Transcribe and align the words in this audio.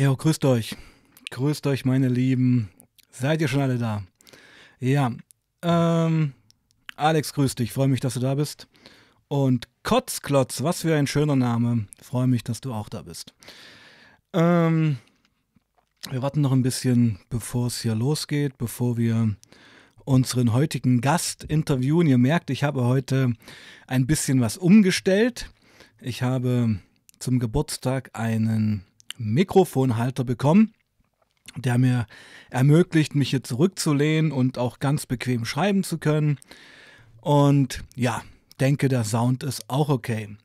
Ja, 0.00 0.14
grüßt 0.14 0.46
euch. 0.46 0.76
Grüßt 1.30 1.66
euch, 1.66 1.84
meine 1.84 2.08
Lieben. 2.08 2.70
Seid 3.10 3.42
ihr 3.42 3.48
schon 3.48 3.60
alle 3.60 3.76
da? 3.76 4.02
Ja. 4.78 5.12
Ähm, 5.60 6.32
Alex, 6.96 7.34
grüß 7.34 7.54
dich. 7.56 7.70
Freue 7.74 7.88
mich, 7.88 8.00
dass 8.00 8.14
du 8.14 8.20
da 8.20 8.34
bist. 8.34 8.66
Und 9.28 9.68
Kotzklotz, 9.82 10.62
was 10.62 10.80
für 10.80 10.96
ein 10.96 11.06
schöner 11.06 11.36
Name. 11.36 11.86
Freue 12.00 12.28
mich, 12.28 12.42
dass 12.42 12.62
du 12.62 12.72
auch 12.72 12.88
da 12.88 13.02
bist. 13.02 13.34
Ähm, 14.32 14.96
wir 16.08 16.22
warten 16.22 16.40
noch 16.40 16.52
ein 16.52 16.62
bisschen, 16.62 17.18
bevor 17.28 17.66
es 17.66 17.82
hier 17.82 17.94
losgeht, 17.94 18.56
bevor 18.56 18.96
wir 18.96 19.36
unseren 20.06 20.54
heutigen 20.54 21.02
Gast 21.02 21.44
interviewen. 21.44 22.06
Ihr 22.06 22.16
merkt, 22.16 22.48
ich 22.48 22.64
habe 22.64 22.84
heute 22.84 23.34
ein 23.86 24.06
bisschen 24.06 24.40
was 24.40 24.56
umgestellt. 24.56 25.50
Ich 26.00 26.22
habe 26.22 26.78
zum 27.18 27.38
Geburtstag 27.38 28.08
einen 28.14 28.86
Mikrofonhalter 29.20 30.24
bekommen, 30.24 30.72
der 31.56 31.76
mir 31.76 32.06
ermöglicht, 32.48 33.14
mich 33.14 33.30
hier 33.30 33.42
zurückzulehnen 33.42 34.32
und 34.32 34.56
auch 34.56 34.78
ganz 34.78 35.04
bequem 35.04 35.44
schreiben 35.44 35.84
zu 35.84 35.98
können. 35.98 36.38
Und 37.20 37.84
ja, 37.94 38.22
denke, 38.60 38.88
der 38.88 39.04
Sound 39.04 39.42
ist 39.42 39.68
auch 39.68 39.90
okay. 39.90 40.36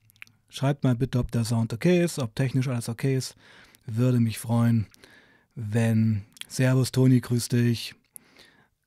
Schreibt 0.49 0.83
mal 0.83 0.95
bitte, 0.95 1.19
ob 1.19 1.31
der 1.31 1.45
Sound 1.45 1.73
okay 1.73 2.03
ist, 2.03 2.19
ob 2.19 2.35
technisch 2.35 2.67
alles 2.67 2.89
okay 2.89 3.15
ist. 3.15 3.35
Würde 3.85 4.19
mich 4.19 4.39
freuen, 4.39 4.87
wenn. 5.55 6.25
Servus 6.47 6.91
Toni, 6.91 7.21
grüß 7.21 7.49
dich. 7.49 7.95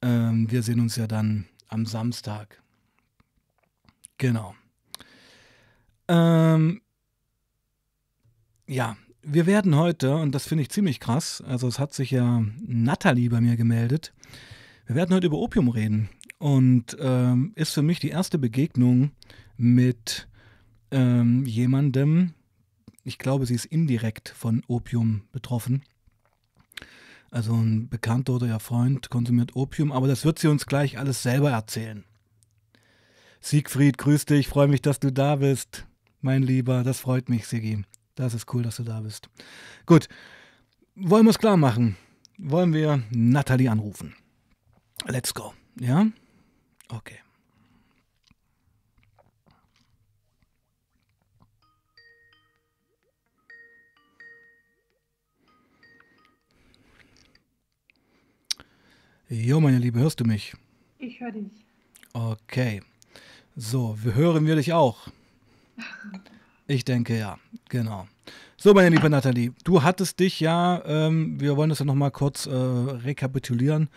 Ähm, 0.01 0.51
wir 0.51 0.63
sehen 0.63 0.81
uns 0.81 0.97
ja 0.97 1.07
dann 1.07 1.47
am 1.69 1.87
Samstag. 1.87 2.63
Genau. 4.17 4.55
Ähm, 6.07 6.81
ja, 8.67 8.97
wir 9.31 9.47
werden 9.47 9.77
heute, 9.77 10.17
und 10.17 10.35
das 10.35 10.47
finde 10.47 10.63
ich 10.63 10.71
ziemlich 10.71 11.01
krass, 11.01 11.43
also 11.47 11.69
es 11.69 11.79
hat 11.79 11.93
sich 11.93 12.11
ja 12.11 12.43
Natalie 12.67 13.29
bei 13.29 13.41
mir 13.41 13.57
gemeldet, 13.57 14.13
wir 14.87 14.97
werden 14.97 15.15
heute 15.15 15.27
über 15.27 15.39
Opium 15.39 15.69
reden. 15.69 16.09
Und 16.39 16.97
ähm, 17.01 17.53
ist 17.57 17.75
für 17.75 17.83
mich 17.83 17.99
die 17.99 18.11
erste 18.11 18.39
Begegnung 18.39 19.11
mit 19.57 20.29
ähm, 20.91 21.45
jemandem, 21.45 22.33
ich 23.03 23.19
glaube, 23.19 23.45
sie 23.45 23.55
ist 23.55 23.67
indirekt 23.67 24.29
von 24.29 24.63
Opium 24.69 25.23
betroffen. 25.33 25.83
Also 27.31 27.55
ein 27.55 27.89
Bekannter 27.89 28.35
oder 28.35 28.47
ihr 28.47 28.61
Freund 28.61 29.11
konsumiert 29.11 29.57
Opium, 29.57 29.93
aber 29.93 30.07
das 30.07 30.25
wird 30.25 30.39
sie 30.39 30.49
uns 30.49 30.65
gleich 30.65 30.99
alles 30.99 31.23
selber 31.23 31.51
erzählen. 31.51 32.05
Siegfried, 33.41 33.99
grüß 33.99 34.25
dich, 34.25 34.49
freue 34.49 34.69
mich, 34.69 34.81
dass 34.81 35.01
du 35.01 35.13
da 35.13 35.37
bist. 35.37 35.87
Mein 36.21 36.43
Lieber, 36.43 36.83
das 36.83 37.01
freut 37.01 37.29
mich, 37.29 37.47
Sigi. 37.47 37.85
Das 38.19 38.35
ist 38.35 38.53
cool, 38.53 38.65
dass 38.65 38.75
du 38.75 38.83
da 38.83 38.99
bist. 38.99 39.31
Gut, 39.87 40.09
wollen 40.97 41.25
wir 41.25 41.31
es 41.31 41.39
klar 41.39 41.57
machen? 41.57 41.97
Wollen 42.37 42.73
wir 42.73 43.05
Natalie 43.11 43.71
anrufen? 43.71 44.17
Let's 45.07 45.33
go. 45.33 45.55
Ja? 45.79 46.05
Okay. 46.89 47.21
Jo, 59.29 59.61
meine 59.61 59.79
Liebe, 59.79 60.01
hörst 60.01 60.19
du 60.19 60.25
mich? 60.25 60.57
Ich 60.99 61.21
höre 61.21 61.31
dich. 61.31 61.53
Okay. 62.15 62.83
So, 63.55 63.97
wir 64.03 64.15
hören 64.15 64.45
wir 64.45 64.57
dich 64.57 64.73
auch. 64.73 65.07
Ich 66.71 66.85
denke 66.85 67.19
ja, 67.19 67.39
genau. 67.71 68.07
So, 68.59 68.75
meine 68.75 68.95
liebe 68.95 69.09
Nathalie, 69.09 69.53
du 69.65 69.83
hattest 69.83 70.21
dich 70.21 70.39
ja, 70.39 70.83
ähm, 70.85 71.41
wir 71.41 71.57
wollen 71.57 71.71
das 71.71 71.79
ja 71.79 71.87
nochmal 71.87 72.11
kurz 72.11 72.45
äh, 72.45 72.51
rekapitulieren, 72.53 73.89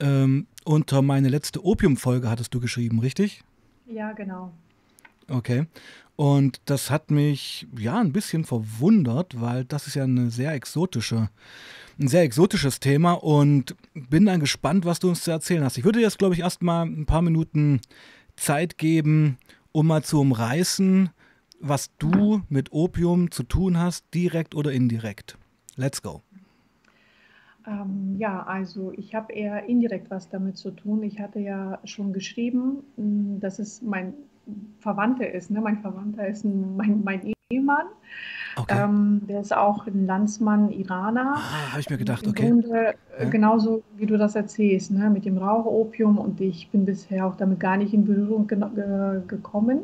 ähm, 0.00 0.48
unter 0.64 1.00
meine 1.00 1.28
letzte 1.28 1.64
Opium-Folge 1.64 2.28
hattest 2.28 2.52
du 2.52 2.58
geschrieben, 2.58 2.98
richtig? 2.98 3.44
Ja, 3.86 4.10
genau. 4.14 4.52
Okay. 5.28 5.66
Und 6.16 6.60
das 6.64 6.90
hat 6.90 7.12
mich 7.12 7.68
ja 7.78 8.00
ein 8.00 8.12
bisschen 8.12 8.44
verwundert, 8.44 9.40
weil 9.40 9.64
das 9.64 9.86
ist 9.86 9.94
ja 9.94 10.02
eine 10.02 10.32
sehr 10.32 10.54
exotische, 10.54 11.30
ein 12.00 12.08
sehr 12.08 12.22
exotisches 12.22 12.80
Thema 12.80 13.12
und 13.12 13.76
bin 13.94 14.26
dann 14.26 14.40
gespannt, 14.40 14.84
was 14.84 14.98
du 14.98 15.08
uns 15.08 15.22
zu 15.22 15.30
erzählen 15.30 15.62
hast. 15.62 15.78
Ich 15.78 15.84
würde 15.84 16.00
jetzt, 16.00 16.18
glaube 16.18 16.34
ich, 16.34 16.40
erstmal 16.40 16.84
ein 16.84 17.06
paar 17.06 17.22
Minuten 17.22 17.80
Zeit 18.34 18.76
geben, 18.76 19.38
um 19.70 19.86
mal 19.86 20.02
zu 20.02 20.20
umreißen, 20.20 21.10
was 21.60 21.90
du 21.98 22.42
mit 22.48 22.72
Opium 22.72 23.30
zu 23.30 23.42
tun 23.42 23.78
hast, 23.78 24.04
direkt 24.14 24.54
oder 24.54 24.72
indirekt. 24.72 25.38
Let's 25.76 26.02
go. 26.02 26.22
Ähm, 27.66 28.16
ja, 28.18 28.42
also 28.44 28.92
ich 28.96 29.14
habe 29.14 29.32
eher 29.32 29.68
indirekt 29.68 30.10
was 30.10 30.28
damit 30.28 30.56
zu 30.56 30.70
tun. 30.70 31.02
Ich 31.02 31.20
hatte 31.20 31.38
ja 31.40 31.78
schon 31.84 32.12
geschrieben, 32.12 32.82
mm, 32.96 33.40
dass 33.40 33.58
es 33.58 33.82
mein 33.82 34.14
Verwandter 34.78 35.30
ist. 35.30 35.50
Ne? 35.50 35.60
Mein 35.60 35.78
Verwandter 35.78 36.26
ist 36.26 36.44
ein, 36.44 36.76
mein, 36.76 37.02
mein 37.04 37.34
Ehemann. 37.50 37.86
Okay. 38.56 38.82
Ähm, 38.82 39.22
der 39.28 39.40
ist 39.40 39.54
auch 39.54 39.86
ein 39.86 40.06
Landsmann 40.06 40.70
Iraner. 40.70 41.34
Ah, 41.36 41.70
habe 41.72 41.80
ich 41.80 41.90
mir 41.90 41.98
gedacht, 41.98 42.24
Im 42.24 42.30
okay. 42.30 42.48
Grunde, 42.48 42.94
äh, 43.18 43.24
ja. 43.24 43.28
Genauso 43.28 43.82
wie 43.96 44.06
du 44.06 44.16
das 44.16 44.34
erzählst, 44.34 44.90
ne? 44.90 45.10
mit 45.10 45.26
dem 45.26 45.38
Rauchopium. 45.38 46.18
Und 46.18 46.40
ich 46.40 46.70
bin 46.70 46.86
bisher 46.86 47.26
auch 47.26 47.36
damit 47.36 47.60
gar 47.60 47.76
nicht 47.76 47.92
in 47.92 48.06
Berührung 48.06 48.46
ge 48.46 48.58
gekommen 49.26 49.80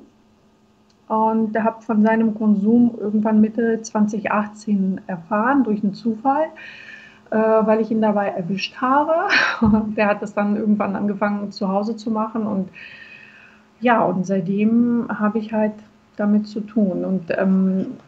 und 1.08 1.56
habe 1.62 1.82
von 1.82 2.02
seinem 2.02 2.34
Konsum 2.34 2.94
irgendwann 2.98 3.40
Mitte 3.40 3.82
2018 3.82 5.02
erfahren 5.06 5.64
durch 5.64 5.82
einen 5.82 5.94
Zufall, 5.94 6.46
äh, 7.30 7.36
weil 7.36 7.80
ich 7.80 7.90
ihn 7.90 8.00
dabei 8.00 8.28
erwischt 8.28 8.76
habe. 8.80 9.28
Der 9.96 10.06
hat 10.06 10.22
das 10.22 10.34
dann 10.34 10.56
irgendwann 10.56 10.96
angefangen 10.96 11.52
zu 11.52 11.68
Hause 11.68 11.96
zu 11.96 12.10
machen 12.10 12.46
und 12.46 12.70
ja, 13.80 14.02
und 14.02 14.26
seitdem 14.26 15.08
habe 15.08 15.38
ich 15.38 15.52
halt 15.52 15.74
damit 16.16 16.46
zu 16.46 16.60
tun. 16.60 17.04
Und 17.04 17.24
ähm, 17.36 17.98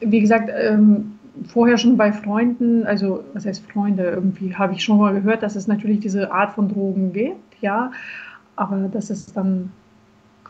wie 0.00 0.20
gesagt, 0.20 0.50
ähm, 0.54 1.18
vorher 1.46 1.76
schon 1.76 1.96
bei 1.96 2.12
Freunden, 2.12 2.86
also 2.86 3.24
was 3.34 3.46
heißt 3.46 3.70
Freunde, 3.70 4.04
irgendwie 4.04 4.54
habe 4.54 4.74
ich 4.74 4.82
schon 4.82 4.98
mal 4.98 5.12
gehört, 5.12 5.42
dass 5.42 5.56
es 5.56 5.66
natürlich 5.66 6.00
diese 6.00 6.32
Art 6.32 6.52
von 6.52 6.68
Drogen 6.68 7.12
gibt, 7.12 7.60
ja, 7.60 7.90
aber 8.56 8.88
dass 8.88 9.10
es 9.10 9.32
dann 9.32 9.70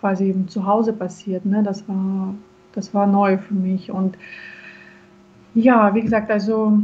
quasi 0.03 0.35
zu 0.49 0.67
Hause 0.67 0.93
passiert. 0.93 1.47
Ne? 1.47 1.63
Das, 1.63 1.89
war, 1.89 2.35
das 2.73 2.93
war 2.93 3.07
neu 3.07 3.39
für 3.39 3.55
mich. 3.55 3.93
Und 3.93 4.19
ja, 5.55 5.95
wie 5.95 6.01
gesagt, 6.01 6.29
also 6.29 6.77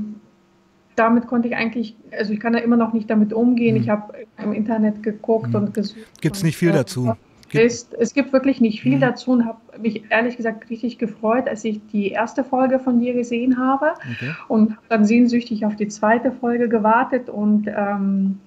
damit 0.94 1.26
konnte 1.26 1.48
ich 1.48 1.56
eigentlich, 1.56 1.96
also 2.16 2.32
ich 2.32 2.38
kann 2.38 2.52
da 2.52 2.60
immer 2.60 2.76
noch 2.76 2.92
nicht 2.92 3.10
damit 3.10 3.32
umgehen. 3.32 3.74
Mhm. 3.74 3.82
Ich 3.82 3.88
habe 3.88 4.14
im 4.38 4.52
Internet 4.52 5.02
geguckt 5.02 5.48
mhm. 5.48 5.56
und 5.56 5.74
gesucht. 5.74 6.20
Gibt 6.20 6.36
es 6.36 6.44
nicht 6.44 6.56
viel 6.56 6.70
dazu? 6.70 7.12
Ist, 7.52 7.94
es 7.94 8.14
gibt 8.14 8.32
wirklich 8.32 8.60
nicht 8.60 8.82
viel 8.82 8.96
mhm. 8.96 9.00
dazu 9.00 9.32
und 9.32 9.46
habe 9.46 9.58
mich 9.80 10.04
ehrlich 10.10 10.36
gesagt 10.36 10.70
richtig 10.70 10.98
gefreut, 10.98 11.48
als 11.48 11.64
ich 11.64 11.80
die 11.88 12.10
erste 12.10 12.44
Folge 12.44 12.78
von 12.78 13.00
dir 13.00 13.14
gesehen 13.14 13.58
habe 13.58 13.94
okay. 13.96 14.32
und 14.46 14.76
dann 14.90 15.04
sehnsüchtig 15.04 15.64
auf 15.66 15.74
die 15.74 15.88
zweite 15.88 16.30
Folge 16.30 16.68
gewartet 16.68 17.30
und 17.30 17.66
ähm, 17.66 18.38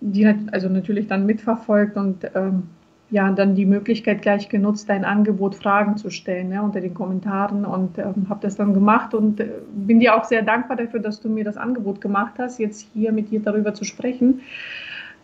die 0.00 0.26
also 0.50 0.68
natürlich 0.68 1.06
dann 1.06 1.26
mitverfolgt 1.26 1.96
und 1.96 2.28
ähm, 2.34 2.64
ja, 3.10 3.30
dann 3.32 3.54
die 3.54 3.64
Möglichkeit 3.64 4.20
gleich 4.20 4.48
genutzt, 4.48 4.88
dein 4.88 5.04
Angebot 5.04 5.54
Fragen 5.54 5.96
zu 5.96 6.10
stellen 6.10 6.50
ne, 6.50 6.62
unter 6.62 6.80
den 6.80 6.92
Kommentaren 6.92 7.64
und 7.64 7.98
ähm, 7.98 8.26
habe 8.28 8.40
das 8.42 8.56
dann 8.56 8.74
gemacht 8.74 9.14
und 9.14 9.40
äh, 9.40 9.48
bin 9.72 10.00
dir 10.00 10.14
auch 10.14 10.24
sehr 10.24 10.42
dankbar 10.42 10.76
dafür, 10.76 11.00
dass 11.00 11.20
du 11.20 11.30
mir 11.30 11.44
das 11.44 11.56
Angebot 11.56 12.00
gemacht 12.00 12.34
hast, 12.38 12.58
jetzt 12.58 12.86
hier 12.92 13.12
mit 13.12 13.30
dir 13.30 13.40
darüber 13.40 13.72
zu 13.72 13.84
sprechen. 13.84 14.40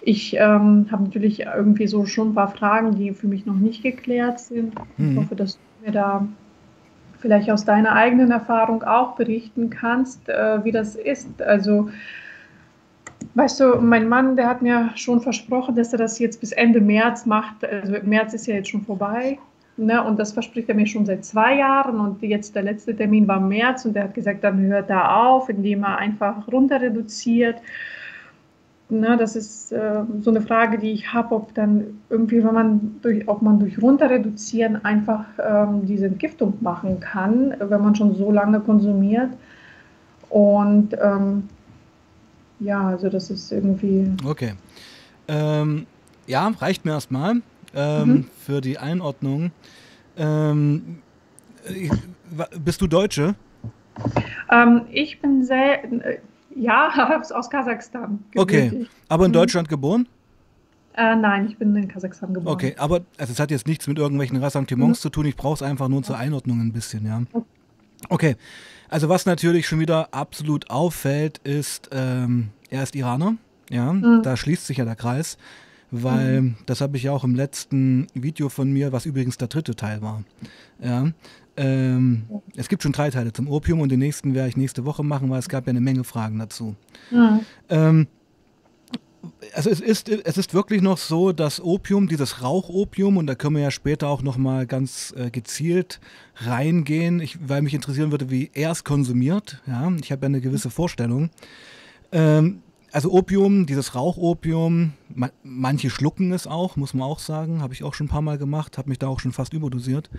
Ich 0.01 0.35
ähm, 0.35 0.87
habe 0.91 1.05
natürlich 1.05 1.41
irgendwie 1.41 1.87
so 1.87 2.07
schon 2.07 2.31
ein 2.31 2.35
paar 2.35 2.49
Fragen, 2.49 2.95
die 2.95 3.13
für 3.13 3.27
mich 3.27 3.47
noch 3.47 3.57
nicht 3.57 3.83
geklärt 3.83 4.41
sind. 4.41 4.75
Mhm. 4.97 5.13
Ich 5.13 5.17
hoffe, 5.19 5.35
dass 5.35 5.55
du 5.55 5.87
mir 5.87 5.93
da 5.93 6.27
vielleicht 7.19 7.51
aus 7.51 7.65
deiner 7.65 7.93
eigenen 7.93 8.31
Erfahrung 8.31 8.83
auch 8.83 9.17
berichten 9.17 9.71
kannst, 9.71 10.29
äh, 10.29 10.65
wie 10.65 10.73
das 10.73 10.95
ist. 10.95 11.41
Also 11.41 11.89
Weißt 13.35 13.59
du, 13.59 13.77
mein 13.81 14.09
Mann, 14.09 14.37
der 14.37 14.47
hat 14.47 14.63
mir 14.63 14.91
schon 14.95 15.21
versprochen, 15.21 15.75
dass 15.75 15.93
er 15.93 15.99
das 15.99 16.19
jetzt 16.21 16.41
bis 16.41 16.53
Ende 16.53 16.81
März 16.81 17.27
macht. 17.27 17.65
Also 17.65 17.95
März 18.05 18.33
ist 18.33 18.47
ja 18.47 18.55
jetzt 18.55 18.69
schon 18.69 18.83
vorbei. 18.83 19.39
Ne? 19.77 20.03
Und 20.05 20.21
das 20.21 20.33
verspricht 20.33 20.69
er 20.69 20.77
mir 20.77 20.87
schon 20.87 21.05
seit 21.05 21.25
zwei 21.25 21.59
Jahren. 21.59 21.99
Und 21.99 22.23
jetzt 22.23 22.55
der 22.55 22.63
letzte 22.63 22.95
Termin 22.95 23.27
war 23.27 23.41
März 23.41 23.85
und 23.85 23.97
er 23.97 24.05
hat 24.05 24.15
gesagt, 24.15 24.45
dann 24.45 24.61
hört 24.61 24.89
er 24.89 25.17
auf, 25.17 25.49
indem 25.49 25.83
er 25.83 25.99
einfach 25.99 26.47
runter 26.47 26.81
reduziert. 26.81 27.57
Ne, 28.91 29.17
das 29.17 29.35
ist 29.35 29.73
äh, 29.73 30.03
so 30.21 30.31
eine 30.31 30.43
Frage, 30.43 30.79
die 30.79 30.93
ich 30.93 31.13
habe, 31.13 31.35
ob 31.35 31.55
dann 31.55 32.01
irgendwie, 32.11 32.45
wenn 32.45 32.55
man 32.55 32.97
durch, 33.01 33.27
ob 33.27 33.41
man 33.41 33.59
durch 33.59 33.81
Runterreduzieren 33.81 34.85
einfach 34.85 35.25
ähm, 35.43 35.87
diese 35.87 36.07
Entgiftung 36.07 36.59
machen 36.61 37.01
kann, 37.01 37.55
wenn 37.59 37.81
man 37.81 37.95
schon 37.97 38.15
so 38.15 38.31
lange 38.31 38.61
konsumiert. 38.61 39.31
Und 40.29 40.95
ähm, 41.03 41.49
ja, 42.61 42.89
also 42.89 43.09
das 43.09 43.31
ist 43.31 43.53
irgendwie. 43.53 44.11
Okay. 44.25 44.55
Ähm, 45.29 45.87
ja, 46.27 46.49
reicht 46.49 46.85
mir 46.85 46.93
erstmal 46.93 47.43
ähm, 47.75 48.09
mhm. 48.09 48.25
für 48.39 48.61
die 48.61 48.79
Einordnung. 48.79 49.51
Ähm, 50.17 50.99
bist 52.65 52.81
du 52.81 52.87
Deutsche? 52.87 53.35
Ähm, 54.51 54.83
ich 54.91 55.21
bin 55.21 55.45
sehr, 55.45 55.85
äh, 55.85 56.19
ja, 56.55 57.21
aus 57.33 57.51
Kasachstan. 57.51 58.25
Okay, 58.37 58.87
aber 59.09 59.25
in 59.25 59.31
mhm. 59.31 59.35
Deutschland 59.35 59.69
geboren? 59.69 60.09
Äh, 60.97 61.17
nein, 61.17 61.49
ich 61.49 61.59
bin 61.59 61.75
in 61.75 61.89
Kasachstan 61.89 62.33
geboren. 62.35 62.55
Okay, 62.55 62.75
aber 62.79 63.01
also 63.19 63.33
es 63.33 63.41
hat 63.41 63.51
jetzt 63.51 63.67
nichts 63.67 63.89
mit 63.89 63.99
irgendwelchen 63.99 64.37
Ressentiments 64.37 65.01
mhm. 65.01 65.03
zu 65.03 65.11
tun. 65.11 65.27
Ich 65.27 65.37
brauche 65.37 65.55
es 65.55 65.63
einfach 65.63 65.89
nur 65.89 66.03
zur 66.03 66.17
Einordnung 66.17 66.61
ein 66.61 66.73
bisschen, 66.73 67.07
ja. 67.07 67.23
Okay, 68.09 68.37
also 68.89 69.09
was 69.09 69.27
natürlich 69.27 69.67
schon 69.67 69.81
wieder 69.81 70.13
absolut 70.13 70.71
auffällt, 70.71 71.39
ist, 71.39 71.91
ähm, 71.93 72.51
er 72.71 72.83
ist 72.83 72.95
Iraner. 72.95 73.37
Ja, 73.71 73.93
mhm. 73.93 74.23
da 74.23 74.37
schließt 74.37 74.67
sich 74.67 74.77
ja 74.77 74.85
der 74.85 74.97
Kreis, 74.97 75.39
weil 75.91 76.43
mhm. 76.43 76.57
das 76.67 76.81
habe 76.81 76.97
ich 76.97 77.05
ja 77.05 77.13
auch 77.13 77.25
im 77.25 77.35
letzten 77.35 78.07
Video 78.15 78.49
von 78.49 78.71
mir, 78.71 78.93
was 78.93 79.07
übrigens 79.07 79.39
der 79.39 79.49
dritte 79.49 79.75
Teil 79.75 80.03
war. 80.03 80.23
Ja, 80.83 81.09
ähm, 81.57 82.25
es 82.57 82.69
gibt 82.69 82.83
schon 82.83 82.93
drei 82.93 83.11
Teile 83.11 83.33
zum 83.33 83.49
Opium 83.49 83.81
und 83.81 83.91
den 83.91 84.01
nächsten 84.01 84.35
werde 84.35 84.49
ich 84.49 84.57
nächste 84.57 84.85
Woche 84.85 85.05
machen, 85.05 85.31
weil 85.31 85.39
es 85.39 85.49
gab 85.49 85.67
ja 85.67 85.71
eine 85.71 85.81
Menge 85.81 86.05
Fragen 86.05 86.39
dazu. 86.39 86.75
Mhm. 87.11 87.41
Ähm, 87.69 88.07
also 89.55 89.71
es 89.71 89.81
ist, 89.81 90.09
es 90.09 90.39
ist 90.39 90.55
wirklich 90.55 90.83
noch 90.83 90.99
so, 90.99 91.33
dass 91.33 91.61
Opium, 91.61 92.09
dieses 92.09 92.43
Rauchopium, 92.43 93.17
und 93.17 93.27
da 93.27 93.35
können 93.35 93.57
wir 93.57 93.63
ja 93.63 93.71
später 93.71 94.09
auch 94.09 94.23
nochmal 94.23 94.67
ganz 94.67 95.15
äh, 95.17 95.31
gezielt 95.31 96.01
reingehen, 96.37 97.21
ich, 97.21 97.39
weil 97.49 97.63
mich 97.63 97.75
interessieren 97.75 98.11
würde, 98.11 98.31
wie 98.31 98.51
er 98.55 98.71
es 98.71 98.85
konsumiert. 98.85 99.63
Ja, 99.67 99.91
ich 100.03 100.11
habe 100.13 100.23
ja 100.23 100.27
eine 100.27 100.41
gewisse 100.41 100.71
Vorstellung. 100.71 101.31
Ähm, 102.13 102.63
also 102.93 103.11
Opium, 103.11 103.67
dieses 103.67 103.95
Rauchopium, 103.95 104.93
ma 105.13 105.31
manche 105.43 105.91
schlucken 105.91 106.33
es 106.33 106.47
auch, 106.47 106.77
muss 106.77 106.95
man 106.95 107.09
auch 107.09 107.19
sagen, 107.19 107.61
habe 107.61 107.75
ich 107.75 107.83
auch 107.83 107.93
schon 107.93 108.07
ein 108.07 108.11
paar 108.11 108.23
Mal 108.23 108.39
gemacht, 108.39 108.79
habe 108.79 108.89
mich 108.89 109.01
da 109.01 109.09
auch 109.09 109.19
schon 109.19 109.33
fast 109.33 109.53
überdosiert. 109.53 110.11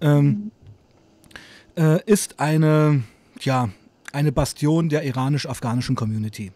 Ähm, 0.00 0.52
äh, 1.76 2.00
ist 2.04 2.38
eine, 2.38 3.02
ja, 3.40 3.70
eine 4.12 4.30
Bastion 4.30 4.88
der 4.88 5.04
iranisch-afghanischen 5.04 5.96
Community. 5.96 6.52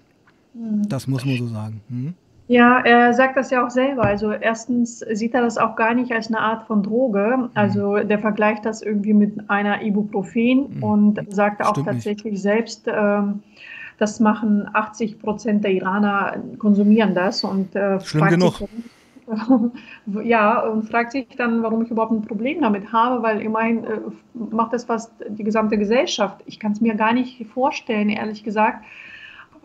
Mhm. 0.56 0.88
Das 0.88 1.06
muss 1.06 1.24
man 1.24 1.36
so 1.36 1.46
sagen. 1.46 1.80
Hm? 1.88 2.14
Ja, 2.48 2.78
er 2.78 3.12
sagt 3.12 3.36
das 3.36 3.50
ja 3.50 3.66
auch 3.66 3.70
selber. 3.70 4.04
Also 4.04 4.30
erstens 4.30 5.00
sieht 5.00 5.34
er 5.34 5.42
das 5.42 5.58
auch 5.58 5.74
gar 5.74 5.94
nicht 5.94 6.12
als 6.12 6.28
eine 6.28 6.38
Art 6.38 6.66
von 6.66 6.82
Droge. 6.82 7.36
Mhm. 7.36 7.50
Also 7.54 7.96
der 7.96 8.18
vergleicht 8.20 8.64
das 8.64 8.82
irgendwie 8.82 9.14
mit 9.14 9.50
einer 9.50 9.82
Ibuprofen 9.82 10.76
mhm. 10.76 10.82
und 10.82 11.20
sagt 11.32 11.62
auch 11.62 11.70
Stimmt 11.70 11.88
tatsächlich 11.88 12.32
nicht. 12.32 12.42
selbst, 12.42 12.86
ähm, 12.86 13.42
das 13.98 14.20
machen 14.20 14.68
80 14.72 15.18
Prozent 15.18 15.64
der 15.64 15.72
Iraner 15.72 16.36
konsumieren 16.58 17.14
das 17.14 17.42
und 17.42 17.74
äh, 17.74 17.98
Schlimm 18.00 18.28
genug. 18.28 18.58
Sich, 18.58 18.68
ja, 20.24 20.60
und 20.60 20.88
fragt 20.88 21.12
sich 21.12 21.26
dann, 21.36 21.62
warum 21.62 21.82
ich 21.82 21.90
überhaupt 21.90 22.12
ein 22.12 22.22
Problem 22.22 22.60
damit 22.60 22.92
habe, 22.92 23.22
weil 23.22 23.40
immerhin 23.40 23.84
äh, 23.84 24.00
macht 24.34 24.72
das 24.72 24.84
fast 24.84 25.10
die 25.28 25.42
gesamte 25.42 25.78
Gesellschaft. 25.78 26.42
Ich 26.46 26.60
kann 26.60 26.72
es 26.72 26.80
mir 26.80 26.94
gar 26.94 27.12
nicht 27.12 27.44
vorstellen, 27.46 28.08
ehrlich 28.08 28.44
gesagt. 28.44 28.84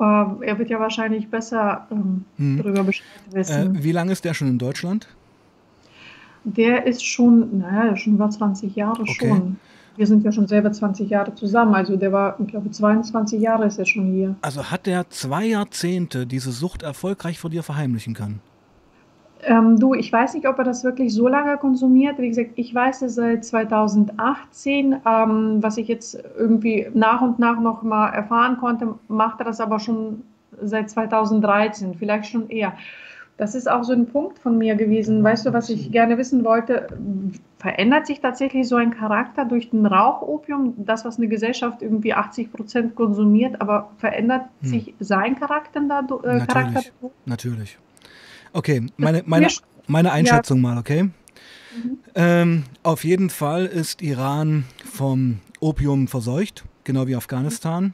Aber 0.01 0.43
er 0.43 0.57
wird 0.57 0.71
ja 0.71 0.79
wahrscheinlich 0.79 1.29
besser 1.29 1.85
ähm, 1.91 2.25
hm. 2.37 2.57
darüber 2.57 2.83
Bescheid 2.83 3.05
wissen. 3.31 3.75
Äh, 3.75 3.83
wie 3.83 3.91
lange 3.91 4.11
ist 4.11 4.25
der 4.25 4.33
schon 4.33 4.47
in 4.47 4.57
Deutschland? 4.57 5.07
Der 6.43 6.87
ist 6.87 7.05
schon, 7.05 7.59
naja, 7.59 7.95
schon 7.95 8.13
über 8.13 8.27
20 8.27 8.75
Jahre 8.75 9.03
okay. 9.03 9.29
schon. 9.29 9.57
Wir 9.97 10.07
sind 10.07 10.23
ja 10.23 10.31
schon 10.31 10.47
selber 10.47 10.71
20 10.71 11.07
Jahre 11.07 11.35
zusammen. 11.35 11.75
Also 11.75 11.97
der 11.97 12.11
war, 12.11 12.35
ich 12.39 12.47
glaube, 12.47 12.71
22 12.71 13.39
Jahre 13.39 13.67
ist 13.67 13.77
er 13.77 13.85
schon 13.85 14.11
hier. 14.11 14.35
Also 14.41 14.71
hat 14.71 14.87
der 14.87 15.07
zwei 15.11 15.45
Jahrzehnte 15.45 16.25
diese 16.25 16.51
Sucht 16.51 16.81
erfolgreich 16.81 17.37
vor 17.37 17.51
dir 17.51 17.61
verheimlichen 17.61 18.15
können? 18.15 18.39
Ähm, 19.43 19.79
du, 19.79 19.93
ich 19.93 20.11
weiß 20.11 20.33
nicht, 20.35 20.47
ob 20.47 20.57
er 20.57 20.63
das 20.63 20.83
wirklich 20.83 21.13
so 21.13 21.27
lange 21.27 21.57
konsumiert. 21.57 22.19
Wie 22.19 22.29
gesagt, 22.29 22.51
ich 22.55 22.73
weiß 22.73 23.01
es 23.03 23.15
seit 23.15 23.43
2018. 23.43 25.01
Ähm, 25.05 25.57
was 25.61 25.77
ich 25.77 25.87
jetzt 25.87 26.21
irgendwie 26.37 26.87
nach 26.93 27.21
und 27.21 27.39
nach 27.39 27.59
noch 27.59 27.81
mal 27.83 28.09
erfahren 28.09 28.57
konnte, 28.57 28.95
macht 29.07 29.39
er 29.39 29.45
das 29.45 29.59
aber 29.59 29.79
schon 29.79 30.23
seit 30.61 30.89
2013, 30.89 31.95
vielleicht 31.95 32.27
schon 32.27 32.49
eher. 32.49 32.73
Das 33.37 33.55
ist 33.55 33.69
auch 33.69 33.83
so 33.83 33.93
ein 33.93 34.05
Punkt 34.05 34.37
von 34.37 34.57
mir 34.57 34.75
gewesen. 34.75 35.23
Weißt 35.23 35.47
du, 35.47 35.53
was 35.53 35.69
ich 35.69 35.91
gerne 35.91 36.17
wissen 36.19 36.43
wollte? 36.43 36.87
Verändert 37.57 38.05
sich 38.05 38.19
tatsächlich 38.19 38.67
so 38.67 38.75
ein 38.75 38.91
Charakter 38.91 39.45
durch 39.45 39.71
den 39.71 39.85
Rauchopium, 39.85 40.75
das, 40.77 41.05
was 41.05 41.17
eine 41.17 41.27
Gesellschaft 41.27 41.81
irgendwie 41.81 42.13
80 42.13 42.51
Prozent 42.51 42.95
konsumiert, 42.95 43.59
aber 43.59 43.89
verändert 43.97 44.43
hm. 44.61 44.69
sich 44.69 44.93
sein 44.99 45.39
Charakter 45.39 45.81
dadurch? 45.87 46.23
Äh, 46.23 46.37
natürlich, 46.37 46.47
Charakter 46.47 47.09
natürlich. 47.25 47.79
Okay, 48.53 48.85
meine, 48.97 49.23
meine, 49.25 49.47
meine 49.87 50.11
Einschätzung 50.11 50.61
mal, 50.61 50.77
okay? 50.77 51.03
Mhm. 51.03 51.11
Ähm, 52.15 52.63
auf 52.83 53.03
jeden 53.03 53.29
Fall 53.29 53.65
ist 53.65 54.01
Iran 54.01 54.65
vom 54.83 55.39
Opium 55.59 56.07
verseucht, 56.07 56.65
genau 56.83 57.07
wie 57.07 57.15
Afghanistan. 57.15 57.93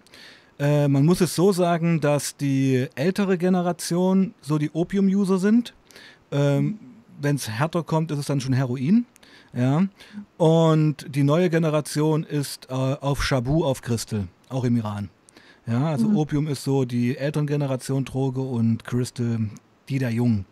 Äh, 0.59 0.87
man 0.87 1.05
muss 1.05 1.21
es 1.21 1.35
so 1.35 1.51
sagen, 1.51 2.01
dass 2.01 2.35
die 2.35 2.87
ältere 2.95 3.37
Generation 3.37 4.33
so 4.41 4.57
die 4.57 4.71
Opium-User 4.71 5.37
sind. 5.37 5.75
Ähm, 6.31 6.79
Wenn 7.21 7.35
es 7.35 7.49
härter 7.49 7.83
kommt, 7.83 8.11
ist 8.11 8.19
es 8.19 8.25
dann 8.25 8.41
schon 8.41 8.53
Heroin. 8.53 9.05
Ja. 9.53 9.87
Und 10.37 11.05
die 11.15 11.23
neue 11.23 11.49
Generation 11.49 12.23
ist 12.23 12.67
äh, 12.69 12.73
auf 12.73 13.23
Shabu, 13.23 13.63
auf 13.63 13.81
Crystal, 13.81 14.27
auch 14.49 14.63
im 14.63 14.77
Iran. 14.77 15.09
Ja, 15.67 15.85
also 15.87 16.07
mhm. 16.07 16.17
Opium 16.17 16.47
ist 16.47 16.63
so 16.63 16.85
die 16.85 17.17
älteren 17.17 17.45
Generation 17.45 18.05
Droge 18.05 18.41
und 18.41 18.83
Crystal 18.85 19.49
die 19.89 19.99
der 19.99 20.11
Jungen. 20.11 20.45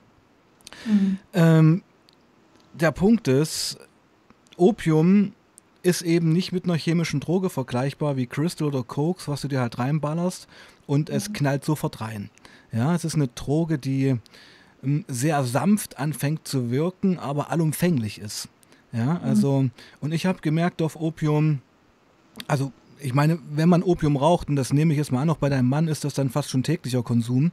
Mhm. 0.85 1.17
Ähm, 1.33 1.83
der 2.73 2.91
Punkt 2.91 3.27
ist, 3.27 3.77
Opium 4.57 5.33
ist 5.83 6.01
eben 6.01 6.33
nicht 6.33 6.51
mit 6.51 6.65
einer 6.65 6.75
chemischen 6.75 7.19
Droge 7.19 7.49
vergleichbar 7.49 8.17
wie 8.17 8.25
Crystal 8.25 8.67
oder 8.67 8.83
Cokes, 8.83 9.27
was 9.27 9.41
du 9.41 9.47
dir 9.47 9.61
halt 9.61 9.77
reinballerst 9.77 10.47
und 10.87 11.09
mhm. 11.09 11.15
es 11.15 11.33
knallt 11.33 11.63
sofort 11.63 12.01
rein. 12.01 12.29
Ja, 12.71 12.93
es 12.95 13.05
ist 13.05 13.15
eine 13.15 13.27
Droge, 13.27 13.77
die 13.77 14.15
ähm, 14.83 15.05
sehr 15.07 15.43
sanft 15.43 15.99
anfängt 15.99 16.47
zu 16.47 16.71
wirken, 16.71 17.19
aber 17.19 17.51
allumfänglich 17.51 18.19
ist. 18.19 18.49
Ja, 18.91 19.15
mhm. 19.15 19.23
also, 19.23 19.61
mhm. 19.61 19.71
und 20.01 20.11
ich 20.11 20.25
habe 20.25 20.39
gemerkt 20.41 20.81
auf 20.81 20.95
Opium, 20.95 21.61
also 22.47 22.71
ich 22.99 23.13
meine, 23.13 23.39
wenn 23.51 23.69
man 23.69 23.83
Opium 23.83 24.17
raucht, 24.17 24.49
und 24.49 24.55
das 24.55 24.73
nehme 24.73 24.93
ich 24.93 24.97
jetzt 24.97 25.11
mal 25.11 25.21
an, 25.21 25.29
auch 25.29 25.37
bei 25.37 25.49
deinem 25.49 25.69
Mann 25.69 25.87
ist 25.87 26.03
das 26.03 26.13
dann 26.13 26.29
fast 26.29 26.49
schon 26.49 26.63
täglicher 26.63 27.03
Konsum, 27.03 27.51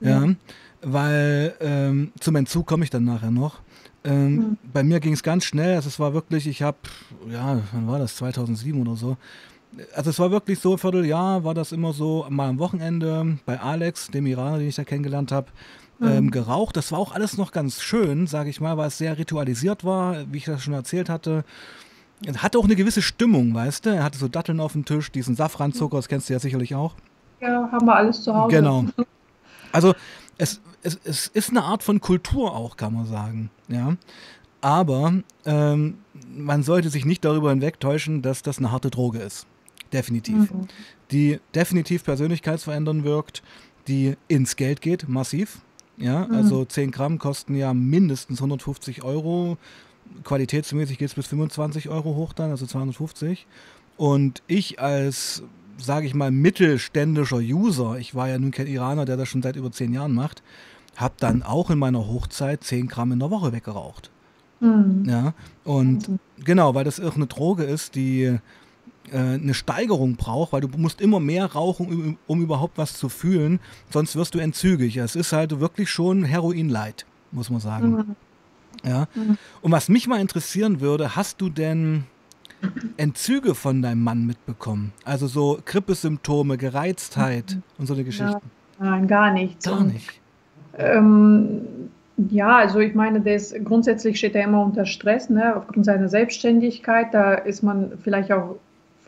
ja, 0.00 0.24
ja 0.24 0.34
weil 0.82 1.54
ähm, 1.60 2.12
zum 2.20 2.36
Entzug 2.36 2.66
komme 2.66 2.84
ich 2.84 2.90
dann 2.90 3.04
nachher 3.04 3.30
noch. 3.30 3.60
Ähm, 4.04 4.34
mhm. 4.34 4.58
Bei 4.72 4.82
mir 4.82 5.00
ging 5.00 5.12
es 5.12 5.22
ganz 5.22 5.44
schnell. 5.44 5.76
Also 5.76 5.88
es 5.88 5.98
war 5.98 6.14
wirklich, 6.14 6.46
ich 6.46 6.62
habe, 6.62 6.78
ja, 7.30 7.60
wann 7.72 7.86
war 7.86 7.98
das? 7.98 8.16
2007 8.16 8.80
oder 8.80 8.96
so. 8.96 9.16
Also 9.94 10.10
es 10.10 10.18
war 10.18 10.30
wirklich 10.30 10.58
so, 10.58 10.72
ein 10.72 10.78
Vierteljahr 10.78 11.44
war 11.44 11.54
das 11.54 11.72
immer 11.72 11.92
so, 11.92 12.26
mal 12.28 12.48
am 12.48 12.58
Wochenende 12.58 13.38
bei 13.46 13.60
Alex, 13.60 14.08
dem 14.08 14.26
Iraner, 14.26 14.58
den 14.58 14.68
ich 14.68 14.74
da 14.74 14.84
kennengelernt 14.84 15.30
habe, 15.32 15.48
mhm. 15.98 16.08
ähm, 16.08 16.30
geraucht. 16.30 16.76
Das 16.76 16.90
war 16.92 16.98
auch 16.98 17.12
alles 17.12 17.36
noch 17.36 17.52
ganz 17.52 17.80
schön, 17.80 18.26
sage 18.26 18.50
ich 18.50 18.60
mal, 18.60 18.76
weil 18.76 18.88
es 18.88 18.98
sehr 18.98 19.18
ritualisiert 19.18 19.84
war, 19.84 20.24
wie 20.32 20.38
ich 20.38 20.44
das 20.44 20.62
schon 20.62 20.74
erzählt 20.74 21.08
hatte. 21.08 21.44
Es 22.26 22.42
hatte 22.42 22.58
auch 22.58 22.64
eine 22.64 22.76
gewisse 22.76 23.00
Stimmung, 23.00 23.54
weißt 23.54 23.86
du? 23.86 23.90
Er 23.90 24.04
hatte 24.04 24.18
so 24.18 24.28
Datteln 24.28 24.60
auf 24.60 24.72
dem 24.72 24.84
Tisch, 24.84 25.10
diesen 25.12 25.36
Safranzucker, 25.36 25.96
das 25.96 26.08
kennst 26.08 26.28
du 26.28 26.32
ja 26.32 26.38
sicherlich 26.38 26.74
auch. 26.74 26.94
Ja, 27.40 27.70
haben 27.72 27.86
wir 27.86 27.94
alles 27.94 28.22
zu 28.22 28.34
Hause. 28.34 28.54
Genau. 28.54 28.84
Also 29.72 29.94
es, 30.40 30.60
es, 30.82 30.98
es 31.04 31.26
ist 31.28 31.50
eine 31.50 31.62
Art 31.62 31.82
von 31.82 32.00
Kultur 32.00 32.54
auch, 32.54 32.76
kann 32.76 32.94
man 32.94 33.06
sagen. 33.06 33.50
Ja. 33.68 33.96
Aber 34.62 35.14
ähm, 35.44 35.98
man 36.34 36.62
sollte 36.62 36.90
sich 36.90 37.04
nicht 37.04 37.24
darüber 37.24 37.50
hinwegtäuschen, 37.50 38.22
dass 38.22 38.42
das 38.42 38.58
eine 38.58 38.72
harte 38.72 38.90
Droge 38.90 39.18
ist. 39.18 39.46
Definitiv. 39.92 40.52
Mhm. 40.52 40.68
Die 41.10 41.40
definitiv 41.54 42.04
persönlichkeitsverändernd 42.04 43.04
wirkt, 43.04 43.42
die 43.86 44.16
ins 44.28 44.56
Geld 44.56 44.80
geht, 44.80 45.08
massiv. 45.08 45.60
Ja, 45.96 46.26
mhm. 46.26 46.34
also 46.34 46.64
10 46.64 46.90
Gramm 46.90 47.18
kosten 47.18 47.54
ja 47.54 47.74
mindestens 47.74 48.38
150 48.38 49.02
Euro. 49.02 49.58
Qualitätsmäßig 50.24 50.98
geht 50.98 51.08
es 51.08 51.14
bis 51.14 51.26
25 51.26 51.88
Euro 51.90 52.14
hoch 52.14 52.32
dann, 52.32 52.50
also 52.50 52.66
250. 52.66 53.46
Und 53.96 54.42
ich 54.46 54.80
als 54.80 55.42
sage 55.80 56.06
ich 56.06 56.14
mal, 56.14 56.30
mittelständischer 56.30 57.38
User, 57.38 57.96
ich 57.98 58.14
war 58.14 58.28
ja 58.28 58.38
nun 58.38 58.50
kein 58.50 58.66
Iraner, 58.66 59.04
der 59.04 59.16
das 59.16 59.28
schon 59.28 59.42
seit 59.42 59.56
über 59.56 59.72
zehn 59.72 59.92
Jahren 59.92 60.14
macht, 60.14 60.42
habe 60.96 61.14
dann 61.18 61.42
auch 61.42 61.70
in 61.70 61.78
meiner 61.78 62.06
Hochzeit 62.06 62.62
10 62.64 62.88
Gramm 62.88 63.12
in 63.12 63.20
der 63.20 63.30
Woche 63.30 63.52
weggeraucht. 63.52 64.10
Mhm. 64.60 65.04
Ja, 65.06 65.34
und 65.64 66.08
mhm. 66.08 66.18
genau, 66.44 66.74
weil 66.74 66.84
das 66.84 67.00
auch 67.00 67.16
eine 67.16 67.26
Droge 67.26 67.64
ist, 67.64 67.94
die 67.94 68.38
äh, 69.10 69.18
eine 69.18 69.54
Steigerung 69.54 70.16
braucht, 70.16 70.52
weil 70.52 70.60
du 70.60 70.68
musst 70.76 71.00
immer 71.00 71.20
mehr 71.20 71.46
rauchen, 71.46 71.86
um, 71.86 72.18
um, 72.26 72.42
überhaupt 72.42 72.76
was 72.76 72.94
zu 72.98 73.08
fühlen, 73.08 73.60
sonst 73.90 74.16
wirst 74.16 74.34
du 74.34 74.38
entzügig. 74.38 74.98
Es 74.98 75.16
ist 75.16 75.32
halt 75.32 75.58
wirklich 75.60 75.90
schon 75.90 76.24
Heroin-Light, 76.24 77.06
muss 77.32 77.48
man 77.48 77.60
sagen. 77.60 77.90
Mhm. 77.90 78.16
Ja. 78.84 79.08
Mhm. 79.14 79.38
Und 79.62 79.72
was 79.72 79.88
mich 79.88 80.06
mal 80.06 80.20
interessieren 80.20 80.80
würde, 80.80 81.16
hast 81.16 81.40
du 81.40 81.48
denn 81.48 82.04
Entzüge 82.96 83.54
von 83.54 83.82
deinem 83.82 84.02
Mann 84.02 84.26
mitbekommen? 84.26 84.92
Also 85.04 85.26
so 85.26 85.58
Grippesymptome, 85.64 86.56
Gereiztheit 86.58 87.56
mhm. 87.56 87.62
und 87.78 87.86
so 87.86 87.94
eine 87.94 88.04
Geschichten? 88.04 88.40
Ja, 88.78 88.84
nein, 88.84 89.06
gar 89.06 89.32
nichts. 89.32 89.64
Gar 89.64 89.84
nicht. 89.84 90.20
Ähm, 90.76 91.62
ja, 92.28 92.58
also 92.58 92.80
ich 92.80 92.94
meine, 92.94 93.20
das, 93.20 93.54
grundsätzlich 93.64 94.18
steht 94.18 94.34
er 94.34 94.44
immer 94.44 94.62
unter 94.62 94.84
Stress, 94.84 95.30
ne, 95.30 95.56
aufgrund 95.56 95.86
seiner 95.86 96.08
Selbstständigkeit. 96.08 97.14
Da 97.14 97.34
ist 97.34 97.62
man 97.62 97.92
vielleicht 98.02 98.30
auch 98.32 98.56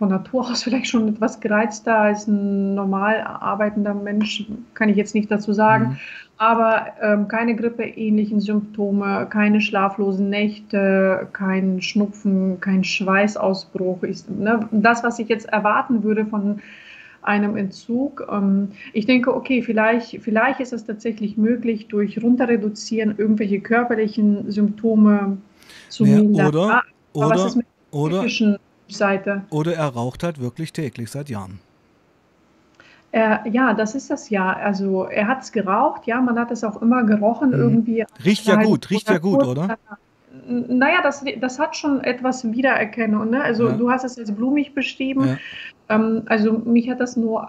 von 0.02 0.08
Natur 0.08 0.50
aus 0.50 0.64
vielleicht 0.64 0.88
schon 0.88 1.06
etwas 1.06 1.38
gereizter 1.38 1.96
als 1.96 2.26
ein 2.26 2.74
normal 2.74 3.20
arbeitender 3.20 3.94
Mensch, 3.94 4.44
kann 4.74 4.88
ich 4.88 4.96
jetzt 4.96 5.14
nicht 5.14 5.30
dazu 5.30 5.52
sagen. 5.52 5.90
Mhm. 5.90 5.96
Aber 6.38 6.86
ähm, 7.00 7.28
keine 7.28 7.54
grippeähnlichen 7.54 8.40
Symptome, 8.40 9.28
keine 9.30 9.60
schlaflosen 9.60 10.28
Nächte, 10.28 11.28
kein 11.32 11.80
Schnupfen, 11.80 12.60
kein 12.60 12.82
Schweißausbruch. 12.82 14.02
Ich, 14.02 14.28
ne, 14.28 14.68
das, 14.72 15.04
was 15.04 15.20
ich 15.20 15.28
jetzt 15.28 15.48
erwarten 15.50 16.02
würde 16.02 16.26
von 16.26 16.60
einem 17.22 17.56
Entzug. 17.56 18.26
Ähm, 18.28 18.72
ich 18.92 19.06
denke, 19.06 19.32
okay, 19.32 19.62
vielleicht, 19.62 20.20
vielleicht 20.20 20.58
ist 20.58 20.72
es 20.72 20.84
tatsächlich 20.84 21.36
möglich, 21.36 21.86
durch 21.86 22.20
Runterreduzieren 22.20 23.14
irgendwelche 23.16 23.60
körperlichen 23.60 24.50
Symptome 24.50 25.38
zu 25.90 26.04
ja, 26.04 26.16
mindern. 26.16 26.48
Oder, 26.48 26.62
Aber 26.72 26.82
oder, 27.12 27.28
was 27.28 27.44
ist 27.44 27.54
mit 27.54 27.66
oder, 27.92 28.24
Seite. 28.96 29.42
Oder 29.50 29.74
er 29.74 29.88
raucht 29.88 30.22
halt 30.22 30.40
wirklich 30.40 30.72
täglich 30.72 31.10
seit 31.10 31.28
Jahren. 31.28 31.60
Äh, 33.12 33.50
ja, 33.50 33.74
das 33.74 33.94
ist 33.94 34.10
das 34.10 34.30
ja. 34.30 34.54
Also 34.54 35.04
er 35.04 35.28
hat 35.28 35.42
es 35.42 35.52
geraucht, 35.52 36.06
ja, 36.06 36.20
man 36.20 36.38
hat 36.38 36.50
es 36.50 36.64
auch 36.64 36.80
immer 36.80 37.04
gerochen 37.04 37.50
mhm. 37.50 37.56
irgendwie. 37.56 38.04
Riecht 38.24 38.46
ja 38.46 38.56
gut, 38.56 38.88
riecht 38.90 39.08
ja 39.08 39.18
gut, 39.18 39.44
oder? 39.44 39.76
Naja, 40.46 41.02
das, 41.02 41.22
das 41.40 41.58
hat 41.58 41.76
schon 41.76 42.02
etwas 42.02 42.50
Wiedererkennung. 42.50 43.28
Ne? 43.28 43.42
Also 43.42 43.68
ja. 43.68 43.76
du 43.76 43.90
hast 43.90 44.04
es 44.04 44.18
als 44.18 44.34
blumig 44.34 44.74
beschrieben. 44.74 45.26
Ja. 45.88 45.96
Ähm, 45.96 46.22
also 46.24 46.52
mich 46.52 46.88
hat 46.88 47.00
das 47.00 47.16
nur, 47.18 47.48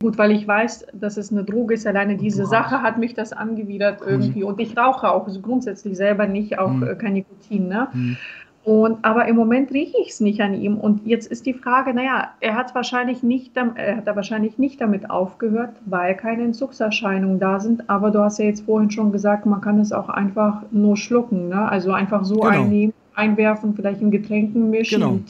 gut, 0.00 0.18
weil 0.18 0.32
ich 0.32 0.46
weiß, 0.46 0.88
dass 0.92 1.16
es 1.16 1.32
eine 1.32 1.44
Droge 1.44 1.74
ist, 1.74 1.86
alleine 1.86 2.16
diese 2.16 2.44
Sache 2.44 2.82
hat 2.82 2.98
mich 2.98 3.14
das 3.14 3.32
angewidert 3.32 4.02
irgendwie. 4.04 4.44
Und 4.44 4.60
ich 4.60 4.76
rauche 4.76 5.10
auch 5.10 5.26
grundsätzlich 5.40 5.96
selber 5.96 6.26
nicht, 6.26 6.58
auch 6.58 6.70
mhm. 6.70 6.98
kein 6.98 7.14
Nikotin. 7.14 7.68
Ne? 7.68 7.88
Mhm. 7.90 8.16
Und, 8.62 9.02
aber 9.06 9.26
im 9.26 9.36
Moment 9.36 9.72
rieche 9.72 9.96
ich 10.02 10.10
es 10.10 10.20
nicht 10.20 10.40
an 10.42 10.52
ihm. 10.52 10.76
Und 10.76 11.06
jetzt 11.06 11.26
ist 11.30 11.46
die 11.46 11.54
Frage, 11.54 11.94
naja, 11.94 12.28
er 12.40 12.56
hat 12.56 12.74
wahrscheinlich 12.74 13.22
nicht, 13.22 13.56
er 13.56 13.96
hat 13.96 14.06
wahrscheinlich 14.06 14.58
nicht 14.58 14.82
damit 14.82 15.08
aufgehört, 15.08 15.76
weil 15.86 16.14
keine 16.14 16.44
Entzugserscheinungen 16.44 17.40
da 17.40 17.58
sind. 17.58 17.88
Aber 17.88 18.10
du 18.10 18.20
hast 18.20 18.38
ja 18.38 18.44
jetzt 18.44 18.66
vorhin 18.66 18.90
schon 18.90 19.12
gesagt, 19.12 19.46
man 19.46 19.62
kann 19.62 19.80
es 19.80 19.92
auch 19.92 20.10
einfach 20.10 20.62
nur 20.70 20.98
schlucken, 20.98 21.48
ne? 21.48 21.66
Also 21.68 21.92
einfach 21.92 22.24
so 22.24 22.36
genau. 22.36 22.48
einnehmen, 22.48 22.92
einwerfen, 23.14 23.74
vielleicht 23.74 24.02
in 24.02 24.10
Getränken 24.10 24.68
mischen. 24.68 25.00
Genau. 25.00 25.20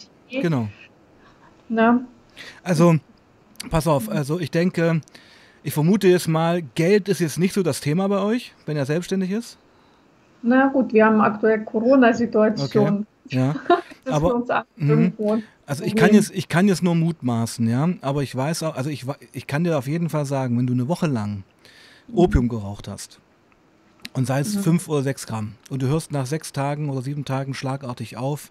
Genau. 0.42 0.68
Na? 1.68 2.00
Also, 2.64 2.96
pass 3.70 3.86
auf, 3.86 4.08
also 4.08 4.40
ich 4.40 4.50
denke, 4.50 5.02
ich 5.62 5.72
vermute 5.72 6.08
jetzt 6.08 6.26
mal, 6.26 6.62
Geld 6.74 7.08
ist 7.08 7.20
jetzt 7.20 7.38
nicht 7.38 7.54
so 7.54 7.62
das 7.62 7.80
Thema 7.80 8.08
bei 8.08 8.20
euch, 8.20 8.54
wenn 8.66 8.76
er 8.76 8.86
selbstständig 8.86 9.30
ist. 9.30 9.56
Na 10.42 10.66
gut, 10.68 10.92
wir 10.92 11.04
haben 11.04 11.20
aktuell 11.20 11.60
Corona-Situation. 11.64 12.88
Okay. 12.88 13.04
Ja, 13.30 13.54
aber 14.04 14.44
mh, 14.76 15.12
also 15.66 15.84
ich 15.84 15.94
kann 15.94 16.12
jetzt 16.12 16.32
ich 16.34 16.48
kann 16.48 16.68
jetzt 16.68 16.82
nur 16.82 16.94
mutmaßen, 16.94 17.68
ja, 17.68 17.88
aber 18.00 18.22
ich 18.22 18.34
weiß 18.34 18.62
auch, 18.64 18.76
also 18.76 18.90
ich 18.90 19.06
ich 19.32 19.46
kann 19.46 19.64
dir 19.64 19.78
auf 19.78 19.86
jeden 19.86 20.08
Fall 20.08 20.26
sagen, 20.26 20.58
wenn 20.58 20.66
du 20.66 20.72
eine 20.72 20.88
Woche 20.88 21.06
lang 21.06 21.44
Opium 22.12 22.48
geraucht 22.48 22.88
hast 22.88 23.20
und 24.12 24.26
sei 24.26 24.40
es 24.40 24.54
ja. 24.54 24.60
fünf 24.60 24.88
oder 24.88 25.02
sechs 25.02 25.26
Gramm 25.26 25.52
und 25.68 25.82
du 25.82 25.86
hörst 25.86 26.12
nach 26.12 26.26
sechs 26.26 26.52
Tagen 26.52 26.90
oder 26.90 27.02
sieben 27.02 27.24
Tagen 27.24 27.54
schlagartig 27.54 28.16
auf, 28.16 28.50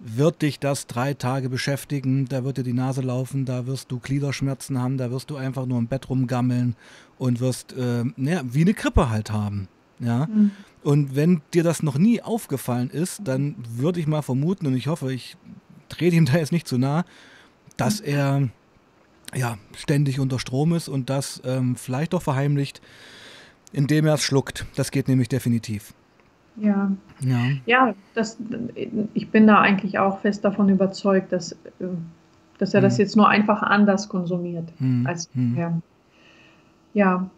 wird 0.00 0.42
dich 0.42 0.58
das 0.58 0.86
drei 0.86 1.14
Tage 1.14 1.48
beschäftigen, 1.48 2.26
da 2.26 2.44
wird 2.44 2.58
dir 2.58 2.62
die 2.62 2.72
Nase 2.72 3.02
laufen, 3.02 3.44
da 3.44 3.66
wirst 3.66 3.90
du 3.90 3.98
Gliederschmerzen 3.98 4.78
haben, 4.80 4.96
da 4.96 5.10
wirst 5.10 5.30
du 5.30 5.36
einfach 5.36 5.66
nur 5.66 5.78
im 5.78 5.86
Bett 5.86 6.08
rumgammeln 6.08 6.74
und 7.18 7.40
wirst 7.40 7.74
äh, 7.74 8.04
naja, 8.16 8.42
wie 8.44 8.62
eine 8.62 8.74
Krippe 8.74 9.10
halt 9.10 9.30
haben. 9.30 9.68
Ja. 9.98 10.26
Mhm. 10.26 10.50
Und 10.82 11.14
wenn 11.14 11.42
dir 11.52 11.62
das 11.62 11.82
noch 11.82 11.98
nie 11.98 12.22
aufgefallen 12.22 12.90
ist, 12.90 13.20
dann 13.24 13.56
würde 13.68 14.00
ich 14.00 14.06
mal 14.06 14.22
vermuten, 14.22 14.66
und 14.66 14.74
ich 14.74 14.86
hoffe, 14.86 15.12
ich 15.12 15.36
trete 15.88 16.16
ihm 16.16 16.24
da 16.24 16.38
jetzt 16.38 16.52
nicht 16.52 16.66
zu 16.66 16.78
nah, 16.78 17.04
dass 17.76 18.00
er 18.00 18.48
ja 19.34 19.58
ständig 19.76 20.20
unter 20.20 20.38
Strom 20.38 20.72
ist 20.72 20.88
und 20.88 21.10
das 21.10 21.42
ähm, 21.44 21.76
vielleicht 21.76 22.12
doch 22.12 22.22
verheimlicht, 22.22 22.80
indem 23.72 24.06
er 24.06 24.14
es 24.14 24.22
schluckt. 24.22 24.66
Das 24.74 24.90
geht 24.90 25.08
nämlich 25.08 25.28
definitiv. 25.28 25.94
Ja. 26.56 26.90
Ja, 27.20 27.38
ja 27.66 27.94
das, 28.14 28.38
ich 29.14 29.30
bin 29.30 29.46
da 29.46 29.60
eigentlich 29.60 29.98
auch 29.98 30.20
fest 30.20 30.44
davon 30.44 30.68
überzeugt, 30.68 31.32
dass, 31.32 31.56
dass 32.58 32.74
er 32.74 32.80
hm. 32.80 32.84
das 32.84 32.98
jetzt 32.98 33.16
nur 33.16 33.28
einfach 33.28 33.62
anders 33.62 34.08
konsumiert 34.08 34.68
hm. 34.78 35.06
als 35.06 35.28
hm. 35.34 35.54
vorher. 35.54 35.82
Ja, 36.92 37.30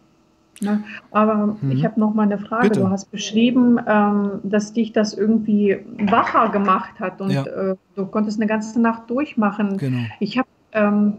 Ne? 0.61 0.83
Aber 1.11 1.57
mhm. 1.61 1.71
ich 1.71 1.83
habe 1.83 1.99
noch 1.99 2.13
mal 2.13 2.23
eine 2.23 2.37
Frage. 2.37 2.69
Bitte. 2.69 2.81
Du 2.81 2.89
hast 2.89 3.11
beschrieben, 3.11 3.79
ähm, 3.87 4.39
dass 4.43 4.73
dich 4.73 4.93
das 4.93 5.13
irgendwie 5.13 5.77
wacher 5.99 6.49
gemacht 6.49 6.99
hat 6.99 7.21
und 7.21 7.31
ja. 7.31 7.43
äh, 7.45 7.75
du 7.95 8.05
konntest 8.05 8.39
eine 8.39 8.47
ganze 8.47 8.79
Nacht 8.79 9.09
durchmachen. 9.09 9.77
Genau. 9.77 10.03
Ich 10.19 10.37
habe, 10.37 10.47
ähm, 10.71 11.13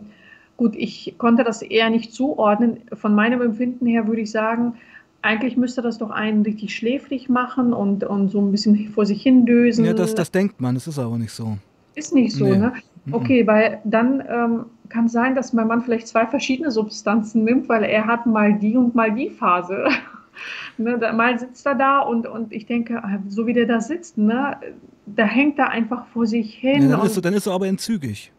gut, 0.57 0.75
ich 0.77 1.17
konnte 1.19 1.45
das 1.45 1.63
eher 1.63 1.91
nicht 1.91 2.13
zuordnen. 2.13 2.79
Von 2.93 3.15
meinem 3.15 3.43
Empfinden 3.43 3.87
her 3.87 4.07
würde 4.07 4.23
ich 4.23 4.31
sagen, 4.31 4.75
eigentlich 5.23 5.57
müsste 5.57 5.83
das 5.83 5.99
doch 5.99 6.11
einen 6.11 6.43
richtig 6.43 6.77
schläfrig 6.77 7.29
machen 7.29 7.73
und, 7.73 8.05
und 8.05 8.29
so 8.29 8.41
ein 8.41 8.51
bisschen 8.51 8.91
vor 8.91 9.07
sich 9.07 9.23
hin 9.23 9.47
dösen. 9.47 9.85
Ja, 9.85 9.95
das, 9.95 10.15
das 10.15 10.31
denkt 10.31 10.61
man, 10.61 10.75
das 10.75 10.87
ist 10.87 10.99
aber 10.99 11.19
nicht 11.19 11.33
so. 11.33 11.57
Ist 11.95 12.13
nicht 12.13 12.35
so, 12.35 12.45
nee. 12.45 12.57
ne? 12.57 12.73
Mhm. 13.07 13.15
Okay, 13.15 13.47
weil 13.47 13.81
dann 13.85 14.23
ähm, 14.29 14.65
kann 14.89 15.09
sein, 15.09 15.35
dass 15.35 15.53
mein 15.53 15.67
Mann 15.67 15.83
vielleicht 15.83 16.09
zwei 16.09 16.27
verschiedene 16.27 16.71
Substanzen 16.71 17.45
nimmt, 17.45 17.69
weil 17.69 17.85
er 17.85 18.07
hat 18.07 18.27
mal 18.27 18.55
die 18.59 18.77
und 18.77 18.95
mal 18.95 19.13
die 19.13 19.31
Phase. 19.31 19.87
ne, 20.79 20.99
da, 20.99 21.13
mal 21.13 21.39
sitzt 21.39 21.67
er 21.67 21.75
da 21.75 22.01
und, 22.01 22.27
und 22.27 22.53
ich 22.53 22.67
denke, 22.67 23.03
ah, 23.03 23.19
so 23.29 23.47
wie 23.47 23.53
der 23.53 23.67
da 23.67 23.81
sitzt, 23.81 24.19
ne, 24.19 24.59
da 25.07 25.25
hängt 25.25 25.59
er 25.59 25.71
einfach 25.71 26.07
vor 26.09 26.27
sich 26.27 26.55
hin. 26.55 26.91
Ja, 26.91 26.97
dann, 26.97 27.07
ist 27.07 27.17
er, 27.17 27.23
dann 27.23 27.35
ist 27.35 27.47
er 27.47 27.55
aber 27.55 27.67
entzügig. 27.67 28.33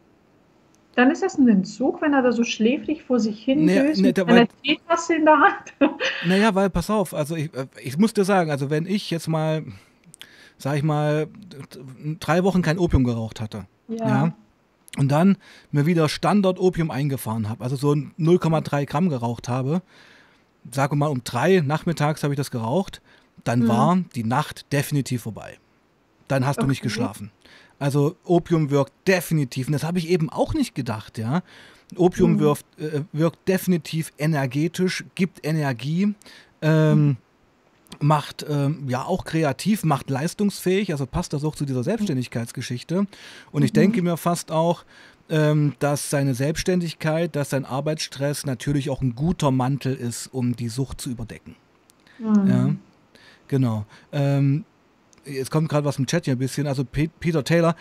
Dann 0.96 1.12
ist 1.12 1.24
das 1.24 1.38
ein 1.38 1.48
Entzug, 1.50 2.02
wenn 2.02 2.14
er 2.14 2.22
da 2.22 2.32
so 2.32 2.46
schläfrig 2.46 3.04
vor 3.04 3.20
sich 3.20 3.44
hin 3.44 3.66
naja, 3.66 3.84
ne, 3.84 4.02
mit 4.02 4.20
einer 4.20 4.48
Teetasse 4.64 5.16
in 5.16 5.26
der 5.26 5.40
Hand. 5.40 5.74
naja, 6.26 6.56
weil, 6.56 6.70
pass 6.70 6.90
auf, 6.90 7.14
also 7.14 7.36
ich, 7.36 7.54
äh, 7.54 7.66
ich 7.84 7.98
muss 7.98 8.14
dir 8.14 8.24
sagen, 8.24 8.50
also 8.50 8.70
wenn 8.70 8.86
ich 8.86 9.12
jetzt 9.12 9.28
mal, 9.28 9.64
sag 10.58 10.78
ich 10.78 10.84
mal, 10.84 11.28
drei 12.22 12.44
Wochen 12.46 12.62
kein 12.62 12.78
Opium 12.78 13.04
geraucht 13.04 13.42
hatte, 13.42 13.66
ja, 13.90 14.08
ja 14.08 14.34
und 14.98 15.10
dann 15.10 15.38
mir 15.72 15.86
wieder 15.86 16.10
Standard-Opium 16.10 16.92
eingefahren 16.92 17.50
habe, 17.50 17.64
also 17.64 17.76
so 17.76 17.92
0,3 17.92 18.86
Gramm 18.86 19.10
geraucht 19.10 19.50
habe, 19.50 19.82
sage 20.72 20.96
mal 20.96 21.08
um 21.08 21.24
drei 21.24 21.62
nachmittags 21.62 22.24
habe 22.24 22.34
ich 22.34 22.38
das 22.38 22.52
geraucht, 22.52 23.02
dann 23.44 23.62
mhm. 23.62 23.68
war 23.68 23.98
die 24.16 24.24
Nacht 24.24 24.72
definitiv 24.72 25.24
vorbei. 25.24 25.58
Dann 26.28 26.46
hast 26.46 26.58
okay. 26.58 26.66
du 26.66 26.70
nicht 26.70 26.82
geschlafen. 26.82 27.32
Also 27.78 28.16
Opium 28.24 28.70
wirkt 28.70 28.94
definitiv, 29.08 29.68
und 29.68 29.74
das 29.74 29.84
habe 29.84 30.00
ich 30.00 30.10
eben 30.10 30.30
auch 30.30 30.54
nicht 30.54 30.76
gedacht, 30.76 31.18
ja. 31.18 31.44
Opium 31.98 32.34
mhm. 32.34 32.40
wirkt, 32.40 32.66
äh, 32.80 33.02
wirkt 33.12 33.48
definitiv 33.48 34.12
energetisch, 34.18 35.06
gibt 35.14 35.46
Energie. 35.46 36.16
Ähm, 36.62 37.06
mhm 37.06 37.18
macht 38.00 38.46
ähm, 38.48 38.86
ja 38.88 39.04
auch 39.04 39.26
kreativ, 39.26 39.84
macht 39.84 40.10
leistungsfähig, 40.10 40.92
also 40.92 41.06
passt 41.06 41.34
das 41.34 41.44
auch 41.44 41.56
zu 41.56 41.66
dieser 41.66 41.84
Selbstständigkeitsgeschichte. 41.84 43.08
Und 43.52 43.64
ich 43.64 43.72
mhm. 43.72 43.76
denke 43.76 44.02
mir 44.02 44.18
fast 44.18 44.52
auch, 44.52 44.86
ähm, 45.30 45.74
dass 45.80 46.10
seine 46.10 46.36
Selbstständigkeit, 46.36 47.36
dass 47.36 47.50
sein 47.50 47.66
Arbeitsstress 47.66 48.46
natürlich 48.46 48.90
auch 48.90 49.02
ein 49.02 49.16
guter 49.16 49.52
Mantel 49.52 49.96
ist, 49.96 50.28
um 50.28 50.56
die 50.56 50.70
Sucht 50.70 51.02
zu 51.02 51.10
überdecken. 51.10 51.56
Mhm. 52.20 52.48
Ja, 52.48 52.76
genau. 53.48 53.86
Ähm, 54.12 54.66
jetzt 55.26 55.52
kommt 55.52 55.70
gerade 55.70 55.86
was 55.86 55.98
im 55.98 56.06
Chat 56.06 56.26
hier 56.26 56.36
ein 56.36 56.40
bisschen. 56.40 56.68
Also 56.68 56.86
P 56.86 57.10
Peter 57.20 57.44
Taylor, 57.44 57.76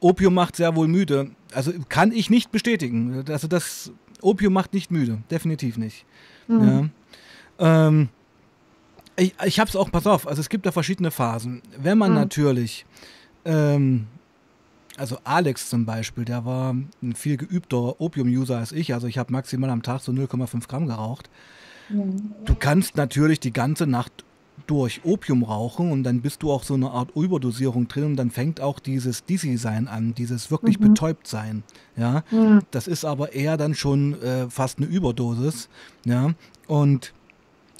Opium 0.00 0.34
macht 0.34 0.56
sehr 0.56 0.76
wohl 0.76 0.88
müde. 0.88 1.30
Also 1.54 1.72
kann 1.88 2.12
ich 2.12 2.28
nicht 2.28 2.52
bestätigen. 2.52 3.24
Also 3.28 3.48
das 3.48 3.92
Opium 4.20 4.52
macht 4.52 4.74
nicht 4.74 4.90
müde, 4.90 5.22
definitiv 5.30 5.78
nicht. 5.78 6.04
Mhm. 6.48 6.90
Ja. 7.58 7.88
Ähm, 7.88 8.08
ich, 9.16 9.34
ich 9.44 9.60
habe 9.60 9.68
es 9.68 9.76
auch, 9.76 9.90
pass 9.90 10.06
auf, 10.06 10.26
also 10.26 10.40
es 10.40 10.48
gibt 10.48 10.66
da 10.66 10.72
verschiedene 10.72 11.10
Phasen. 11.10 11.62
Wenn 11.78 11.98
man 11.98 12.10
mhm. 12.10 12.16
natürlich, 12.16 12.86
ähm, 13.44 14.06
also 14.96 15.18
Alex 15.24 15.68
zum 15.68 15.84
Beispiel, 15.84 16.24
der 16.24 16.44
war 16.44 16.72
ein 16.72 17.14
viel 17.14 17.36
geübter 17.36 18.00
Opium-User 18.00 18.58
als 18.58 18.72
ich, 18.72 18.94
also 18.94 19.06
ich 19.06 19.18
habe 19.18 19.32
maximal 19.32 19.70
am 19.70 19.82
Tag 19.82 20.00
so 20.00 20.12
0,5 20.12 20.68
Gramm 20.68 20.86
geraucht. 20.86 21.30
Mhm. 21.88 22.32
Du 22.44 22.54
kannst 22.54 22.96
natürlich 22.96 23.40
die 23.40 23.52
ganze 23.52 23.86
Nacht 23.86 24.24
durch 24.66 25.00
Opium 25.04 25.42
rauchen 25.42 25.90
und 25.90 26.04
dann 26.04 26.20
bist 26.20 26.42
du 26.42 26.52
auch 26.52 26.62
so 26.62 26.74
eine 26.74 26.90
Art 26.90 27.10
Überdosierung 27.16 27.88
drin 27.88 28.04
und 28.04 28.16
dann 28.16 28.30
fängt 28.30 28.60
auch 28.60 28.78
dieses 28.78 29.24
Dizzy-Sein 29.24 29.88
an, 29.88 30.14
dieses 30.14 30.50
wirklich 30.50 30.78
mhm. 30.78 30.88
betäubt 30.88 31.26
sein. 31.26 31.62
Ja? 31.96 32.22
Mhm. 32.30 32.60
Das 32.70 32.86
ist 32.86 33.04
aber 33.04 33.32
eher 33.32 33.56
dann 33.56 33.74
schon 33.74 34.20
äh, 34.22 34.48
fast 34.50 34.78
eine 34.78 34.86
Überdosis. 34.86 35.68
Ja? 36.04 36.34
Und 36.66 37.12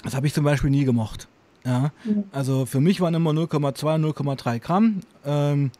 das 0.02 0.14
habe 0.14 0.26
ich 0.26 0.35
zum 0.35 0.44
Beispiel 0.44 0.71
nie 0.71 0.85
gemocht. 0.85 1.28
Ja, 1.64 1.92
mhm. 2.04 2.25
also 2.32 2.66
für 2.66 2.80
mich 2.80 3.00
waren 3.00 3.14
immer 3.14 3.30
0,2, 3.30 4.12
0,3 4.12 4.59
Gramm. 4.59 5.00
Ähm, 5.25 5.71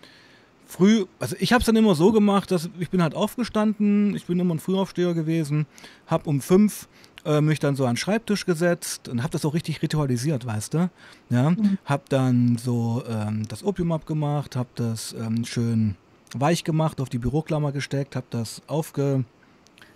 früh, 0.67 1.07
also 1.19 1.37
ich 1.39 1.53
habe 1.53 1.61
es 1.61 1.67
dann 1.67 1.77
immer 1.77 1.95
so 1.95 2.13
gemacht, 2.13 2.51
dass 2.51 2.71
ich 2.79 2.91
bin 2.91 3.03
halt 3.03 3.15
aufgestanden, 3.15 4.15
ich 4.15 4.27
bin 4.27 4.39
immer 4.39 4.55
ein 4.55 4.61
Frühaufsteher 4.61 5.15
gewesen, 5.15 5.67
habe 6.07 6.29
um 6.29 6.41
fünf 6.41 6.89
äh, 7.25 7.41
mich 7.41 7.59
dann 7.59 7.77
so 7.77 7.85
an 7.85 7.93
den 7.93 7.97
Schreibtisch 7.97 8.47
gesetzt 8.47 9.09
und 9.09 9.23
habe 9.23 9.33
das 9.33 9.45
auch 9.45 9.55
richtig 9.55 9.83
ritualisiert, 9.83 10.47
weißt 10.47 10.75
du? 10.75 10.91
Ja, 11.31 11.51
mhm. 11.51 11.79
habe 11.85 12.05
dann 12.09 12.59
so 12.59 13.03
ähm, 13.09 13.47
das 13.49 13.65
Opium 13.65 13.93
abgemacht, 13.93 14.57
habe 14.57 14.71
das 14.75 15.15
ähm, 15.15 15.45
schön 15.45 15.97
weich 16.35 16.65
gemacht, 16.65 17.01
auf 17.01 17.09
die 17.09 17.19
Büroklammer 17.19 17.73
gesteckt, 17.73 18.17
habe 18.17 18.27
das 18.31 18.63
aufge, 18.67 19.25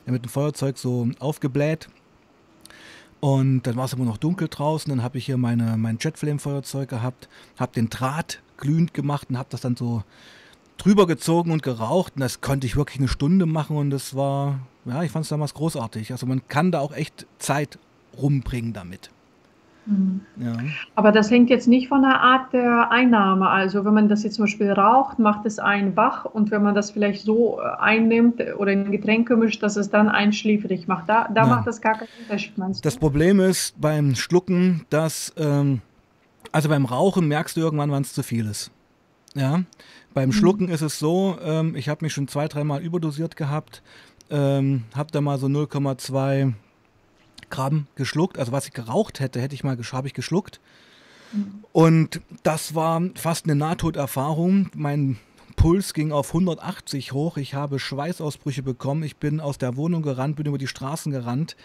ja, 0.05 0.13
mit 0.13 0.25
dem 0.25 0.29
Feuerzeug 0.29 0.79
so 0.79 1.09
aufgebläht. 1.19 1.89
Und 3.21 3.63
dann 3.63 3.77
war 3.77 3.87
es 3.87 3.93
immer 3.93 4.05
noch 4.05 4.19
dunkel 4.19 4.49
draußen. 4.49 4.91
Dann 4.91 5.03
habe 5.03 5.19
ich 5.19 5.27
hier 5.27 5.37
meine, 5.37 5.77
mein 5.77 5.99
Jetflame-Feuerzeug 6.01 6.89
gehabt, 6.89 7.29
habe 7.59 7.73
den 7.73 7.89
Draht 7.89 8.41
glühend 8.57 8.95
gemacht 8.95 9.31
und 9.31 9.39
habe 9.39 9.49
das 9.51 9.63
dann 9.63 9.77
so 9.77 10.03
drüber 10.79 11.07
gezogen 11.07 11.51
und 11.51 11.63
geraucht. 11.63 12.15
Und 12.17 12.21
das 12.21 12.41
konnte 12.41 12.67
ich 12.67 12.77
wirklich 12.77 12.99
eine 12.99 13.09
Stunde 13.09 13.47
machen 13.47 13.77
und 13.77 13.91
das 13.91 14.15
war, 14.15 14.61
ja, 14.85 15.03
ich 15.03 15.11
fand 15.11 15.25
es 15.25 15.31
damals 15.31 15.55
großartig. 15.55 16.13
Also 16.13 16.27
man 16.27 16.47
kann 16.49 16.71
da 16.73 16.81
auch 16.81 16.93
echt 16.93 17.27
Zeit 17.39 17.79
rumbringen 18.17 18.73
damit. 18.73 19.11
Mhm. 19.87 20.21
Ja. 20.37 20.53
Aber 20.95 21.13
das 21.13 21.31
hängt 21.31 21.49
jetzt 21.49 21.69
nicht 21.69 21.89
von 21.89 22.03
der 22.03 22.21
Art 22.21 22.53
der 22.53 22.91
Einnahme. 22.91 23.49
Also 23.49 23.85
wenn 23.85 23.95
man 23.95 24.09
das 24.09 24.25
jetzt 24.25 24.35
zum 24.35 24.45
Beispiel 24.45 24.71
raucht, 24.73 25.19
macht 25.19 25.47
es 25.47 25.59
einen 25.59 25.97
wach 25.97 26.25
und 26.25 26.51
wenn 26.51 26.63
man 26.63 26.75
das 26.75 26.91
vielleicht 26.91 27.23
so 27.23 27.61
äh, 27.61 27.81
einnimmt 27.81 28.43
oder 28.59 28.73
in 28.73 28.91
Getränke 28.91 29.37
mischt, 29.37 29.63
dass 29.63 29.77
es 29.77 29.89
dann 29.89 30.09
einschläfrig 30.09 30.89
macht. 30.89 31.09
Da, 31.09 31.29
da 31.33 31.47
macht 31.47 31.67
das 31.67 31.81
gar 31.81 31.95
keinen 31.95 32.09
Unterschied, 32.23 32.59
meinst 32.59 32.85
du? 32.85 32.87
Das 32.87 32.97
Problem 32.97 33.41
ist 33.41 33.81
beim 33.81 34.15
Schlucken, 34.15 34.85
dass, 34.91 35.33
ähm, 35.37 35.81
also 36.53 36.69
beim 36.69 36.85
Rauchen 36.85 37.29
merkst 37.29 37.57
du 37.57 37.61
irgendwann, 37.61 37.91
wann 37.91 38.03
es 38.03 38.13
zu 38.13 38.23
viel 38.23 38.47
ist. 38.47 38.71
Ja, 39.35 39.63
beim 40.15 40.31
mhm. 40.31 40.33
Schlucken 40.33 40.69
ist 40.69 40.83
es 40.83 40.99
so, 40.99 41.37
ähm, 41.43 41.77
ich 41.77 41.89
habe 41.89 42.05
mich 42.05 42.13
schon 42.13 42.27
zwei, 42.27 42.49
dreimal 42.49 42.81
überdosiert 42.83 43.37
gehabt, 43.37 43.83
ähm, 44.31 44.85
habe 44.95 45.13
da 45.13 45.21
mal 45.21 45.39
so 45.39 45.47
0,2 45.47 46.55
Gramm 47.51 47.87
geschluckt. 47.95 48.39
Also 48.39 48.53
was 48.53 48.67
ich 48.67 48.73
geraucht 48.73 49.21
hätte, 49.21 49.41
hätte 49.41 49.55
ich 49.55 49.65
mal 49.65 49.77
habe 49.93 50.07
ich 50.07 50.15
geschluckt. 50.15 50.61
Mhm. 51.33 51.65
Und 51.73 52.21
das 52.43 52.75
war 52.75 53.03
fast 53.15 53.45
eine 53.45 53.55
Nahtoderfahrung. 53.55 54.71
Mein 54.75 55.19
Puls 55.57 55.95
ging 55.95 56.13
auf 56.13 56.29
180 56.29 57.13
hoch. 57.13 57.37
Ich 57.37 57.55
habe 57.55 57.79
Schweißausbrüche 57.79 58.63
bekommen. 58.63 59.03
Ich 59.03 59.17
bin 59.17 59.41
aus 59.41 59.59
der 59.59 59.77
Wohnung 59.77 60.03
gerannt, 60.03 60.37
bin 60.37 60.47
über 60.47 60.59
die 60.59 60.67
Straßen 60.67 61.11
gerannt, 61.11 61.57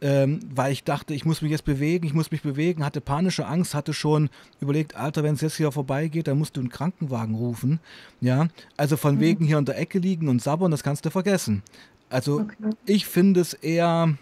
ähm, 0.00 0.40
weil 0.52 0.72
ich 0.72 0.82
dachte, 0.82 1.14
ich 1.14 1.24
muss 1.24 1.42
mich 1.42 1.50
jetzt 1.50 1.64
bewegen, 1.64 2.06
ich 2.06 2.14
muss 2.14 2.30
mich 2.30 2.42
bewegen, 2.42 2.84
hatte 2.84 3.00
panische 3.00 3.46
Angst, 3.46 3.74
hatte 3.74 3.94
schon 3.94 4.30
überlegt, 4.60 4.96
Alter, 4.96 5.22
wenn 5.22 5.34
es 5.34 5.40
jetzt 5.40 5.56
hier 5.56 5.70
vorbeigeht, 5.70 6.26
dann 6.26 6.38
musst 6.38 6.56
du 6.56 6.60
einen 6.60 6.70
Krankenwagen 6.70 7.34
rufen. 7.34 7.80
Ja, 8.20 8.48
also 8.76 8.96
von 8.96 9.16
mhm. 9.16 9.20
wegen 9.20 9.44
hier 9.44 9.58
in 9.58 9.64
der 9.64 9.78
Ecke 9.78 9.98
liegen 9.98 10.28
und 10.28 10.42
sabbern, 10.42 10.70
das 10.70 10.82
kannst 10.82 11.04
du 11.04 11.10
vergessen. 11.10 11.62
Also 12.10 12.40
okay. 12.40 12.70
ich 12.86 13.06
finde 13.06 13.40
es 13.40 13.54
eher 13.54 14.16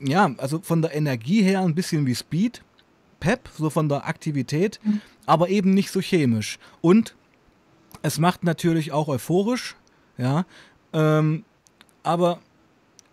ja, 0.00 0.34
also 0.38 0.60
von 0.60 0.82
der 0.82 0.94
Energie 0.94 1.42
her 1.42 1.60
ein 1.60 1.74
bisschen 1.74 2.06
wie 2.06 2.14
Speed, 2.14 2.62
Pep, 3.20 3.48
so 3.56 3.70
von 3.70 3.88
der 3.88 4.06
Aktivität, 4.06 4.80
mhm. 4.82 5.00
aber 5.26 5.48
eben 5.48 5.72
nicht 5.72 5.90
so 5.90 6.00
chemisch. 6.00 6.58
Und 6.80 7.14
es 8.02 8.18
macht 8.18 8.44
natürlich 8.44 8.92
auch 8.92 9.08
euphorisch, 9.08 9.76
ja, 10.18 10.44
ähm, 10.92 11.44
aber 12.02 12.40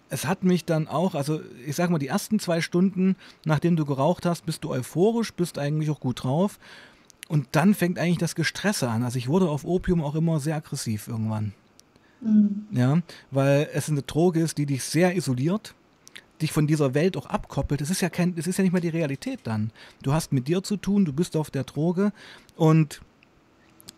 es 0.09 0.27
hat 0.27 0.43
mich 0.43 0.65
dann 0.65 0.87
auch, 0.87 1.15
also 1.15 1.39
ich 1.65 1.75
sag 1.77 1.89
mal, 1.89 1.97
die 1.97 2.07
ersten 2.07 2.39
zwei 2.39 2.59
Stunden, 2.59 3.15
nachdem 3.45 3.77
du 3.77 3.85
geraucht 3.85 4.25
hast, 4.25 4.45
bist 4.45 4.63
du 4.65 4.69
euphorisch, 4.71 5.33
bist 5.33 5.57
eigentlich 5.57 5.89
auch 5.89 6.01
gut 6.01 6.23
drauf. 6.23 6.59
Und 7.29 7.47
dann 7.53 7.73
fängt 7.73 7.97
eigentlich 7.97 8.17
das 8.17 8.35
Gestresse 8.35 8.89
an. 8.89 9.03
Also 9.03 9.17
ich 9.17 9.29
wurde 9.29 9.47
auf 9.47 9.63
Opium 9.63 10.03
auch 10.03 10.15
immer 10.15 10.41
sehr 10.41 10.57
aggressiv 10.57 11.07
irgendwann. 11.07 11.53
Mhm. 12.19 12.67
Ja, 12.71 13.01
weil 13.31 13.69
es 13.73 13.89
eine 13.89 14.01
Droge 14.01 14.41
ist, 14.41 14.57
die 14.57 14.65
dich 14.65 14.83
sehr 14.83 15.15
isoliert 15.15 15.73
dich 16.41 16.51
von 16.51 16.67
dieser 16.67 16.93
Welt 16.93 17.17
auch 17.17 17.25
abkoppelt, 17.25 17.81
das 17.81 17.89
ist 17.89 18.01
ja 18.01 18.09
kein, 18.09 18.35
das 18.35 18.47
ist 18.47 18.57
ja 18.57 18.63
nicht 18.63 18.73
mehr 18.73 18.81
die 18.81 18.89
Realität 18.89 19.39
dann. 19.43 19.71
Du 20.03 20.13
hast 20.13 20.31
mit 20.31 20.47
dir 20.47 20.63
zu 20.63 20.77
tun, 20.77 21.05
du 21.05 21.13
bist 21.13 21.35
auf 21.35 21.51
der 21.51 21.63
Droge 21.63 22.11
und 22.55 23.01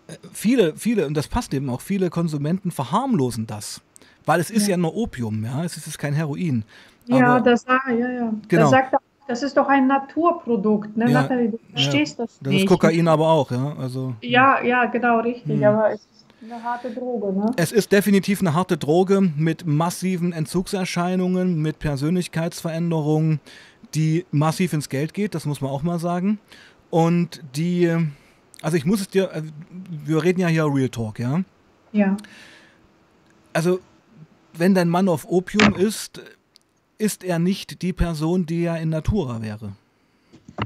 äh, 0.08 0.14
viele, 0.32 0.76
viele, 0.76 1.08
und 1.08 1.16
das 1.16 1.28
passt 1.28 1.54
eben 1.54 1.70
auch, 1.70 1.82
viele 1.82 2.10
Konsumenten 2.10 2.72
verharmlosen 2.72 3.48
das. 3.48 3.82
Weil 4.26 4.40
es 4.40 4.50
ist 4.50 4.68
ja, 4.68 4.72
ja 4.72 4.78
nur 4.78 4.96
Opium, 4.96 5.44
ja, 5.44 5.64
es 5.64 5.76
ist 5.76 5.98
kein 5.98 6.14
Heroin. 6.14 6.64
Ja, 7.08 7.36
Aber, 7.36 7.42
das, 7.42 7.66
ja, 7.66 7.82
ja. 7.90 8.34
Genau. 8.48 8.62
Das 8.62 8.70
sagt 8.70 8.96
das 9.28 9.42
ist 9.42 9.56
doch 9.56 9.68
ein 9.68 9.88
Naturprodukt, 9.88 10.98
ne? 10.98 11.06
Ja, 11.06 11.22
Nathalie, 11.22 11.52
du 11.52 11.60
verstehst 11.72 12.20
ja. 12.20 12.26
das 12.26 12.42
nicht. 12.42 12.46
Das 12.46 12.62
ist 12.64 12.68
Kokain 12.68 13.08
aber 13.08 13.30
auch, 13.30 13.50
ja. 13.52 13.74
Also, 13.80 14.16
ja, 14.22 14.62
ja, 14.62 14.86
genau, 14.86 15.20
richtig. 15.20 15.60
Hm. 15.60 15.64
Aber 15.64 15.92
es 15.92 16.06
eine 16.44 16.64
harte 16.64 16.92
Droge, 16.92 17.34
ne? 17.34 17.52
Es 17.58 17.72
ist 17.72 17.92
definitiv 17.92 18.42
eine 18.42 18.54
harte 18.54 18.78
Droge 18.78 19.22
mit 19.22 19.66
massiven 19.66 20.34
Entzugserscheinungen, 20.34 21.62
mit 21.62 21.80
Persönlichkeitsveränderungen, 21.80 23.40
die 23.96 24.26
massiv 24.32 24.74
ins 24.74 24.90
Geld 24.90 25.14
geht, 25.14 25.36
das 25.36 25.46
muss 25.46 25.62
man 25.62 25.72
auch 25.72 25.84
mal 25.84 26.00
sagen. 26.00 26.40
Und 26.90 27.42
die, 27.56 27.96
also 28.62 28.78
ich 28.78 28.86
muss 28.86 29.02
es 29.02 29.08
dir, 29.08 29.32
äh, 29.32 29.44
wir 30.06 30.24
reden 30.24 30.40
ja 30.40 30.48
hier 30.48 30.66
Real 30.66 30.90
Talk, 30.90 31.20
ja? 31.20 31.44
Ja. 31.92 32.18
Also, 33.54 33.80
wenn 34.54 34.74
dein 34.74 34.90
Mann 34.90 35.08
auf 35.08 35.26
Opium 35.30 35.76
ist, 35.76 36.22
ist 36.98 37.24
er 37.24 37.40
nicht 37.40 37.82
die 37.82 37.94
Person, 37.94 38.46
die 38.46 38.64
er 38.64 38.80
in 38.80 38.90
Natura 38.90 39.42
wäre. 39.42 39.74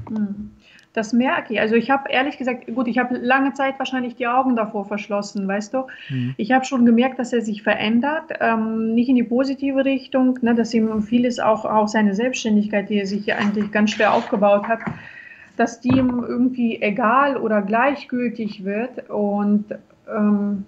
Hm. 0.08 0.50
Das 0.98 1.12
merke 1.12 1.54
ich. 1.54 1.60
Also 1.60 1.76
ich 1.76 1.90
habe 1.90 2.10
ehrlich 2.10 2.38
gesagt, 2.38 2.66
gut, 2.74 2.88
ich 2.88 2.98
habe 2.98 3.16
lange 3.16 3.52
Zeit 3.52 3.78
wahrscheinlich 3.78 4.16
die 4.16 4.26
Augen 4.26 4.56
davor 4.56 4.84
verschlossen, 4.84 5.46
weißt 5.46 5.72
du. 5.72 5.84
Mhm. 6.08 6.34
Ich 6.36 6.50
habe 6.50 6.64
schon 6.64 6.84
gemerkt, 6.84 7.20
dass 7.20 7.32
er 7.32 7.40
sich 7.40 7.62
verändert, 7.62 8.32
ähm, 8.40 8.94
nicht 8.94 9.08
in 9.08 9.14
die 9.14 9.22
positive 9.22 9.84
Richtung, 9.84 10.40
ne, 10.42 10.56
dass 10.56 10.74
ihm 10.74 11.00
vieles 11.02 11.38
auch, 11.38 11.64
auch 11.64 11.86
seine 11.86 12.16
Selbstständigkeit, 12.16 12.88
die 12.90 12.98
er 12.98 13.06
sich 13.06 13.32
eigentlich 13.32 13.70
ganz 13.70 13.92
schwer 13.92 14.12
aufgebaut 14.12 14.66
hat, 14.66 14.80
dass 15.56 15.80
die 15.80 15.90
ihm 15.90 16.24
irgendwie 16.26 16.82
egal 16.82 17.36
oder 17.36 17.62
gleichgültig 17.62 18.64
wird 18.64 19.08
und 19.08 19.66
ähm, 20.12 20.64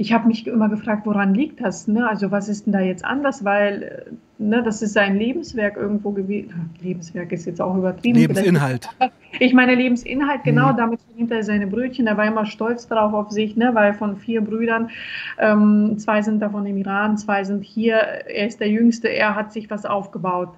ich 0.00 0.14
habe 0.14 0.28
mich 0.28 0.46
immer 0.46 0.70
gefragt, 0.70 1.04
woran 1.04 1.34
liegt 1.34 1.60
das? 1.60 1.86
Ne? 1.86 2.08
Also 2.08 2.30
was 2.30 2.48
ist 2.48 2.64
denn 2.64 2.72
da 2.72 2.80
jetzt 2.80 3.04
anders? 3.04 3.44
Weil 3.44 3.82
äh, 3.82 4.42
ne, 4.42 4.62
das 4.62 4.80
ist 4.80 4.94
sein 4.94 5.18
Lebenswerk 5.18 5.76
irgendwo 5.76 6.10
gewesen. 6.12 6.70
Lebenswerk 6.80 7.32
ist 7.32 7.44
jetzt 7.44 7.60
auch 7.60 7.76
übertrieben. 7.76 8.18
Lebensinhalt. 8.18 8.88
Ich 9.38 9.54
meine 9.54 9.76
Lebensinhalt, 9.76 10.42
genau, 10.42 10.72
mhm. 10.72 10.76
damit 10.76 11.00
verdient 11.02 11.30
er 11.30 11.44
seine 11.44 11.68
Brötchen. 11.68 12.08
Er 12.08 12.16
war 12.16 12.26
immer 12.26 12.46
stolz 12.46 12.88
darauf 12.88 13.14
auf 13.14 13.30
sich, 13.30 13.56
ne, 13.56 13.70
weil 13.74 13.94
von 13.94 14.16
vier 14.16 14.40
Brüdern, 14.40 14.90
ähm, 15.38 15.96
zwei 15.98 16.20
sind 16.20 16.40
davon 16.40 16.66
im 16.66 16.76
Iran, 16.78 17.16
zwei 17.16 17.44
sind 17.44 17.62
hier. 17.62 17.94
Er 17.94 18.48
ist 18.48 18.58
der 18.58 18.68
Jüngste, 18.68 19.06
er 19.06 19.36
hat 19.36 19.52
sich 19.52 19.70
was 19.70 19.86
aufgebaut. 19.86 20.48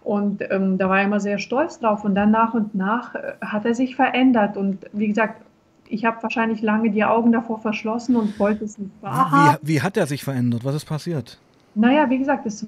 Und 0.00 0.42
ähm, 0.50 0.78
da 0.78 0.88
war 0.88 1.00
er 1.00 1.04
immer 1.04 1.20
sehr 1.20 1.38
stolz 1.38 1.78
drauf. 1.78 2.06
Und 2.06 2.14
dann 2.14 2.30
nach 2.30 2.54
und 2.54 2.74
nach 2.74 3.14
äh, 3.14 3.34
hat 3.42 3.66
er 3.66 3.74
sich 3.74 3.96
verändert. 3.96 4.56
Und 4.56 4.86
wie 4.94 5.08
gesagt, 5.08 5.42
ich 5.92 6.04
habe 6.04 6.22
wahrscheinlich 6.22 6.62
lange 6.62 6.90
die 6.90 7.04
Augen 7.04 7.32
davor 7.32 7.60
verschlossen 7.60 8.16
und 8.16 8.38
wollte 8.38 8.64
es 8.64 8.78
nicht 8.78 8.90
wahrhaben. 9.00 9.58
Wie, 9.62 9.74
wie 9.74 9.82
hat 9.82 9.96
er 9.96 10.06
sich 10.06 10.24
verändert? 10.24 10.64
Was 10.64 10.74
ist 10.74 10.86
passiert? 10.86 11.38
Naja, 11.74 12.08
wie 12.10 12.18
gesagt, 12.18 12.44
ist 12.46 12.66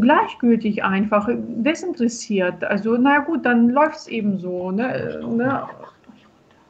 gleichgültig 0.00 0.84
einfach, 0.84 1.28
desinteressiert. 1.30 2.64
Also, 2.64 2.96
naja 2.96 3.20
gut, 3.20 3.44
dann 3.44 3.70
läuft 3.70 3.96
es 3.96 4.08
eben 4.08 4.38
so. 4.38 4.70
Ne? 4.70 5.20
ne? 5.26 5.62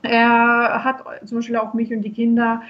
Er 0.03 0.85
hat 0.85 1.05
zum 1.25 1.39
Beispiel 1.39 1.57
auch 1.57 1.75
mich 1.75 1.93
und 1.93 2.03
die 2.03 2.13
Kinder 2.13 2.63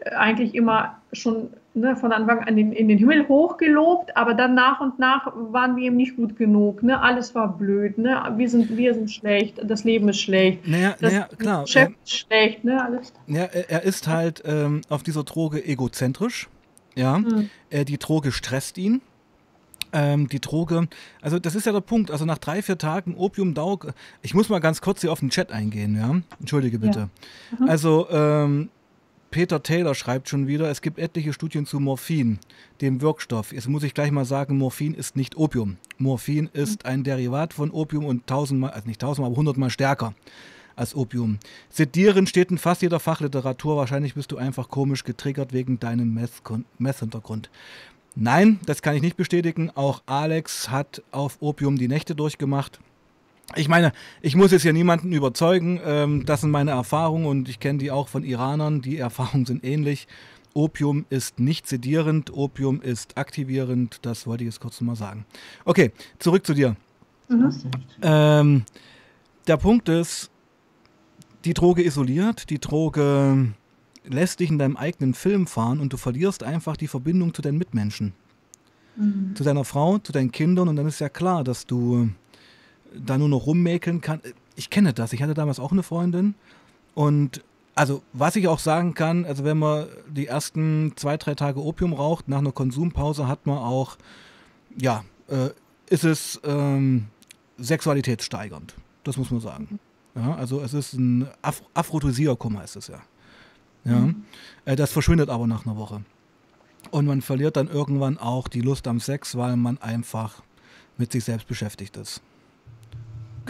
äh, 0.00 0.10
eigentlich 0.10 0.54
immer 0.54 0.96
schon 1.12 1.50
ne, 1.74 1.96
von 1.96 2.12
Anfang 2.12 2.40
an 2.40 2.58
in, 2.58 2.72
in, 2.72 2.88
den 2.88 2.98
Himmel 2.98 3.28
hochgelobt, 3.28 4.16
aber 4.16 4.34
dann 4.34 4.54
nach 4.54 4.80
und 4.80 4.98
nach 4.98 5.32
waren 5.34 5.76
wir 5.76 5.88
ihm 5.88 5.96
nicht 5.96 6.16
gut 6.16 6.36
genug. 6.36 6.82
Ne? 6.82 7.00
Alles 7.00 7.34
war 7.34 7.56
blöd, 7.56 7.98
ne? 7.98 8.22
wir, 8.36 8.48
sind, 8.48 8.76
wir 8.76 8.94
sind 8.94 9.10
schlecht, 9.10 9.60
das 9.62 9.84
Leben 9.84 10.08
ist 10.08 10.20
schlecht, 10.20 10.66
naja, 10.66 10.94
das 11.00 11.12
naja, 11.12 11.28
klar, 11.38 11.62
Geschäft 11.64 11.94
ist 12.04 12.12
schlecht. 12.12 12.64
Ne? 12.64 12.82
Alles. 12.82 13.12
Ja, 13.26 13.44
er 13.44 13.82
ist 13.82 14.08
halt 14.08 14.42
ähm, 14.44 14.82
auf 14.88 15.02
dieser 15.02 15.24
Droge 15.24 15.64
egozentrisch. 15.64 16.48
Ja, 16.96 17.16
hm. 17.16 17.50
äh, 17.70 17.84
die 17.84 17.98
Droge 17.98 18.32
stresst 18.32 18.76
ihn. 18.76 19.00
Ähm, 19.92 20.28
die 20.28 20.40
Droge, 20.40 20.86
also 21.20 21.40
das 21.40 21.56
ist 21.56 21.66
ja 21.66 21.72
der 21.72 21.80
Punkt. 21.80 22.10
Also 22.10 22.24
nach 22.24 22.38
drei, 22.38 22.62
vier 22.62 22.78
Tagen 22.78 23.16
Opium 23.16 23.54
Daug, 23.54 23.92
ich 24.22 24.34
muss 24.34 24.48
mal 24.48 24.60
ganz 24.60 24.80
kurz 24.80 25.00
hier 25.00 25.10
auf 25.10 25.18
den 25.18 25.30
Chat 25.30 25.50
eingehen, 25.50 25.96
ja. 25.96 26.20
Entschuldige 26.38 26.78
bitte. 26.78 27.08
Ja. 27.50 27.58
Mhm. 27.58 27.68
Also 27.68 28.08
ähm, 28.10 28.68
Peter 29.30 29.62
Taylor 29.62 29.94
schreibt 29.94 30.28
schon 30.28 30.48
wieder, 30.48 30.68
es 30.70 30.82
gibt 30.82 30.98
etliche 30.98 31.32
Studien 31.32 31.64
zu 31.64 31.78
Morphin, 31.78 32.40
dem 32.80 33.00
Wirkstoff. 33.00 33.52
Jetzt 33.52 33.68
muss 33.68 33.84
ich 33.84 33.94
gleich 33.94 34.10
mal 34.10 34.24
sagen, 34.24 34.58
Morphin 34.58 34.92
ist 34.92 35.14
nicht 35.14 35.36
Opium. 35.36 35.76
Morphin 35.98 36.50
ist 36.52 36.84
ein 36.84 37.04
Derivat 37.04 37.54
von 37.54 37.70
Opium 37.70 38.04
und 38.06 38.26
tausendmal, 38.26 38.70
also 38.70 38.88
nicht 38.88 39.00
tausendmal, 39.00 39.30
aber 39.30 39.36
hundertmal 39.36 39.70
stärker 39.70 40.14
als 40.74 40.96
Opium. 40.96 41.38
Sedieren 41.68 42.26
steht 42.26 42.50
in 42.50 42.58
fast 42.58 42.82
jeder 42.82 42.98
Fachliteratur. 42.98 43.76
Wahrscheinlich 43.76 44.14
bist 44.14 44.32
du 44.32 44.36
einfach 44.36 44.68
komisch 44.68 45.04
getriggert 45.04 45.52
wegen 45.52 45.78
deinem 45.78 46.12
Meth-Hintergrund. 46.78 47.50
Nein, 48.16 48.58
das 48.66 48.82
kann 48.82 48.96
ich 48.96 49.02
nicht 49.02 49.16
bestätigen. 49.16 49.70
Auch 49.70 50.02
Alex 50.06 50.70
hat 50.70 51.02
auf 51.12 51.36
Opium 51.40 51.76
die 51.78 51.86
Nächte 51.86 52.16
durchgemacht. 52.16 52.80
Ich 53.56 53.68
meine, 53.68 53.92
ich 54.20 54.36
muss 54.36 54.52
jetzt 54.52 54.62
hier 54.62 54.72
niemanden 54.72 55.12
überzeugen. 55.12 55.80
Ähm, 55.84 56.24
das 56.26 56.42
sind 56.42 56.50
meine 56.50 56.70
Erfahrungen 56.72 57.26
und 57.26 57.48
ich 57.48 57.60
kenne 57.60 57.78
die 57.78 57.90
auch 57.90 58.08
von 58.08 58.22
Iranern. 58.22 58.80
Die 58.80 58.98
Erfahrungen 58.98 59.46
sind 59.46 59.64
ähnlich. 59.64 60.06
Opium 60.54 61.06
ist 61.10 61.38
nicht 61.38 61.68
sedierend, 61.68 62.32
Opium 62.32 62.82
ist 62.82 63.16
aktivierend. 63.16 63.98
Das 64.02 64.26
wollte 64.26 64.44
ich 64.44 64.48
jetzt 64.48 64.60
kurz 64.60 64.80
mal 64.80 64.96
sagen. 64.96 65.24
Okay, 65.64 65.92
zurück 66.18 66.44
zu 66.44 66.54
dir. 66.54 66.76
Mhm. 67.28 67.54
Ähm, 68.02 68.64
der 69.46 69.56
Punkt 69.56 69.88
ist, 69.88 70.30
die 71.44 71.54
Droge 71.54 71.84
isoliert, 71.84 72.50
die 72.50 72.58
Droge 72.58 73.52
lässt 74.04 74.40
dich 74.40 74.50
in 74.50 74.58
deinem 74.58 74.76
eigenen 74.76 75.14
Film 75.14 75.46
fahren 75.46 75.80
und 75.80 75.92
du 75.92 75.96
verlierst 75.96 76.42
einfach 76.42 76.76
die 76.76 76.88
Verbindung 76.88 77.32
zu 77.32 77.42
deinen 77.42 77.58
Mitmenschen. 77.58 78.12
Mhm. 78.96 79.34
Zu 79.34 79.44
deiner 79.44 79.64
Frau, 79.64 79.98
zu 79.98 80.12
deinen 80.12 80.32
Kindern 80.32 80.68
und 80.68 80.76
dann 80.76 80.86
ist 80.86 81.00
ja 81.00 81.08
klar, 81.08 81.44
dass 81.44 81.66
du 81.66 82.10
da 82.94 83.18
nur 83.18 83.28
noch 83.28 83.46
rummäkeln 83.46 84.00
kannst. 84.00 84.34
Ich 84.56 84.70
kenne 84.70 84.92
das. 84.92 85.12
Ich 85.12 85.22
hatte 85.22 85.34
damals 85.34 85.60
auch 85.60 85.72
eine 85.72 85.82
Freundin 85.82 86.34
und 86.94 87.42
also 87.74 88.02
was 88.12 88.36
ich 88.36 88.48
auch 88.48 88.58
sagen 88.58 88.94
kann, 88.94 89.24
also 89.24 89.44
wenn 89.44 89.58
man 89.58 89.86
die 90.08 90.26
ersten 90.26 90.92
zwei, 90.96 91.16
drei 91.16 91.34
Tage 91.34 91.62
Opium 91.62 91.92
raucht, 91.92 92.28
nach 92.28 92.38
einer 92.38 92.52
Konsumpause 92.52 93.26
hat 93.26 93.46
man 93.46 93.58
auch, 93.58 93.96
ja, 94.76 95.04
äh, 95.28 95.50
ist 95.88 96.04
es 96.04 96.40
ähm, 96.44 97.06
sexualitätssteigernd. 97.58 98.74
Das 99.04 99.16
muss 99.16 99.30
man 99.30 99.40
sagen. 99.40 99.80
Ja, 100.14 100.34
also 100.34 100.60
es 100.60 100.74
ist 100.74 100.94
ein 100.94 101.28
Af 101.40 101.62
Aphrodisiakum 101.72 102.58
heißt 102.58 102.76
es 102.76 102.88
ja. 102.88 103.00
ja. 103.84 103.98
Mhm. 103.98 104.24
Äh, 104.64 104.76
das 104.76 104.92
verschwindet 104.92 105.30
aber 105.30 105.46
nach 105.46 105.64
einer 105.64 105.76
Woche. 105.76 106.02
Und 106.90 107.06
man 107.06 107.22
verliert 107.22 107.56
dann 107.56 107.68
irgendwann 107.68 108.18
auch 108.18 108.48
die 108.48 108.60
Lust 108.60 108.88
am 108.88 109.00
Sex, 109.00 109.36
weil 109.36 109.56
man 109.56 109.78
einfach 109.78 110.42
mit 110.98 111.12
sich 111.12 111.24
selbst 111.24 111.46
beschäftigt 111.46 111.96
ist. 111.96 112.20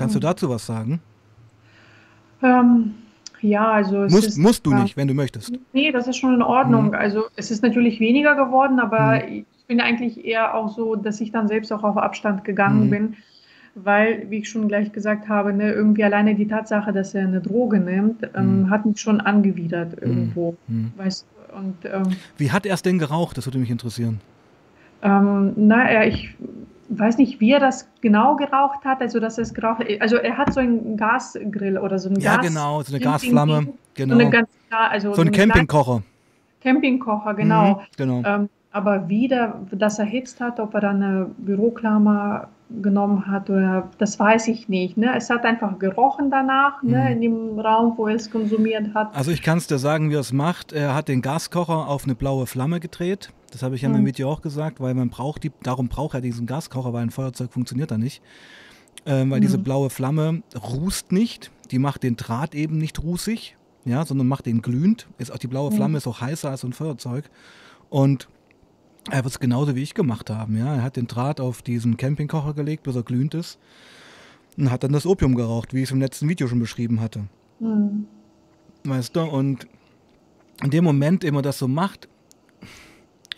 Kannst 0.01 0.17
du 0.17 0.21
dazu 0.21 0.49
was 0.49 0.65
sagen? 0.65 1.01
Ähm, 2.43 2.95
ja, 3.43 3.71
also 3.71 4.05
es 4.05 4.13
musst, 4.13 4.29
ist, 4.29 4.39
musst 4.39 4.65
du 4.65 4.73
nicht, 4.73 4.97
wenn 4.97 5.09
du 5.09 5.15
möchtest. 5.15 5.53
Nee, 5.75 5.93
das 5.93 6.09
ist 6.09 6.17
schon 6.17 6.35
in 6.35 6.43
Ordnung. 6.43 6.89
Mhm. 6.89 6.95
Also 6.95 7.25
es 7.37 7.51
ist 7.51 7.63
natürlich 7.63 8.01
weniger 8.01 8.35
geworden, 8.35 8.81
aber 8.81 9.23
mhm. 9.23 9.33
ich 9.33 9.67
bin 9.67 9.81
eigentlich 9.81 10.25
eher 10.25 10.55
auch 10.55 10.75
so, 10.75 10.97
dass 10.97 11.21
ich 11.21 11.33
dann 11.33 11.49
selbst 11.49 11.71
auch 11.71 11.85
auf 11.85 11.99
Abstand 11.99 12.45
gegangen 12.45 12.87
mhm. 12.87 12.91
bin, 12.91 13.17
weil, 13.75 14.25
wie 14.31 14.39
ich 14.39 14.49
schon 14.49 14.69
gleich 14.69 14.91
gesagt 14.91 15.29
habe, 15.29 15.53
ne, 15.53 15.71
irgendwie 15.71 16.03
alleine 16.03 16.35
die 16.35 16.49
Tatsache, 16.49 16.95
dass 16.95 17.15
er 17.15 17.25
eine 17.25 17.43
Droge 17.43 17.79
nimmt, 17.79 18.27
ähm, 18.35 18.63
mhm. 18.63 18.71
hat 18.71 18.87
mich 18.87 18.99
schon 19.01 19.21
angewidert 19.21 20.01
mhm. 20.01 20.09
irgendwo. 20.09 20.57
Weißt, 20.97 21.27
und, 21.55 21.77
ähm, 21.85 22.17
wie 22.39 22.51
hat 22.51 22.65
er 22.65 22.73
es 22.73 22.81
denn 22.81 22.99
geraucht? 22.99 23.37
Das 23.37 23.47
würde 23.47 23.59
mich 23.59 23.71
interessieren. 23.71 24.21
Ähm, 25.03 25.53
naja, 25.57 26.05
ich 26.05 26.35
weiß 26.91 27.19
nicht, 27.19 27.41
wie 27.41 27.53
er 27.53 27.61
das 27.61 27.89
genau 28.01 28.37
geraucht 28.37 28.85
hat. 28.85 29.01
Also, 29.01 29.21
dass 29.21 29.39
es 29.39 29.55
geraucht 29.55 29.85
Also, 30.01 30.17
er 30.17 30.37
hat 30.37 30.53
so 30.53 30.61
einen 30.61 30.97
Gasgrill 30.97 31.79
oder 31.79 31.99
so 31.99 32.09
einen 32.09 32.21
Ja, 32.21 32.37
Gas 32.37 32.47
genau, 32.47 32.83
so 32.83 32.95
eine 32.95 33.03
Gasflamme. 33.03 33.69
Genau. 33.95 34.15
So, 34.15 34.21
eine 34.21 34.31
ganz, 34.31 34.49
also 34.71 35.15
so 35.15 35.23
ein 35.23 35.31
Campingkocher. 35.31 36.03
Campingkocher, 36.61 37.35
genau. 37.35 37.75
Mhm, 37.75 37.81
genau. 37.97 38.23
Ähm, 38.25 38.49
aber 38.73 39.09
wie 39.09 39.27
der 39.27 39.61
das 39.73 39.99
erhitzt 39.99 40.41
hat, 40.41 40.61
ob 40.61 40.75
er 40.75 40.81
dann 40.81 41.03
eine 41.03 41.31
Büroklammer 41.39 42.49
genommen 42.83 43.27
hat 43.27 43.51
oder 43.51 43.89
das 43.99 44.19
weiß 44.19 44.47
ich 44.49 44.69
nicht. 44.69 44.97
Ne? 44.97 45.13
Es 45.17 45.29
hat 45.29 45.45
einfach 45.45 45.79
gerochen 45.81 46.31
danach 46.31 46.83
ne? 46.83 46.99
mhm. 46.99 47.05
ne? 47.05 47.13
in 47.13 47.21
dem 47.21 47.59
Raum, 47.59 47.95
wo 47.97 48.07
er 48.07 48.15
es 48.15 48.31
konsumiert 48.31 48.95
hat. 48.95 49.15
Also 49.17 49.33
ich 49.33 49.43
kann 49.43 49.59
es 49.59 49.67
dir 49.67 49.79
sagen, 49.79 50.11
wie 50.11 50.15
er 50.15 50.21
es 50.21 50.33
macht. 50.33 50.73
Er 50.73 50.95
hat 50.95 51.09
den 51.09 51.21
Gaskocher 51.21 51.89
auf 51.89 52.05
eine 52.05 52.15
blaue 52.15 52.47
Flamme 52.47 52.79
gedreht. 52.79 53.31
Das 53.51 53.63
habe 53.63 53.75
ich 53.75 53.83
ja 53.83 53.89
mhm. 53.89 53.95
in 53.95 54.01
meinem 54.01 54.07
Video 54.07 54.31
auch 54.31 54.43
gesagt, 54.43 54.81
weil 54.81 54.95
man 54.95 55.11
braucht 55.11 55.45
die, 55.45 55.53
darum 55.63 55.89
braucht 55.89 56.15
er 56.15 56.21
diesen 56.21 56.47
Gaskocher, 56.47 56.93
weil 56.93 57.03
ein 57.03 57.11
Feuerzeug 57.11 57.53
funktioniert 57.53 57.91
da 57.91 57.99
nicht. 57.99 58.23
Ähm, 59.07 59.31
weil 59.31 59.39
mhm. 59.39 59.43
diese 59.43 59.59
blaue 59.59 59.91
Flamme 59.91 60.43
rußt 60.55 61.13
nicht, 61.13 61.51
die 61.71 61.79
macht 61.79 62.03
den 62.03 62.17
Draht 62.17 62.55
eben 62.55 62.79
nicht 62.79 63.03
rußig, 63.03 63.57
ja, 63.85 64.05
sondern 64.05 64.29
macht 64.29 64.47
den 64.47 64.63
glühend. 64.63 65.09
Ist 65.19 65.33
auch 65.33 65.39
die 65.39 65.47
blaue 65.47 65.71
mhm. 65.71 65.77
Flamme 65.77 65.99
ist 65.99 66.07
auch 66.07 66.21
heißer 66.21 66.51
als 66.51 66.61
so 66.61 66.69
ein 66.69 66.73
Feuerzeug. 66.73 67.31
Und 67.89 68.29
er 69.11 69.25
wird 69.25 69.33
es 69.33 69.41
genauso 69.41 69.75
wie 69.75 69.83
ich 69.83 69.95
gemacht 69.95 70.31
haben. 70.31 70.57
Ja? 70.57 70.75
Er 70.77 70.83
hat 70.83 70.97
den 70.97 71.07
Draht 71.07 71.41
auf 71.41 71.63
diesen 71.63 71.97
Campingkocher 71.97 72.55
gelegt, 72.55 72.83
bis 72.83 72.95
er 72.95 73.03
glühend 73.03 73.35
ist. 73.35 73.59
Und 74.57 74.71
hat 74.71 74.85
dann 74.85 74.93
das 74.93 75.07
Opium 75.07 75.35
geraucht, 75.35 75.73
wie 75.73 75.79
ich 75.79 75.85
es 75.85 75.93
im 75.93 76.01
letzten 76.01 76.29
Video 76.29 76.47
schon 76.49 76.59
beschrieben 76.59 77.01
hatte. 77.01 77.25
Mhm. 77.61 78.07
Weißt 78.85 79.17
du, 79.17 79.23
und 79.23 79.67
in 80.63 80.71
dem 80.71 80.85
Moment, 80.85 81.25
in 81.25 81.35
man 81.35 81.43
das 81.43 81.59
so 81.59 81.69
macht, 81.69 82.09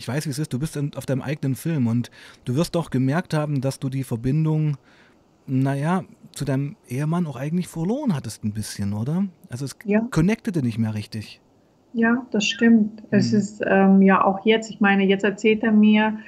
ich 0.02 0.08
weiß, 0.08 0.26
wie 0.26 0.30
es 0.30 0.38
ist, 0.40 0.52
du 0.52 0.58
bist 0.58 0.76
auf 0.96 1.06
deinem 1.06 1.22
eigenen 1.22 1.54
Film 1.54 1.86
und 1.86 2.10
du 2.44 2.56
wirst 2.56 2.74
doch 2.74 2.90
gemerkt 2.90 3.34
haben, 3.34 3.60
dass 3.60 3.78
du 3.78 3.88
die 3.88 4.02
Verbindung, 4.02 4.76
naja, 5.46 6.02
zu 6.32 6.44
deinem 6.44 6.74
Ehemann 6.88 7.24
auch 7.24 7.36
eigentlich 7.36 7.68
verloren 7.68 8.12
hattest 8.12 8.42
ein 8.42 8.52
bisschen, 8.52 8.94
oder? 8.94 9.26
Also 9.48 9.64
es 9.64 9.76
ja. 9.84 10.00
connectete 10.10 10.60
nicht 10.60 10.76
mehr 10.76 10.94
richtig. 10.94 11.40
Ja, 11.92 12.26
das 12.32 12.46
stimmt. 12.46 13.04
Es 13.10 13.30
mhm. 13.30 13.38
ist 13.38 13.62
ähm, 13.64 14.02
ja 14.02 14.24
auch 14.24 14.44
jetzt, 14.44 14.70
ich 14.70 14.80
meine, 14.80 15.04
jetzt 15.04 15.22
erzählt 15.22 15.62
er 15.62 15.70
mir, 15.70 16.18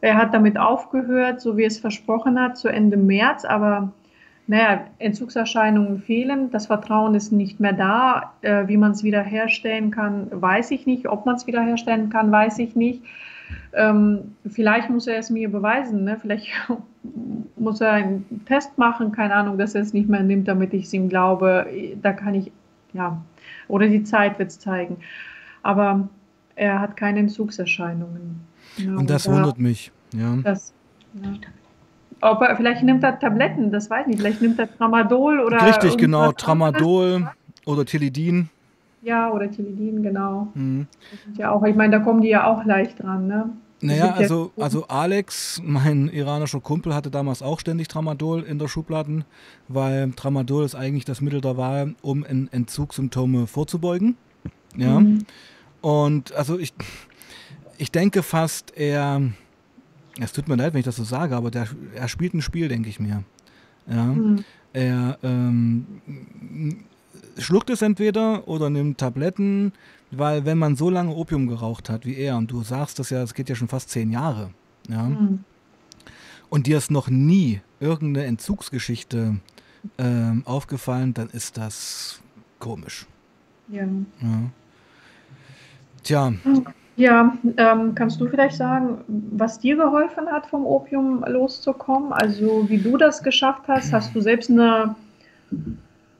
er 0.00 0.16
hat 0.16 0.32
damit 0.32 0.58
aufgehört, 0.58 1.42
so 1.42 1.58
wie 1.58 1.64
es 1.64 1.78
versprochen 1.78 2.40
hat, 2.40 2.56
zu 2.56 2.68
Ende 2.68 2.96
März, 2.96 3.44
aber 3.44 3.92
naja, 4.50 4.84
Entzugserscheinungen 4.98 6.00
fehlen, 6.00 6.50
das 6.50 6.66
Vertrauen 6.66 7.14
ist 7.14 7.30
nicht 7.30 7.60
mehr 7.60 7.72
da. 7.72 8.32
Äh, 8.42 8.66
wie 8.66 8.76
man 8.76 8.90
es 8.90 9.04
wiederherstellen 9.04 9.92
kann, 9.92 10.26
weiß 10.32 10.72
ich 10.72 10.86
nicht. 10.86 11.08
Ob 11.08 11.24
man 11.24 11.36
es 11.36 11.46
wiederherstellen 11.46 12.10
kann, 12.10 12.32
weiß 12.32 12.58
ich 12.58 12.74
nicht. 12.74 13.00
Ähm, 13.72 14.34
vielleicht 14.48 14.90
muss 14.90 15.06
er 15.06 15.18
es 15.18 15.30
mir 15.30 15.48
beweisen. 15.52 16.02
Ne? 16.02 16.18
Vielleicht 16.20 16.50
muss 17.56 17.80
er 17.80 17.92
einen 17.92 18.44
Test 18.44 18.76
machen, 18.76 19.12
keine 19.12 19.34
Ahnung, 19.34 19.56
dass 19.56 19.76
er 19.76 19.82
es 19.82 19.92
nicht 19.92 20.08
mehr 20.08 20.24
nimmt, 20.24 20.48
damit 20.48 20.74
ich 20.74 20.86
es 20.86 20.92
ihm 20.94 21.08
glaube. 21.08 21.68
Da 22.02 22.12
kann 22.12 22.34
ich, 22.34 22.50
ja, 22.92 23.22
oder 23.68 23.86
die 23.86 24.02
Zeit 24.02 24.40
wird 24.40 24.50
es 24.50 24.58
zeigen. 24.58 24.96
Aber 25.62 26.08
er 26.56 26.80
hat 26.80 26.96
keine 26.96 27.20
Entzugserscheinungen. 27.20 28.40
Ja, 28.78 28.96
und 28.96 29.08
das 29.08 29.28
wundert 29.28 29.60
mich. 29.60 29.92
Ja. 30.12 30.38
Das, 30.42 30.74
ja. 31.22 31.34
Ob 32.20 32.42
er, 32.42 32.56
vielleicht 32.56 32.82
nimmt 32.82 33.02
er 33.02 33.18
Tabletten, 33.18 33.70
das 33.70 33.88
weiß 33.88 34.02
ich 34.02 34.08
nicht. 34.08 34.20
Vielleicht 34.20 34.42
nimmt 34.42 34.58
er 34.58 34.74
Tramadol 34.76 35.40
oder. 35.40 35.66
Richtig, 35.66 35.96
genau. 35.96 36.32
Tramadol 36.32 37.30
oder 37.66 37.84
Tilidin. 37.84 38.50
Ja, 39.02 39.30
oder 39.30 39.50
Tilidin, 39.50 40.02
genau. 40.02 40.48
Mhm. 40.54 40.86
ja 41.36 41.50
auch, 41.52 41.64
ich 41.64 41.74
meine, 41.74 41.98
da 41.98 42.04
kommen 42.04 42.20
die 42.20 42.28
ja 42.28 42.46
auch 42.46 42.64
leicht 42.64 43.02
dran, 43.02 43.26
ne? 43.26 43.50
Naja, 43.82 44.12
also, 44.12 44.52
also 44.58 44.86
Alex, 44.88 45.62
mein 45.64 46.08
iranischer 46.08 46.60
Kumpel, 46.60 46.94
hatte 46.94 47.10
damals 47.10 47.40
auch 47.40 47.60
ständig 47.60 47.88
Tramadol 47.88 48.42
in 48.42 48.58
der 48.58 48.68
Schubladen, 48.68 49.24
weil 49.68 50.10
Tramadol 50.12 50.64
ist 50.64 50.74
eigentlich 50.74 51.06
das 51.06 51.22
Mittel 51.22 51.40
der 51.40 51.56
Wahl, 51.56 51.94
um 52.02 52.24
Entzugssymptome 52.24 53.46
vorzubeugen. 53.46 54.16
Ja. 54.76 55.00
Mhm. 55.00 55.24
Und 55.80 56.32
also 56.34 56.58
ich, 56.58 56.74
ich 57.78 57.90
denke 57.90 58.22
fast, 58.22 58.76
er, 58.76 59.22
es 60.18 60.32
tut 60.32 60.48
mir 60.48 60.56
leid, 60.56 60.72
wenn 60.72 60.80
ich 60.80 60.86
das 60.86 60.96
so 60.96 61.04
sage, 61.04 61.36
aber 61.36 61.50
der, 61.50 61.68
er 61.94 62.08
spielt 62.08 62.34
ein 62.34 62.42
Spiel, 62.42 62.68
denke 62.68 62.88
ich 62.88 63.00
mir. 63.00 63.22
Ja. 63.86 64.04
Mhm. 64.04 64.44
Er 64.72 65.18
ähm, 65.22 65.86
schluckt 67.38 67.70
es 67.70 67.82
entweder 67.82 68.46
oder 68.48 68.70
nimmt 68.70 68.98
Tabletten 68.98 69.72
weil 70.10 70.44
wenn 70.44 70.58
man 70.58 70.76
so 70.76 70.90
lange 70.90 71.14
Opium 71.14 71.46
geraucht 71.46 71.88
hat 71.88 72.04
wie 72.04 72.16
er, 72.16 72.36
und 72.36 72.50
du 72.50 72.62
sagst 72.62 72.98
das 72.98 73.10
ja, 73.10 73.22
es 73.22 73.34
geht 73.34 73.48
ja 73.48 73.54
schon 73.54 73.68
fast 73.68 73.90
zehn 73.90 74.10
Jahre, 74.10 74.50
ja, 74.88 75.04
mhm. 75.04 75.44
und 76.48 76.66
dir 76.66 76.78
ist 76.78 76.90
noch 76.90 77.08
nie 77.08 77.60
irgendeine 77.78 78.26
Entzugsgeschichte 78.26 79.36
äh, 79.96 80.32
aufgefallen, 80.44 81.14
dann 81.14 81.30
ist 81.30 81.56
das 81.56 82.20
komisch. 82.58 83.06
Ja. 83.68 83.84
ja. 84.20 84.50
Tja. 86.02 86.32
Ja, 87.00 87.34
ähm, 87.56 87.94
kannst 87.94 88.20
du 88.20 88.28
vielleicht 88.28 88.56
sagen, 88.56 88.98
was 89.08 89.58
dir 89.58 89.74
geholfen 89.74 90.26
hat, 90.30 90.46
vom 90.46 90.66
Opium 90.66 91.24
loszukommen? 91.26 92.12
Also 92.12 92.68
wie 92.68 92.76
du 92.76 92.98
das 92.98 93.22
geschafft 93.22 93.62
hast? 93.68 93.90
Hast 93.94 94.14
du 94.14 94.20
selbst 94.20 94.50
eine 94.50 94.94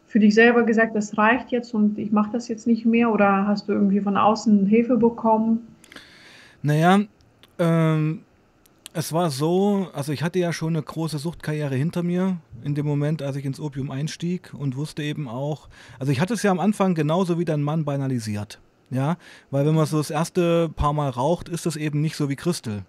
für 0.07 0.19
dich 0.19 0.35
selber 0.35 0.63
gesagt, 0.63 0.97
das 0.97 1.19
reicht 1.19 1.51
jetzt 1.51 1.75
und 1.75 1.99
ich 1.99 2.13
mache 2.13 2.31
das 2.33 2.49
jetzt 2.49 2.67
nicht 2.67 2.87
mehr? 2.87 3.13
Oder 3.13 3.47
hast 3.47 3.69
du 3.69 3.75
irgendwie 3.75 4.01
von 4.01 4.17
außen 4.17 4.65
Hilfe 4.65 4.97
bekommen? 4.97 5.69
Naja, 6.63 7.01
ähm, 7.59 8.23
es 8.95 9.13
war 9.13 9.29
so, 9.29 9.89
also 9.93 10.13
ich 10.13 10.23
hatte 10.23 10.39
ja 10.39 10.51
schon 10.51 10.75
eine 10.75 10.83
große 10.83 11.19
Suchtkarriere 11.19 11.75
hinter 11.75 12.03
mir 12.03 12.39
in 12.65 12.75
dem 12.75 12.87
Moment, 12.87 13.21
als 13.21 13.37
ich 13.37 13.45
ins 13.45 13.61
Opium 13.61 13.91
einstieg 13.91 14.55
und 14.55 14.77
wusste 14.77 15.03
eben 15.03 15.29
auch, 15.29 15.69
also 15.99 16.11
ich 16.11 16.21
hatte 16.23 16.33
es 16.33 16.43
ja 16.43 16.51
am 16.51 16.59
Anfang 16.59 16.95
genauso 16.95 17.39
wie 17.39 17.45
dein 17.45 17.63
Mann 17.63 17.85
banalisiert. 17.85 18.61
Ja, 18.91 19.17
weil 19.51 19.65
wenn 19.67 19.75
man 19.75 19.87
so 19.87 19.99
das 19.99 20.11
erste 20.11 20.69
paar 20.69 20.93
Mal 20.93 21.11
raucht, 21.11 21.49
ist 21.49 21.65
das 21.65 21.77
eben 21.77 22.01
nicht 22.01 22.17
so 22.17 22.29
wie 22.29 22.37
Christel. 22.37 22.85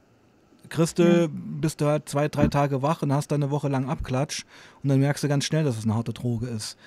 Christel 0.70 1.28
mhm. 1.28 1.62
bist 1.62 1.82
du 1.82 1.86
halt 1.86 2.10
zwei, 2.10 2.28
drei 2.28 2.48
Tage 2.48 2.82
wach 2.82 3.02
und 3.04 3.14
hast 3.14 3.32
dann 3.32 3.44
eine 3.44 3.52
Woche 3.52 3.68
lang 3.68 3.88
Abklatsch 3.88 4.46
und 4.82 4.90
dann 4.90 5.00
merkst 5.00 5.24
du 5.24 5.28
ganz 5.28 5.46
schnell, 5.46 5.64
dass 5.64 5.78
es 5.78 5.84
eine 5.84 5.96
harte 5.96 6.14
Droge 6.14 6.48
ist. 6.48 6.78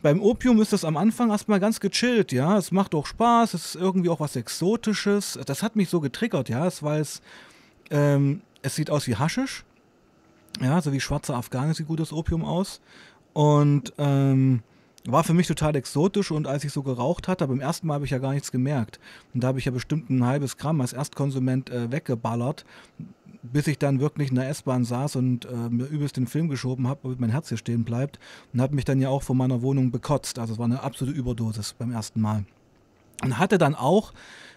Beim 0.00 0.20
Opium 0.20 0.60
ist 0.60 0.72
das 0.72 0.84
am 0.84 0.96
Anfang 0.96 1.30
erstmal 1.30 1.58
ganz 1.58 1.80
gechillt, 1.80 2.30
ja. 2.32 2.56
Es 2.56 2.70
macht 2.70 2.94
auch 2.94 3.06
Spaß, 3.06 3.54
es 3.54 3.66
ist 3.66 3.74
irgendwie 3.76 4.08
auch 4.08 4.20
was 4.20 4.36
Exotisches. 4.36 5.38
Das 5.46 5.62
hat 5.62 5.74
mich 5.74 5.88
so 5.88 6.00
getriggert, 6.00 6.48
ja. 6.48 6.66
Es 6.66 6.82
war 6.82 6.98
es, 6.98 7.20
ähm, 7.90 8.42
es 8.62 8.76
sieht 8.76 8.90
aus 8.90 9.06
wie 9.08 9.16
Haschisch. 9.16 9.64
Ja, 10.60 10.80
so 10.80 10.92
wie 10.92 11.00
schwarzer 11.00 11.34
Afghaner 11.34 11.74
sieht 11.74 11.88
gutes 11.88 12.12
Opium 12.12 12.44
aus. 12.44 12.80
Und 13.32 13.92
ähm, 13.98 14.62
war 15.06 15.24
für 15.24 15.34
mich 15.34 15.46
total 15.46 15.76
exotisch 15.76 16.30
und 16.30 16.46
als 16.46 16.64
ich 16.64 16.72
so 16.72 16.82
geraucht 16.82 17.28
hatte, 17.28 17.46
beim 17.46 17.60
ersten 17.60 17.86
Mal 17.86 17.94
habe 17.94 18.04
ich 18.04 18.10
ja 18.10 18.18
gar 18.18 18.32
nichts 18.32 18.52
gemerkt. 18.52 18.98
Und 19.32 19.42
da 19.42 19.48
habe 19.48 19.58
ich 19.58 19.64
ja 19.64 19.72
bestimmt 19.72 20.10
ein 20.10 20.24
halbes 20.24 20.56
Gramm 20.56 20.80
als 20.80 20.92
Erstkonsument 20.92 21.70
äh, 21.70 21.90
weggeballert 21.90 22.64
bis 23.42 23.66
ich 23.66 23.78
dann 23.78 24.00
wirklich 24.00 24.30
in 24.30 24.36
der 24.36 24.48
S-Bahn 24.48 24.84
saß 24.84 25.16
und 25.16 25.46
äh, 25.46 25.68
mir 25.70 25.86
übelst 25.86 26.16
den 26.16 26.26
Film 26.26 26.48
geschoben 26.48 26.88
habe, 26.88 27.00
damit 27.02 27.20
mein 27.20 27.30
Herz 27.30 27.48
hier 27.48 27.58
stehen 27.58 27.84
bleibt. 27.84 28.18
Und 28.52 28.60
habe 28.60 28.74
mich 28.74 28.84
dann 28.84 29.00
ja 29.00 29.08
auch 29.08 29.22
von 29.22 29.36
meiner 29.36 29.62
Wohnung 29.62 29.90
bekotzt. 29.90 30.38
Also 30.38 30.54
es 30.54 30.58
war 30.58 30.66
eine 30.66 30.82
absolute 30.82 31.16
Überdosis 31.16 31.74
beim 31.74 31.92
ersten 31.92 32.20
Mal. 32.20 32.44
Und 33.22 33.38
hatte 33.38 33.58
dann 33.58 33.74
auch 33.74 34.12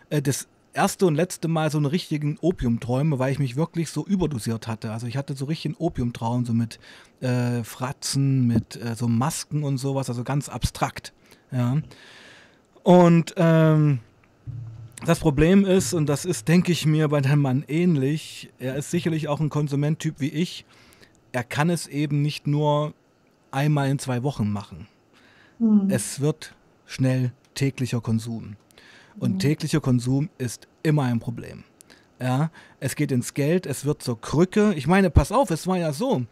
äh, 0.10 0.22
das 0.22 0.48
erste 0.74 1.06
und 1.06 1.16
letzte 1.16 1.48
Mal 1.48 1.70
so 1.70 1.78
einen 1.78 1.86
richtigen 1.86 2.38
Opiumträume, 2.40 3.20
weil 3.20 3.32
ich 3.32 3.40
mich 3.40 3.56
wirklich 3.56 3.90
so 3.90 4.06
überdosiert 4.06 4.68
hatte. 4.68 4.92
Also 4.92 5.08
ich 5.08 5.18
hatte 5.18 5.34
so 5.36 5.46
richtigen 5.46 5.76
Opiumtraum, 5.76 6.46
so 6.46 6.54
mit 6.54 6.80
äh, 7.20 7.64
Fratzen, 7.64 8.48
mit 8.48 8.76
äh, 8.82 8.96
so 8.96 9.08
Masken 9.08 9.64
und 9.64 9.78
sowas, 9.78 10.10
also 10.10 10.24
ganz 10.24 10.50
abstrakt. 10.50 11.14
Ja. 11.52 11.78
Und 12.84 13.34
ähm, 13.38 14.00
das 15.06 15.20
Problem 15.20 15.66
ist, 15.66 15.94
und 15.94 16.08
das 16.08 16.26
ist, 16.26 16.48
denke 16.48 16.72
ich 16.72 16.86
mir, 16.86 17.08
bei 17.10 17.22
dem 17.22 17.40
Mann 17.40 17.64
ähnlich, 17.68 18.52
er 18.60 18.76
ist 18.76 18.92
sicherlich 18.92 19.28
auch 19.28 19.40
ein 19.40 19.50
Konsumenttyp 19.50 20.16
wie 20.20 20.30
ich, 20.30 20.66
er 21.32 21.44
kann 21.44 21.70
es 21.70 21.88
eben 21.88 22.22
nicht 22.22 22.48
nur 22.48 22.94
einmal 23.52 23.90
in 23.90 24.00
zwei 24.00 24.24
Wochen 24.24 24.52
machen. 24.52 24.88
Mhm. 25.60 25.90
Es 25.90 26.20
wird 26.22 26.56
schnell 26.86 27.32
täglicher 27.56 28.02
Konsum. 28.02 28.56
Und 29.22 29.34
mhm. 29.34 29.40
täglicher 29.40 29.82
Konsum 29.82 30.30
ist 30.40 30.68
immer 30.82 31.04
ein 31.04 31.20
Problem. 31.20 31.64
Ja, 32.20 32.50
es 32.80 32.96
geht 32.96 33.12
ins 33.12 33.36
Geld, 33.36 33.68
es 33.68 33.86
wird 33.86 34.02
zur 34.02 34.20
Krücke. 34.20 34.74
Ich 34.76 34.88
meine, 34.88 35.12
pass 35.12 35.32
auf, 35.32 35.52
es 35.52 35.68
war 35.68 35.78
ja 35.78 35.94
so, 35.94 36.24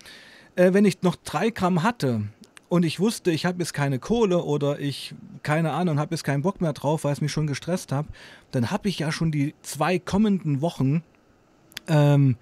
äh, 0.56 0.74
wenn 0.74 0.86
ich 0.86 1.04
noch 1.04 1.16
drei 1.16 1.52
Gramm 1.52 1.84
hatte 1.84 2.24
und 2.68 2.84
ich 2.84 3.00
wusste, 3.00 3.30
ich 3.30 3.46
habe 3.46 3.60
jetzt 3.60 3.76
keine 3.76 4.00
Kohle 4.00 4.44
oder 4.44 4.80
ich, 4.80 5.14
keine 5.44 5.72
Ahnung, 5.72 6.00
habe 6.00 6.16
jetzt 6.16 6.24
keinen 6.24 6.42
Bock 6.42 6.62
mehr 6.62 6.74
drauf, 6.74 7.04
weil 7.04 7.14
es 7.14 7.22
mich 7.22 7.32
schon 7.32 7.46
gestresst 7.46 7.92
hat, 7.92 8.08
dann 8.50 8.72
habe 8.72 8.90
ich 8.90 8.98
ja 8.98 9.12
schon 9.12 9.32
die 9.32 9.54
zwei 9.62 10.00
kommenden 10.00 10.62
Wochen 10.62 11.04
ähm, 11.88 12.38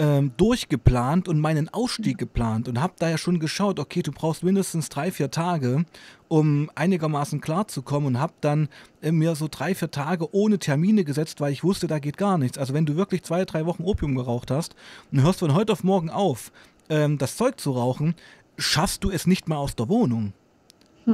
ähm, 0.00 0.32
durchgeplant 0.38 1.28
und 1.28 1.38
meinen 1.40 1.68
Ausstieg 1.68 2.16
geplant 2.16 2.68
und 2.68 2.80
habe 2.80 2.94
da 2.98 3.10
ja 3.10 3.18
schon 3.18 3.38
geschaut, 3.38 3.78
okay, 3.78 4.00
du 4.00 4.12
brauchst 4.12 4.42
mindestens 4.42 4.88
drei, 4.88 5.12
vier 5.12 5.30
Tage, 5.30 5.84
um 6.26 6.70
einigermaßen 6.74 7.42
klar 7.42 7.68
zu 7.68 7.82
kommen 7.82 8.06
und 8.06 8.18
habe 8.18 8.32
dann 8.40 8.70
äh, 9.02 9.12
mir 9.12 9.34
so 9.34 9.46
drei, 9.50 9.74
vier 9.74 9.90
Tage 9.90 10.34
ohne 10.34 10.58
Termine 10.58 11.04
gesetzt, 11.04 11.42
weil 11.42 11.52
ich 11.52 11.62
wusste, 11.62 11.86
da 11.86 11.98
geht 11.98 12.16
gar 12.16 12.38
nichts. 12.38 12.56
Also 12.56 12.72
wenn 12.72 12.86
du 12.86 12.96
wirklich 12.96 13.24
zwei, 13.24 13.44
drei 13.44 13.66
Wochen 13.66 13.84
Opium 13.84 14.14
geraucht 14.14 14.50
hast 14.50 14.74
und 15.12 15.22
hörst 15.22 15.40
von 15.40 15.52
heute 15.52 15.74
auf 15.74 15.84
morgen 15.84 16.08
auf, 16.08 16.50
ähm, 16.88 17.18
das 17.18 17.36
Zeug 17.36 17.60
zu 17.60 17.72
rauchen, 17.72 18.14
schaffst 18.56 19.04
du 19.04 19.10
es 19.10 19.26
nicht 19.26 19.50
mal 19.50 19.58
aus 19.58 19.76
der 19.76 19.90
Wohnung. 19.90 20.32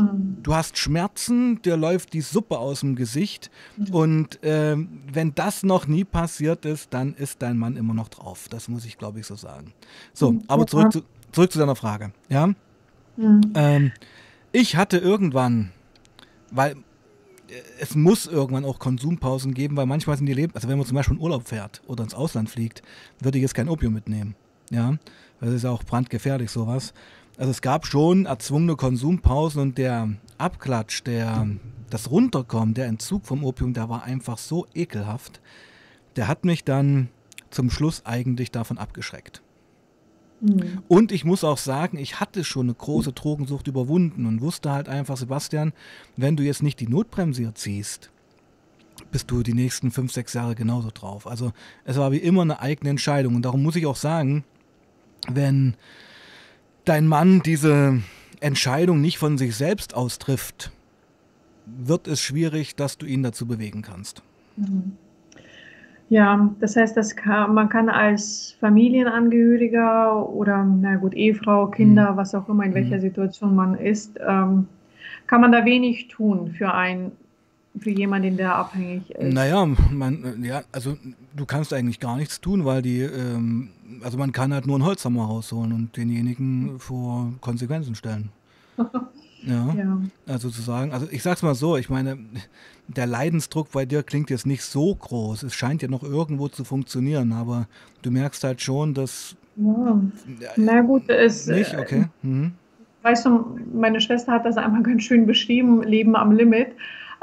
Hm. 0.00 0.38
Du 0.42 0.54
hast 0.54 0.78
Schmerzen, 0.78 1.60
dir 1.62 1.76
läuft 1.76 2.12
die 2.12 2.20
Suppe 2.20 2.58
aus 2.58 2.80
dem 2.80 2.96
Gesicht. 2.96 3.50
Mhm. 3.76 3.94
Und 3.94 4.38
ähm, 4.42 5.02
wenn 5.12 5.34
das 5.34 5.62
noch 5.62 5.86
nie 5.86 6.04
passiert 6.04 6.64
ist, 6.64 6.92
dann 6.94 7.14
ist 7.14 7.42
dein 7.42 7.58
Mann 7.58 7.76
immer 7.76 7.94
noch 7.94 8.08
drauf. 8.08 8.48
Das 8.48 8.68
muss 8.68 8.84
ich, 8.84 8.98
glaube 8.98 9.20
ich, 9.20 9.26
so 9.26 9.36
sagen. 9.36 9.72
So, 10.12 10.32
mhm. 10.32 10.44
aber 10.48 10.66
zurück 10.66 10.92
zu, 10.92 11.02
zurück 11.32 11.52
zu 11.52 11.58
deiner 11.58 11.76
Frage. 11.76 12.12
Ja? 12.28 12.48
Mhm. 13.16 13.40
Ähm, 13.54 13.92
ich 14.52 14.76
hatte 14.76 14.98
irgendwann, 14.98 15.72
weil 16.50 16.72
äh, 16.72 17.54
es 17.80 17.94
muss 17.94 18.26
irgendwann 18.26 18.64
auch 18.64 18.78
Konsumpausen 18.78 19.54
geben, 19.54 19.76
weil 19.76 19.86
manchmal 19.86 20.16
sind 20.16 20.26
die 20.26 20.34
Leben, 20.34 20.54
also 20.54 20.68
wenn 20.68 20.78
man 20.78 20.86
zum 20.86 20.96
Beispiel 20.96 21.16
in 21.16 21.22
Urlaub 21.22 21.48
fährt 21.48 21.82
oder 21.86 22.04
ins 22.04 22.14
Ausland 22.14 22.50
fliegt, 22.50 22.82
würde 23.20 23.38
ich 23.38 23.42
jetzt 23.42 23.54
kein 23.54 23.68
Opium 23.68 23.94
mitnehmen. 23.94 24.34
Ja, 24.70 24.96
das 25.40 25.50
ist 25.52 25.64
auch 25.64 25.84
brandgefährlich 25.84 26.50
sowas. 26.50 26.92
Also 27.38 27.50
es 27.50 27.60
gab 27.60 27.86
schon 27.86 28.26
erzwungene 28.26 28.76
Konsumpausen 28.76 29.60
und 29.60 29.78
der 29.78 30.10
Abklatsch, 30.38 31.02
der, 31.04 31.46
das 31.90 32.10
Runterkommen, 32.10 32.74
der 32.74 32.86
Entzug 32.86 33.26
vom 33.26 33.44
Opium, 33.44 33.74
der 33.74 33.88
war 33.88 34.04
einfach 34.04 34.38
so 34.38 34.66
ekelhaft. 34.74 35.40
Der 36.16 36.28
hat 36.28 36.44
mich 36.44 36.64
dann 36.64 37.08
zum 37.50 37.70
Schluss 37.70 38.06
eigentlich 38.06 38.50
davon 38.50 38.78
abgeschreckt. 38.78 39.42
Mhm. 40.40 40.82
Und 40.88 41.12
ich 41.12 41.24
muss 41.24 41.44
auch 41.44 41.58
sagen, 41.58 41.98
ich 41.98 42.20
hatte 42.20 42.44
schon 42.44 42.66
eine 42.66 42.74
große 42.74 43.12
Drogensucht 43.12 43.66
überwunden 43.66 44.26
und 44.26 44.40
wusste 44.40 44.70
halt 44.70 44.88
einfach, 44.88 45.16
Sebastian, 45.16 45.72
wenn 46.16 46.36
du 46.36 46.42
jetzt 46.42 46.62
nicht 46.62 46.80
die 46.80 46.88
Notbremse 46.88 47.42
hier 47.42 47.54
ziehst, 47.54 48.10
bist 49.12 49.30
du 49.30 49.42
die 49.42 49.54
nächsten 49.54 49.90
fünf, 49.90 50.12
sechs 50.12 50.32
Jahre 50.32 50.54
genauso 50.54 50.90
drauf. 50.92 51.26
Also 51.26 51.52
es 51.84 51.96
war 51.96 52.12
wie 52.12 52.18
immer 52.18 52.42
eine 52.42 52.60
eigene 52.60 52.90
Entscheidung. 52.90 53.34
Und 53.34 53.42
darum 53.42 53.62
muss 53.62 53.76
ich 53.76 53.86
auch 53.86 53.96
sagen, 53.96 54.44
wenn 55.28 55.76
dein 56.86 57.06
Mann 57.06 57.42
diese 57.44 58.00
Entscheidung 58.40 59.00
nicht 59.00 59.18
von 59.18 59.36
sich 59.36 59.54
selbst 59.56 59.94
austrifft, 59.94 60.72
wird 61.66 62.08
es 62.08 62.20
schwierig, 62.22 62.76
dass 62.76 62.96
du 62.96 63.06
ihn 63.06 63.22
dazu 63.22 63.46
bewegen 63.46 63.82
kannst. 63.82 64.22
Mhm. 64.56 64.92
Ja, 66.08 66.54
das 66.60 66.76
heißt, 66.76 66.96
das 66.96 67.16
kann, 67.16 67.52
man 67.52 67.68
kann 67.68 67.88
als 67.88 68.56
Familienangehöriger 68.60 70.28
oder, 70.28 70.64
na 70.64 70.96
gut, 70.96 71.14
Ehefrau, 71.14 71.66
Kinder, 71.66 72.12
mhm. 72.12 72.16
was 72.16 72.34
auch 72.34 72.48
immer, 72.48 72.64
in 72.64 72.74
welcher 72.74 72.98
mhm. 72.98 73.00
Situation 73.00 73.56
man 73.56 73.74
ist, 73.74 74.18
ähm, 74.24 74.68
kann 75.26 75.40
man 75.40 75.50
da 75.50 75.64
wenig 75.64 76.06
tun 76.08 76.52
für 76.52 76.72
einen 76.72 77.12
für 77.78 77.90
jemanden, 77.90 78.36
der 78.36 78.54
abhängig 78.54 79.10
ist? 79.10 79.34
Naja, 79.34 79.66
man, 79.90 80.42
ja, 80.42 80.62
also 80.72 80.96
du 81.34 81.44
kannst 81.44 81.72
eigentlich 81.72 82.00
gar 82.00 82.16
nichts 82.16 82.40
tun, 82.40 82.64
weil 82.64 82.82
die, 82.82 83.00
ähm, 83.00 83.70
also 84.02 84.18
man 84.18 84.32
kann 84.32 84.52
halt 84.52 84.66
nur 84.66 84.76
einen 84.76 84.84
Holzhammer 84.84 85.24
rausholen 85.24 85.72
und 85.72 85.96
denjenigen 85.96 86.78
vor 86.78 87.32
Konsequenzen 87.40 87.94
stellen. 87.94 88.30
ja, 89.42 89.74
ja, 89.74 90.00
also 90.26 90.50
zu 90.50 90.60
sagen, 90.60 90.92
also 90.92 91.06
ich 91.10 91.22
sag's 91.22 91.42
mal 91.42 91.54
so, 91.54 91.76
ich 91.76 91.88
meine, 91.88 92.18
der 92.88 93.06
Leidensdruck 93.06 93.70
bei 93.72 93.84
dir 93.86 94.02
klingt 94.02 94.30
jetzt 94.30 94.46
nicht 94.46 94.62
so 94.62 94.94
groß. 94.94 95.42
Es 95.44 95.54
scheint 95.54 95.82
ja 95.82 95.88
noch 95.88 96.02
irgendwo 96.02 96.48
zu 96.48 96.64
funktionieren, 96.64 97.32
aber 97.32 97.66
du 98.02 98.10
merkst 98.10 98.44
halt 98.44 98.60
schon, 98.60 98.94
dass. 98.94 99.36
Ja. 99.56 99.98
Na 100.56 100.82
gut, 100.82 101.08
es. 101.08 101.46
Nicht, 101.46 101.72
äh, 101.72 101.78
okay. 101.78 102.04
Mhm. 102.22 102.52
Weißt 103.02 103.24
du, 103.24 103.58
meine 103.72 104.00
Schwester 104.00 104.32
hat 104.32 104.44
das 104.44 104.56
einmal 104.56 104.82
ganz 104.82 105.04
schön 105.04 105.26
beschrieben, 105.26 105.82
Leben 105.82 106.16
am 106.16 106.32
Limit. 106.32 106.68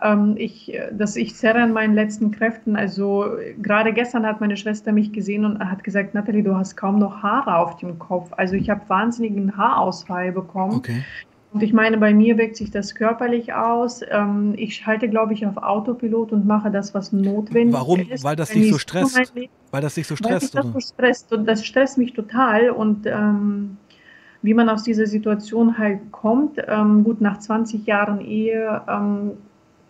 Ähm, 0.03 0.35
ich, 0.37 0.77
dass 0.91 1.15
ich 1.15 1.35
zerre 1.35 1.61
an 1.61 1.71
meinen 1.71 1.95
letzten 1.95 2.31
Kräften. 2.31 2.75
Also 2.75 3.25
gerade 3.61 3.93
gestern 3.93 4.25
hat 4.25 4.41
meine 4.41 4.57
Schwester 4.57 4.91
mich 4.91 5.13
gesehen 5.13 5.45
und 5.45 5.59
hat 5.59 5.83
gesagt, 5.83 6.13
Natalie, 6.13 6.43
du 6.43 6.55
hast 6.55 6.75
kaum 6.75 6.99
noch 6.99 7.23
Haare 7.23 7.55
auf 7.55 7.77
dem 7.77 7.97
Kopf. 7.97 8.31
Also 8.35 8.55
ich 8.55 8.69
habe 8.69 8.81
wahnsinnigen 8.87 9.57
Haarausfall 9.57 10.31
bekommen. 10.31 10.75
Okay. 10.75 11.03
Und 11.53 11.61
ich 11.61 11.71
meine, 11.71 11.97
bei 11.97 12.13
mir 12.15 12.37
wirkt 12.37 12.57
sich 12.57 12.71
das 12.71 12.95
körperlich 12.95 13.53
aus. 13.53 14.01
Ähm, 14.09 14.55
ich 14.57 14.75
schalte, 14.75 15.07
glaube 15.07 15.33
ich, 15.33 15.45
auf 15.45 15.57
Autopilot 15.57 16.31
und 16.31 16.47
mache 16.47 16.71
das, 16.71 16.95
was 16.95 17.11
notwendig 17.11 17.75
Warum? 17.75 17.99
ist. 17.99 18.09
Warum? 18.09 18.23
Weil 18.23 18.35
das 18.35 18.49
dich 18.49 18.71
so 18.71 18.79
stresst? 18.79 19.33
Weil 19.69 19.81
das 19.81 19.93
dich 19.93 20.07
so 20.07 20.15
stresst? 20.15 20.55
Weil 20.55 20.63
das 20.63 20.73
so 20.73 20.79
stresst. 20.79 21.31
Und 21.31 21.45
das 21.45 21.63
stresst 21.63 21.99
mich 21.99 22.13
total. 22.13 22.71
Und 22.71 23.05
ähm, 23.05 23.77
wie 24.41 24.55
man 24.55 24.67
aus 24.67 24.81
dieser 24.81 25.05
Situation 25.05 25.77
halt 25.77 26.11
kommt, 26.11 26.59
ähm, 26.67 27.03
gut, 27.03 27.21
nach 27.21 27.37
20 27.37 27.85
Jahren 27.85 28.19
Ehe, 28.19 28.81
ähm, 28.89 29.31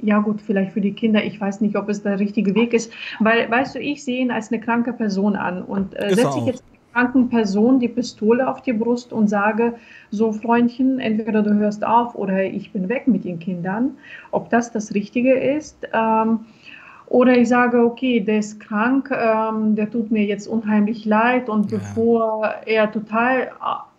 ja 0.04 0.20
gut, 0.20 0.42
vielleicht 0.42 0.74
für 0.74 0.82
die 0.82 0.94
Kinder, 0.94 1.24
ich 1.24 1.40
weiß 1.40 1.62
nicht, 1.62 1.76
ob 1.76 1.90
es 1.90 2.04
der 2.04 2.20
richtige 2.20 2.54
Weg 2.56 2.74
ist, 2.74 2.92
weil, 3.20 3.50
weißt 3.50 3.76
du, 3.76 3.80
ich 3.80 4.04
sehe 4.04 4.22
ihn 4.22 4.32
als 4.32 4.52
eine 4.52 4.62
kranke 4.62 4.94
Person 4.94 5.36
an 5.36 5.64
und 5.64 5.96
äh, 5.96 6.14
setze 6.14 6.40
ich 6.40 6.46
jetzt 6.46 6.64
einer 6.94 7.06
kranken 7.06 7.30
Person 7.30 7.80
die 7.80 7.88
Pistole 7.88 8.48
auf 8.48 8.62
die 8.62 8.74
Brust 8.74 9.14
und 9.14 9.28
sage, 9.28 9.76
so 10.12 10.32
Freundchen, 10.32 11.00
entweder 11.00 11.42
du 11.42 11.54
hörst 11.54 11.86
auf 11.86 12.16
oder 12.16 12.44
ich 12.44 12.72
bin 12.72 12.90
weg 12.90 13.08
mit 13.08 13.24
den 13.24 13.40
Kindern, 13.40 13.92
ob 14.32 14.50
das 14.50 14.72
das 14.72 14.94
Richtige 14.94 15.34
ist. 15.34 15.88
Ähm, 15.94 16.42
oder 17.08 17.38
ich 17.38 17.48
sage, 17.48 17.84
okay, 17.84 18.20
der 18.20 18.40
ist 18.40 18.60
krank, 18.60 19.12
ähm, 19.12 19.76
der 19.76 19.90
tut 19.90 20.12
mir 20.12 20.26
jetzt 20.26 20.48
unheimlich 20.48 21.06
leid 21.06 21.48
und 21.50 21.72
ja. 21.72 21.78
bevor 21.78 22.54
er 22.66 22.92
total 22.92 23.52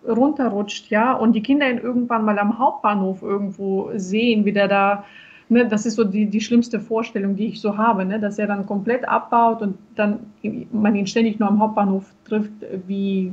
äh, 0.06 0.10
runterrutscht, 0.10 0.90
ja, 0.90 1.12
und 1.14 1.32
die 1.32 1.42
Kinder 1.42 1.70
ihn 1.70 1.78
irgendwann 1.78 2.24
mal 2.24 2.38
am 2.38 2.58
Hauptbahnhof 2.58 3.22
irgendwo 3.22 3.90
sehen, 3.94 4.44
wie 4.44 4.52
der 4.52 4.68
da 4.68 5.04
ne, 5.48 5.66
das 5.68 5.86
ist 5.86 5.94
so 5.94 6.04
die, 6.04 6.26
die 6.26 6.40
schlimmste 6.40 6.80
Vorstellung, 6.80 7.36
die 7.36 7.46
ich 7.46 7.60
so 7.60 7.76
habe, 7.76 8.04
ne, 8.04 8.20
dass 8.20 8.38
er 8.38 8.46
dann 8.46 8.66
komplett 8.66 9.06
abbaut 9.08 9.62
und 9.62 9.78
dann 9.94 10.20
man 10.72 10.94
ihn 10.94 11.06
ständig 11.06 11.38
nur 11.38 11.48
am 11.48 11.60
Hauptbahnhof 11.60 12.04
trifft, 12.24 12.52
wie 12.86 13.32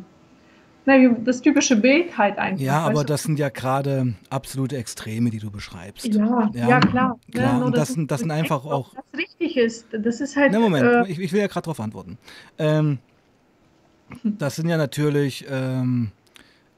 na, 0.86 0.98
das 1.24 1.42
typische 1.42 1.76
Bild 1.76 2.18
halt 2.18 2.40
einfach. 2.40 2.64
Ja, 2.64 2.80
aber 2.80 3.04
das 3.04 3.24
sind 3.24 3.38
ja 3.38 3.50
gerade 3.50 4.16
absolute 4.32 4.78
Extreme, 4.78 5.30
die 5.30 5.38
du 5.38 5.52
beschreibst. 5.52 6.08
Ja, 6.08 6.50
ja, 6.54 6.70
ja 6.70 6.80
klar. 6.80 7.20
klar. 7.32 7.60
Ja, 7.60 7.66
und 7.66 7.78
das, 7.78 7.90
sind, 7.90 8.10
das 8.10 8.22
sind 8.22 8.32
einfach 8.32 8.66
auch. 8.66 8.96
Was 8.96 9.20
richtig 9.20 9.58
ist, 9.58 9.88
das 9.92 10.22
ist 10.22 10.36
halt. 10.36 10.52
Na, 10.52 10.60
Moment, 10.60 10.86
äh, 10.86 11.12
ich, 11.12 11.20
ich, 11.20 11.32
will 11.34 11.40
ja 11.40 11.48
gerade 11.48 11.66
darauf 11.66 11.80
antworten. 11.80 12.18
Ähm, 12.58 12.98
das 14.24 14.56
sind 14.56 14.70
ja 14.70 14.78
natürlich 14.78 15.46
ähm, 15.50 16.12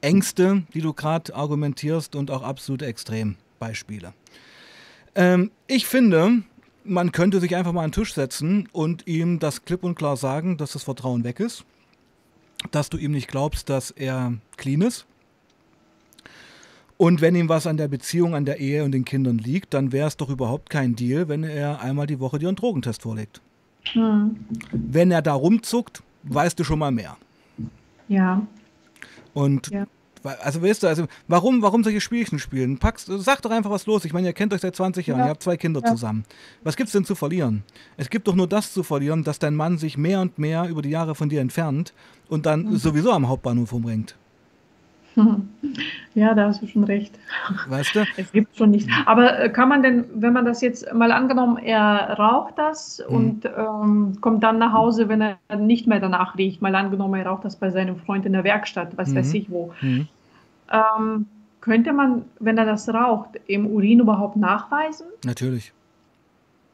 Ängste, 0.01 0.63
die 0.73 0.81
du 0.81 0.91
gerade 0.91 1.33
argumentierst 1.33 2.17
und 2.17 2.29
auch 2.29 2.43
absolute 2.43 2.85
Extrembeispiele. 2.85 4.13
Ähm, 5.15 5.51
ich 5.67 5.85
finde, 5.85 6.43
man 6.83 7.11
könnte 7.11 7.39
sich 7.39 7.55
einfach 7.55 7.71
mal 7.71 7.83
an 7.83 7.91
den 7.91 7.95
Tisch 7.95 8.13
setzen 8.13 8.67
und 8.71 9.07
ihm 9.07 9.39
das 9.39 9.65
klipp 9.65 9.83
und 9.83 9.95
klar 9.95 10.17
sagen, 10.17 10.57
dass 10.57 10.73
das 10.73 10.83
Vertrauen 10.83 11.23
weg 11.23 11.39
ist. 11.39 11.65
Dass 12.71 12.89
du 12.89 12.97
ihm 12.97 13.11
nicht 13.11 13.27
glaubst, 13.27 13.69
dass 13.69 13.91
er 13.91 14.33
clean 14.57 14.81
ist. 14.81 15.05
Und 16.97 17.21
wenn 17.21 17.35
ihm 17.35 17.49
was 17.49 17.67
an 17.67 17.77
der 17.77 17.87
Beziehung, 17.87 18.35
an 18.35 18.45
der 18.45 18.59
Ehe 18.59 18.83
und 18.83 18.91
den 18.91 19.03
Kindern 19.03 19.37
liegt, 19.37 19.73
dann 19.73 19.91
wäre 19.91 20.07
es 20.07 20.15
doch 20.15 20.29
überhaupt 20.29 20.69
kein 20.69 20.95
Deal, 20.95 21.27
wenn 21.27 21.43
er 21.43 21.81
einmal 21.81 22.07
die 22.07 22.19
Woche 22.19 22.39
dir 22.39 22.47
einen 22.47 22.55
Drogentest 22.55 23.01
vorlegt. 23.01 23.41
Hm. 23.91 24.45
Wenn 24.71 25.11
er 25.11 25.21
da 25.21 25.33
rumzuckt, 25.33 26.01
weißt 26.23 26.57
du 26.57 26.63
schon 26.63 26.79
mal 26.79 26.91
mehr. 26.91 27.17
Ja. 28.07 28.45
Und 29.33 29.69
ja 29.69 29.85
Also 30.23 30.61
weißt 30.61 30.83
du, 30.83 30.87
also 30.87 31.05
warum, 31.27 31.61
warum 31.61 31.83
solche 31.83 32.01
Spielchen 32.01 32.39
spielen? 32.39 32.77
Packst, 32.77 33.11
sag 33.17 33.41
doch 33.41 33.51
einfach 33.51 33.71
was 33.71 33.85
los. 33.85 34.05
Ich 34.05 34.13
meine, 34.13 34.27
ihr 34.27 34.33
kennt 34.33 34.53
euch 34.53 34.61
seit 34.61 34.75
20 34.75 35.07
Jahren, 35.07 35.19
ja. 35.19 35.25
ihr 35.25 35.29
habt 35.31 35.43
zwei 35.43 35.57
Kinder 35.57 35.81
ja. 35.83 35.91
zusammen. 35.91 36.23
Was 36.63 36.77
gibt's 36.77 36.93
denn 36.93 37.05
zu 37.05 37.15
verlieren? 37.15 37.63
Es 37.97 38.09
gibt 38.09 38.27
doch 38.27 38.35
nur 38.35 38.47
das 38.47 38.73
zu 38.73 38.83
verlieren, 38.83 39.23
dass 39.23 39.39
dein 39.39 39.55
Mann 39.55 39.77
sich 39.77 39.97
mehr 39.97 40.21
und 40.21 40.39
mehr 40.39 40.67
über 40.69 40.81
die 40.81 40.89
Jahre 40.89 41.15
von 41.15 41.29
dir 41.29 41.41
entfernt 41.41 41.93
und 42.29 42.45
dann 42.45 42.63
mhm. 42.63 42.75
sowieso 42.77 43.11
am 43.11 43.27
Hauptbahnhof 43.27 43.73
umbringt. 43.73 44.15
Ja, 46.15 46.35
da 46.35 46.45
hast 46.45 46.61
du 46.61 46.67
schon 46.67 46.83
recht. 46.83 47.17
Weißt 47.67 47.95
du? 47.95 48.05
Es 48.17 48.31
gibt 48.31 48.55
schon 48.55 48.69
nicht. 48.69 48.87
Aber 49.07 49.39
äh, 49.39 49.49
kann 49.49 49.67
man 49.67 49.81
denn, 49.81 50.05
wenn 50.13 50.31
man 50.31 50.45
das 50.45 50.61
jetzt 50.61 50.93
mal 50.93 51.11
angenommen, 51.11 51.57
er 51.57 52.15
raucht 52.19 52.53
das 52.57 53.03
mhm. 53.09 53.15
und 53.15 53.45
ähm, 53.45 54.17
kommt 54.21 54.43
dann 54.43 54.59
nach 54.59 54.73
Hause, 54.73 55.09
wenn 55.09 55.21
er 55.21 55.37
nicht 55.57 55.87
mehr 55.87 55.99
danach 55.99 56.37
riecht, 56.37 56.61
mal 56.61 56.75
angenommen, 56.75 57.19
er 57.19 57.25
raucht 57.25 57.45
das 57.45 57.55
bei 57.55 57.71
seinem 57.71 57.97
Freund 57.97 58.27
in 58.27 58.33
der 58.33 58.43
Werkstatt, 58.43 58.95
was 58.95 59.09
mhm. 59.09 59.15
weiß 59.15 59.33
ich 59.33 59.49
wo. 59.49 59.73
Mhm. 59.81 60.07
Ähm, 60.73 61.27
könnte 61.61 61.93
man, 61.93 62.25
wenn 62.39 62.57
er 62.57 62.65
das 62.65 62.89
raucht, 62.89 63.39
im 63.47 63.67
Urin 63.67 64.01
überhaupt 64.01 64.35
nachweisen? 64.35 65.07
Natürlich. 65.23 65.71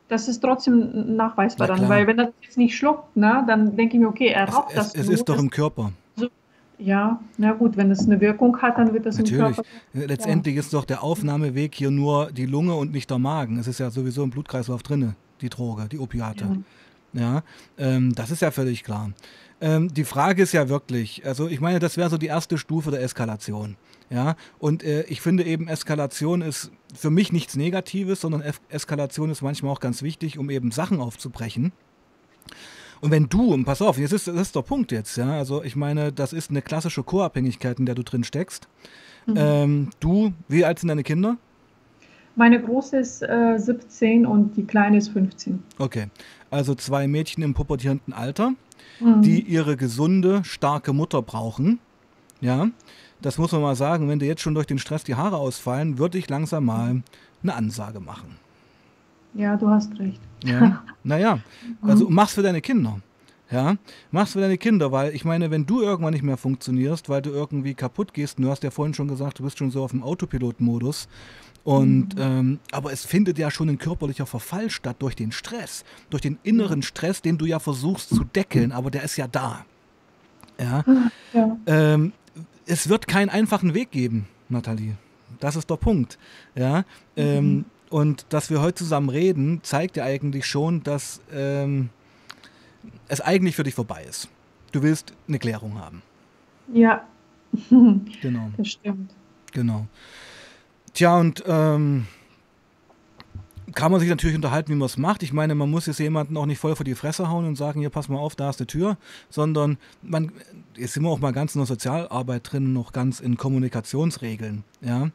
Das 0.08 0.28
ist 0.28 0.40
trotzdem 0.40 1.16
nachweisbar 1.16 1.68
dann, 1.68 1.88
weil 1.88 2.08
wenn 2.08 2.18
er 2.18 2.26
das 2.26 2.34
jetzt 2.42 2.58
nicht 2.58 2.76
schluckt, 2.76 3.16
ne, 3.16 3.44
dann 3.46 3.76
denke 3.76 3.96
ich 3.96 4.02
mir, 4.02 4.08
okay, 4.08 4.30
er 4.30 4.50
raucht 4.50 4.70
es, 4.70 4.76
das. 4.76 4.96
Es, 4.96 5.02
es 5.02 5.10
ist 5.10 5.30
doch 5.30 5.38
im 5.38 5.52
Körper. 5.52 5.92
Ja, 6.80 7.20
na 7.38 7.52
gut, 7.52 7.76
wenn 7.76 7.92
es 7.92 8.06
eine 8.06 8.22
Wirkung 8.22 8.60
hat, 8.62 8.78
dann 8.78 8.94
wird 8.94 9.06
das 9.06 9.18
Natürlich. 9.18 9.40
im 9.40 9.54
Körper. 9.54 9.70
Letztendlich 9.94 10.56
ja. 10.56 10.62
ist 10.62 10.74
doch 10.74 10.86
der 10.86 11.04
Aufnahmeweg 11.04 11.76
hier 11.76 11.92
nur 11.92 12.32
die 12.32 12.46
Lunge 12.46 12.74
und 12.74 12.94
nicht 12.94 13.10
der 13.12 13.20
Magen. 13.20 13.60
Es 13.60 13.68
ist 13.68 13.80
ja 13.80 13.92
sowieso 13.92 14.24
im 14.24 14.30
Blutkreislauf 14.30 14.82
drin, 14.82 15.14
die 15.42 15.50
Droge, 15.50 15.88
die 15.92 16.00
Opiate. 16.00 16.64
Ja, 17.14 17.22
ja 17.22 17.44
ähm, 17.78 18.16
das 18.16 18.32
ist 18.32 18.42
ja 18.42 18.50
völlig 18.50 18.86
klar. 18.86 19.12
Ähm, 19.62 19.94
die 19.94 20.06
Frage 20.06 20.42
ist 20.42 20.54
ja 20.54 20.70
wirklich, 20.70 21.26
also 21.26 21.50
ich 21.50 21.60
meine, 21.60 21.80
das 21.80 21.98
wäre 21.98 22.10
so 22.10 22.18
die 22.18 22.28
erste 22.28 22.58
Stufe 22.58 22.92
der 22.92 23.02
Eskalation. 23.04 23.76
Ja, 24.10 24.36
und 24.58 24.84
äh, 24.84 25.04
ich 25.04 25.22
finde 25.22 25.44
eben, 25.44 25.68
Eskalation 25.68 26.42
ist 26.42 26.72
für 26.96 27.12
mich 27.12 27.32
nichts 27.32 27.56
Negatives, 27.56 28.22
sondern 28.22 28.44
Eskalation 28.70 29.30
ist 29.30 29.44
manchmal 29.44 29.72
auch 29.72 29.80
ganz 29.80 30.02
wichtig, 30.02 30.40
um 30.40 30.50
eben 30.50 30.72
Sachen 30.72 31.00
aufzubrechen. 31.00 31.72
Und 33.02 33.12
wenn 33.12 33.30
du, 33.30 33.54
und 33.54 33.66
pass 33.66 33.82
auf, 33.82 33.98
jetzt 33.98 34.12
ist, 34.12 34.28
das 34.28 34.36
ist 34.36 34.56
der 34.56 34.62
Punkt 34.62 34.92
jetzt, 34.92 35.16
ja, 35.16 35.38
also 35.38 35.64
ich 35.64 35.76
meine, 35.76 36.12
das 36.12 36.34
ist 36.34 36.50
eine 36.50 36.62
klassische 36.62 37.04
Co-Abhängigkeit, 37.04 37.80
in 37.80 37.86
der 37.86 37.96
du 37.96 38.04
drin 38.04 38.24
steckst. 38.24 38.68
Mhm. 39.26 39.36
Ähm, 39.38 39.90
du, 40.00 40.34
wie 40.48 40.66
alt 40.66 40.80
sind 40.80 40.90
deine 40.90 41.04
Kinder? 41.04 41.38
Meine 42.36 42.62
große 42.62 42.98
ist 42.98 43.22
äh, 43.22 43.58
17 43.58 44.26
und 44.26 44.56
die 44.56 44.64
kleine 44.64 44.98
ist 44.98 45.10
15. 45.10 45.64
Okay, 45.78 46.08
also 46.50 46.74
zwei 46.76 47.08
Mädchen 47.08 47.44
im 47.44 47.54
pubertierenden 47.54 48.14
Alter, 48.14 48.54
mhm. 49.00 49.22
die 49.22 49.42
ihre 49.42 49.78
gesunde, 49.78 50.44
starke 50.44 50.94
Mutter 50.94 51.22
brauchen. 51.22 51.80
Ja, 52.42 52.70
das 53.22 53.38
muss 53.38 53.52
man 53.52 53.62
mal 53.62 53.76
sagen, 53.76 54.08
wenn 54.08 54.20
dir 54.20 54.28
jetzt 54.28 54.42
schon 54.42 54.54
durch 54.54 54.68
den 54.68 54.80
Stress 54.80 55.04
die 55.04 55.16
Haare 55.16 55.38
ausfallen, 55.38 55.98
würde 55.98 56.18
ich 56.18 56.30
langsam 56.30 56.66
mal 56.66 57.02
eine 57.44 57.54
Ansage 57.54 58.00
machen. 58.00 58.38
Ja, 59.34 59.56
du 59.56 59.70
hast 59.70 59.98
recht. 60.00 60.20
Ja, 60.44 60.84
naja, 61.04 61.40
also 61.82 62.08
mach's 62.10 62.34
für 62.34 62.42
deine 62.42 62.62
Kinder. 62.62 63.00
Ja, 63.52 63.78
mach's 64.12 64.34
für 64.34 64.42
deine 64.42 64.58
Kinder, 64.58 64.92
weil 64.92 65.16
ich 65.16 65.26
meine, 65.26 65.50
wenn 65.50 65.66
du 65.66 65.82
irgendwann 65.82 66.14
nicht 66.14 66.24
mehr 66.24 66.38
funktionierst, 66.38 67.10
weil 67.10 67.22
du 67.22 67.32
irgendwie 67.32 67.74
kaputt 67.74 68.14
gehst, 68.14 68.38
und 68.38 68.46
du 68.46 68.52
hast 68.52 68.64
ja 68.64 68.70
vorhin 68.70 68.94
schon 68.94 69.08
gesagt, 69.08 69.40
du 69.40 69.44
bist 69.44 69.58
schon 69.58 69.72
so 69.72 69.84
auf 69.84 69.92
dem 69.92 70.04
Autopilot-Modus. 70.04 71.08
Und 71.64 72.16
mhm. 72.16 72.22
ähm, 72.22 72.60
aber 72.72 72.94
es 72.94 73.06
findet 73.06 73.38
ja 73.38 73.52
schon 73.52 73.70
ein 73.70 73.78
körperlicher 73.78 74.26
Verfall 74.26 74.70
statt 74.70 74.98
durch 75.00 75.16
den 75.16 75.32
Stress, 75.32 75.84
durch 76.10 76.22
den 76.22 76.38
inneren 76.44 76.84
Stress, 76.84 77.22
den 77.22 77.38
du 77.38 77.46
ja 77.46 77.60
versuchst 77.60 78.10
zu 78.10 78.24
deckeln, 78.24 78.72
aber 78.72 78.92
der 78.92 79.04
ist 79.04 79.18
ja 79.18 79.28
da. 79.28 79.66
Ja. 80.60 80.84
ja. 81.34 81.58
Ähm, 81.66 82.14
es 82.70 82.88
wird 82.88 83.08
keinen 83.08 83.30
einfachen 83.30 83.74
Weg 83.74 83.92
geben, 83.92 84.28
Nathalie. 84.48 84.96
Das 85.40 85.56
ist 85.56 85.70
der 85.70 85.76
Punkt. 85.76 86.18
Ja. 86.56 86.86
Ähm, 87.16 87.54
mhm. 87.54 87.66
Und 87.90 88.26
dass 88.30 88.52
wir 88.52 88.62
heute 88.62 88.76
zusammen 88.76 89.10
reden, 89.10 89.62
zeigt 89.64 89.98
ja 89.98 90.04
eigentlich 90.04 90.46
schon, 90.46 90.84
dass 90.84 91.22
ähm, 91.34 91.90
es 93.08 93.20
eigentlich 93.22 93.56
für 93.56 93.64
dich 93.64 93.74
vorbei 93.74 94.06
ist. 94.08 94.30
Du 94.72 94.84
willst 94.84 95.14
eine 95.28 95.40
Klärung 95.40 95.80
haben. 95.80 96.04
Ja. 96.72 97.04
genau. 98.22 98.52
Das 98.58 98.68
stimmt. 98.68 99.16
Genau. 99.52 99.88
Tja, 100.94 101.18
und 101.18 101.44
ähm, 101.48 102.06
kann 103.74 103.92
man 103.92 104.00
sich 104.00 104.10
natürlich 104.10 104.36
unterhalten, 104.36 104.72
wie 104.72 104.76
man 104.76 104.86
es 104.86 104.98
macht. 104.98 105.24
Ich 105.24 105.34
meine, 105.34 105.56
man 105.56 105.70
muss 105.70 105.86
jetzt 105.86 106.00
jemanden 106.00 106.38
auch 106.38 106.46
nicht 106.46 106.60
voll 106.60 106.76
vor 106.76 106.84
die 106.84 106.96
Fresse 106.96 107.30
hauen 107.30 107.46
und 107.46 107.56
sagen, 107.56 107.80
hier, 107.80 107.90
pass 107.90 108.10
mal 108.10 108.18
auf, 108.18 108.36
da 108.36 108.50
ist 108.50 108.60
eine 108.60 108.68
Tür, 108.68 108.98
sondern 109.30 109.78
man, 110.02 110.32
jetzt 110.76 110.94
sind 110.94 111.04
wir 111.04 111.10
auch 111.10 111.20
mal 111.20 111.32
ganz 111.32 111.56
in 111.56 111.60
der 111.60 111.68
Sozialarbeit 111.68 112.52
drin, 112.52 112.74
noch 112.74 112.92
ganz 112.92 113.20
in 113.20 113.38
Kommunikationsregeln. 113.38 114.64
Ja? 114.82 115.10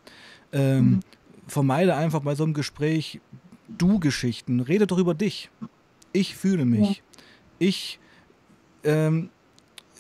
Ähm, 0.53 0.85
mhm 0.85 1.01
vermeide 1.47 1.95
einfach 1.95 2.21
bei 2.21 2.35
so 2.35 2.45
einem 2.45 2.55
Gespräch 2.55 3.21
Du-Geschichten. 3.69 4.61
Rede 4.61 4.87
doch 4.87 4.99
über 4.99 5.15
dich. 5.15 5.51
Ich 6.13 6.37
fühle 6.37 6.65
mich. 6.65 6.99
Ja. 6.99 7.03
Ich 7.59 7.99
ähm, 8.85 9.31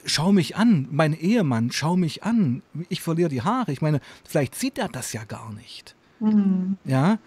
schau 0.04 0.32
mich 0.32 0.56
an. 0.56 0.88
Mein 0.90 1.12
Ehemann, 1.12 1.70
schau 1.72 1.96
mich 1.96 2.22
an. 2.22 2.62
Ich 2.88 3.00
verliere 3.00 3.28
die 3.28 3.42
Haare. 3.42 3.72
Ich 3.72 3.82
meine, 3.82 4.00
vielleicht 4.24 4.54
sieht 4.54 4.78
er 4.78 4.88
das 4.88 5.12
ja 5.12 5.24
gar 5.24 5.52
nicht. 5.52 5.96
Mhm. 6.20 6.76
Ja? 6.84 7.18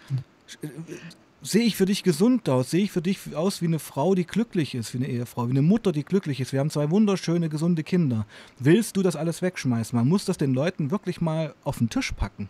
Sehe 1.42 1.64
ich 1.64 1.76
für 1.76 1.86
dich 1.86 2.04
gesund 2.04 2.50
aus? 2.50 2.72
Sehe 2.72 2.84
ich 2.84 2.92
für 2.92 3.02
dich 3.02 3.36
aus 3.36 3.62
wie 3.62 3.68
eine 3.68 3.80
Frau, 3.80 4.16
die 4.16 4.26
glücklich 4.26 4.74
ist, 4.74 4.94
wie 4.94 4.98
eine 4.98 5.08
Ehefrau, 5.08 5.48
wie 5.48 5.52
eine 5.52 5.62
Mutter, 5.62 5.92
die 5.92 6.04
glücklich 6.04 6.40
ist? 6.40 6.52
Wir 6.52 6.60
haben 6.60 6.72
zwei 6.72 6.90
wunderschöne, 6.90 7.48
gesunde 7.48 7.84
Kinder. 7.84 8.26
Willst 8.58 8.98
du 8.98 9.04
das 9.04 9.16
alles 9.16 9.42
wegschmeißen? 9.42 9.96
Man 9.96 10.08
muss 10.08 10.26
das 10.26 10.38
den 10.38 10.54
Leuten 10.54 10.90
wirklich 10.90 11.22
mal 11.22 11.54
auf 11.64 11.78
den 11.78 11.90
Tisch 11.90 12.12
packen. 12.12 12.50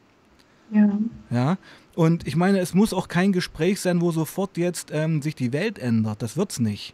Ja. 0.71 0.99
Ja. 1.29 1.57
Und 1.95 2.27
ich 2.27 2.35
meine, 2.35 2.59
es 2.59 2.73
muss 2.73 2.93
auch 2.93 3.07
kein 3.07 3.33
Gespräch 3.33 3.81
sein, 3.81 4.01
wo 4.01 4.11
sofort 4.11 4.57
jetzt 4.57 4.89
ähm, 4.93 5.21
sich 5.21 5.35
die 5.35 5.53
Welt 5.53 5.79
ändert. 5.79 6.21
Das 6.21 6.37
wird's 6.37 6.59
nicht. 6.59 6.93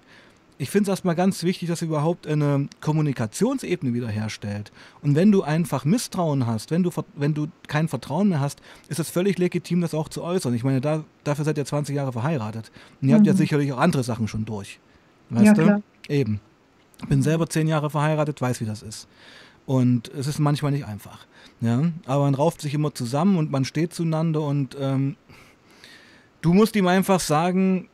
Ich 0.63 0.69
finde 0.69 0.83
es 0.83 0.93
erstmal 0.93 1.15
ganz 1.15 1.43
wichtig, 1.43 1.67
dass 1.67 1.81
ihr 1.81 1.89
überhaupt 1.89 2.25
eine 2.25 2.69
Kommunikationsebene 2.79 3.93
wiederherstellt. 3.93 4.71
Und 5.01 5.13
wenn 5.13 5.29
du 5.29 5.43
einfach 5.43 5.83
Misstrauen 5.83 6.47
hast, 6.47 6.71
wenn 6.71 6.83
du, 6.83 6.89
wenn 7.15 7.33
du 7.33 7.47
kein 7.67 7.89
Vertrauen 7.89 8.29
mehr 8.29 8.39
hast, 8.39 8.61
ist 8.87 8.97
es 8.97 9.09
völlig 9.09 9.37
legitim, 9.37 9.81
das 9.81 9.93
auch 9.93 10.07
zu 10.07 10.23
äußern. 10.23 10.53
Ich 10.53 10.63
meine, 10.63 10.79
da, 10.79 11.03
dafür 11.25 11.43
seid 11.43 11.57
ihr 11.57 11.65
20 11.65 11.93
Jahre 11.93 12.13
verheiratet. 12.13 12.71
Und 13.01 13.09
ihr 13.09 13.15
mhm. 13.15 13.17
habt 13.17 13.27
ja 13.27 13.33
mhm. 13.33 13.37
sicherlich 13.37 13.73
auch 13.73 13.77
andere 13.77 14.05
Sachen 14.05 14.29
schon 14.29 14.45
durch. 14.45 14.79
Weißt 15.31 15.47
ja, 15.47 15.53
du? 15.53 15.63
Klar. 15.63 15.81
Eben. 16.07 16.39
Bin 17.09 17.21
selber 17.21 17.49
zehn 17.49 17.67
Jahre 17.67 17.89
verheiratet, 17.89 18.39
weiß, 18.39 18.61
wie 18.61 18.65
das 18.65 18.83
ist. 18.83 19.09
Und 19.65 20.07
es 20.13 20.27
ist 20.27 20.39
manchmal 20.39 20.71
nicht 20.71 20.85
einfach. 20.85 21.27
Ja? 21.59 21.91
Aber 22.05 22.23
man 22.23 22.35
rauft 22.35 22.61
sich 22.61 22.73
immer 22.73 22.95
zusammen 22.95 23.35
und 23.35 23.51
man 23.51 23.65
steht 23.65 23.93
zueinander 23.93 24.39
und 24.39 24.77
ähm, 24.79 25.17
du 26.39 26.53
musst 26.53 26.77
ihm 26.77 26.87
einfach 26.87 27.19
sagen, 27.19 27.89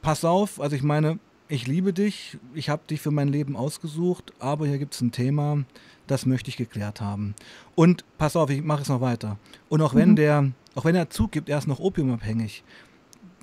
pass 0.00 0.24
auf, 0.24 0.58
also 0.58 0.74
ich 0.74 0.82
meine, 0.82 1.18
ich 1.48 1.66
liebe 1.66 1.92
dich, 1.92 2.38
ich 2.54 2.68
habe 2.70 2.82
dich 2.88 3.00
für 3.00 3.10
mein 3.10 3.28
Leben 3.28 3.56
ausgesucht, 3.56 4.32
aber 4.38 4.66
hier 4.66 4.78
gibt 4.78 4.94
es 4.94 5.00
ein 5.00 5.12
Thema, 5.12 5.64
das 6.06 6.26
möchte 6.26 6.48
ich 6.48 6.56
geklärt 6.56 7.00
haben. 7.00 7.34
Und 7.74 8.04
pass 8.18 8.36
auf, 8.36 8.50
ich 8.50 8.62
mache 8.62 8.82
es 8.82 8.88
noch 8.88 9.00
weiter. 9.00 9.36
Und 9.68 9.82
auch 9.82 9.94
wenn 9.94 10.10
mhm. 10.10 10.16
der, 10.16 10.50
auch 10.74 10.84
wenn 10.84 10.94
er 10.94 11.10
zugibt, 11.10 11.48
er 11.48 11.58
ist 11.58 11.68
noch 11.68 11.80
opiumabhängig, 11.80 12.64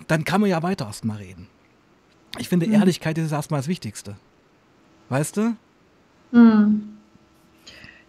dann 0.07 0.23
kann 0.23 0.41
man 0.41 0.49
ja 0.49 0.63
weiter 0.63 0.85
erstmal 0.85 1.17
reden. 1.17 1.47
Ich 2.39 2.49
finde, 2.49 2.67
mhm. 2.67 2.73
Ehrlichkeit 2.73 3.17
ist 3.17 3.31
erstmal 3.31 3.59
das 3.59 3.67
Wichtigste. 3.67 4.15
Weißt 5.09 5.37
du? 5.37 5.55
Mhm. 6.31 6.97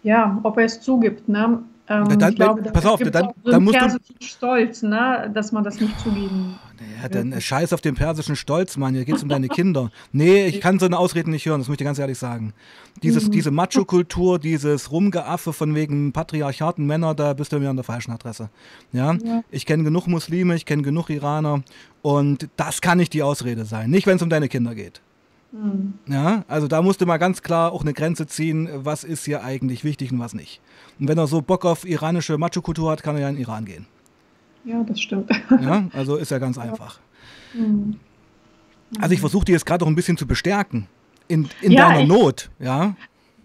Ja, 0.01 0.39
ob 0.43 0.57
er 0.57 0.65
es 0.65 0.81
zugibt, 0.81 1.29
ne? 1.29 1.63
Ähm, 1.89 2.17
dann, 2.17 2.35
glaube, 2.35 2.61
pass 2.71 2.85
auf, 2.85 2.99
dann, 2.99 3.31
so 3.43 3.51
dann 3.51 3.63
musst 3.63 3.81
du 3.81 3.99
Stolz, 4.21 4.83
ne, 4.83 5.29
dass 5.33 5.51
man 5.51 5.65
das 5.65 5.81
nicht 5.81 5.99
zugeben. 5.99 6.57
Ja, 7.01 7.09
dann 7.09 7.39
scheiß 7.39 7.73
auf 7.73 7.81
den 7.81 7.95
persischen 7.95 8.35
Stolz, 8.35 8.77
Mann. 8.77 8.93
Hier 8.93 9.05
geht 9.05 9.15
es 9.15 9.23
um 9.23 9.29
deine 9.29 9.47
Kinder. 9.47 9.91
Nee, 10.11 10.45
ich 10.47 10.61
kann 10.61 10.79
so 10.79 10.85
eine 10.85 10.97
Ausrede 10.97 11.29
nicht 11.29 11.45
hören, 11.45 11.59
das 11.59 11.67
muss 11.67 11.75
ich 11.75 11.79
dir 11.79 11.85
ganz 11.85 11.99
ehrlich 11.99 12.17
sagen. 12.17 12.53
Dieses, 13.01 13.27
mhm. 13.27 13.31
Diese 13.31 13.51
Macho-Kultur, 13.51 14.39
dieses 14.39 14.91
Rumgeaffe 14.91 15.53
von 15.53 15.75
wegen 15.75 16.13
patriarchaten 16.13 16.85
Männer, 16.85 17.15
da 17.15 17.33
bist 17.33 17.51
du 17.51 17.59
mir 17.59 17.69
an 17.69 17.75
der 17.75 17.83
falschen 17.83 18.11
Adresse. 18.11 18.49
Ja, 18.91 19.13
ja. 19.13 19.43
ich 19.51 19.65
kenne 19.65 19.83
genug 19.83 20.07
Muslime, 20.07 20.55
ich 20.55 20.65
kenne 20.65 20.83
genug 20.83 21.09
Iraner 21.09 21.63
und 22.01 22.49
das 22.55 22.81
kann 22.81 22.97
nicht 22.97 23.13
die 23.13 23.23
Ausrede 23.23 23.65
sein. 23.65 23.89
Nicht, 23.89 24.07
wenn 24.07 24.17
es 24.17 24.21
um 24.21 24.29
deine 24.29 24.49
Kinder 24.49 24.75
geht. 24.75 25.01
Mhm. 25.51 25.93
Ja, 26.07 26.43
also 26.47 26.67
da 26.67 26.81
musste 26.81 27.05
mal 27.05 27.17
ganz 27.17 27.41
klar 27.41 27.71
auch 27.71 27.81
eine 27.81 27.93
Grenze 27.93 28.27
ziehen, 28.27 28.69
was 28.73 29.03
ist 29.03 29.25
hier 29.25 29.43
eigentlich 29.43 29.83
wichtig 29.83 30.11
und 30.11 30.19
was 30.19 30.33
nicht. 30.33 30.61
Und 30.99 31.07
wenn 31.07 31.17
er 31.17 31.27
so 31.27 31.41
Bock 31.41 31.65
auf 31.65 31.87
iranische 31.87 32.37
Macho-Kultur 32.37 32.91
hat, 32.91 33.03
kann 33.03 33.15
er 33.15 33.21
ja 33.21 33.29
in 33.29 33.35
den 33.35 33.41
Iran 33.41 33.65
gehen. 33.65 33.85
Ja, 34.65 34.83
das 34.83 34.99
stimmt. 34.99 35.29
Ja, 35.61 35.85
also 35.93 36.15
ist 36.15 36.31
ja 36.31 36.39
ganz 36.39 36.55
ja. 36.57 36.63
einfach. 36.63 36.99
Mhm. 37.53 37.99
Also 38.99 39.13
ich 39.13 39.19
versuche 39.19 39.45
dir 39.45 39.53
jetzt 39.53 39.65
gerade 39.65 39.83
auch 39.83 39.89
ein 39.89 39.95
bisschen 39.95 40.17
zu 40.17 40.27
bestärken 40.27 40.87
in, 41.27 41.49
in 41.61 41.71
ja, 41.71 41.87
deiner 41.87 42.01
ich, 42.01 42.07
Not, 42.07 42.49
ja. 42.59 42.95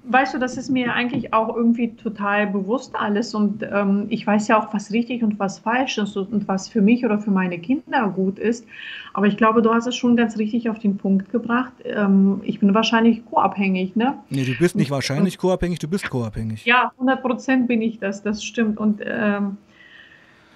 weißt 0.05 0.35
du, 0.35 0.39
das 0.39 0.57
ist 0.57 0.71
mir 0.71 0.93
eigentlich 0.93 1.33
auch 1.33 1.55
irgendwie 1.55 1.95
total 1.95 2.47
bewusst 2.47 2.95
alles 2.95 3.35
und 3.35 3.63
ähm, 3.63 4.07
ich 4.09 4.27
weiß 4.27 4.49
ja 4.49 4.61
auch, 4.61 4.73
was 4.75 4.91
richtig 4.93 5.23
und 5.23 5.39
was 5.39 5.59
falsch 5.59 5.99
ist 5.99 6.17
und 6.17 6.49
was 6.49 6.69
für 6.69 6.83
mich 6.83 7.05
oder 7.05 7.19
für 7.19 7.31
meine 7.31 7.59
Kinder 7.59 8.13
gut 8.15 8.39
ist. 8.39 8.67
Aber 9.15 9.27
ich 9.27 9.37
glaube, 9.37 9.63
du 9.63 9.73
hast 9.73 9.87
es 9.87 9.97
schon 9.97 10.17
ganz 10.17 10.37
richtig 10.39 10.69
auf 10.69 10.79
den 10.79 10.97
Punkt 10.97 11.31
gebracht. 11.31 11.73
Ähm, 11.85 12.41
ich 12.45 12.61
bin 12.61 12.75
wahrscheinlich 12.75 13.25
co-abhängig, 13.27 13.97
ne? 13.97 14.19
Nee, 14.29 14.45
du 14.45 14.57
bist 14.59 14.77
nicht 14.77 14.91
wahrscheinlich 14.91 15.39
co-abhängig, 15.39 15.79
du 15.79 15.89
bist 15.89 16.09
co-abhängig. 16.11 16.65
Ja, 16.67 16.93
100 16.97 17.23
Prozent 17.23 17.69
bin 17.69 17.81
ich 17.81 17.99
das, 17.99 18.23
das 18.23 18.45
stimmt. 18.45 18.79
Und 18.79 19.01
ähm, 19.05 19.57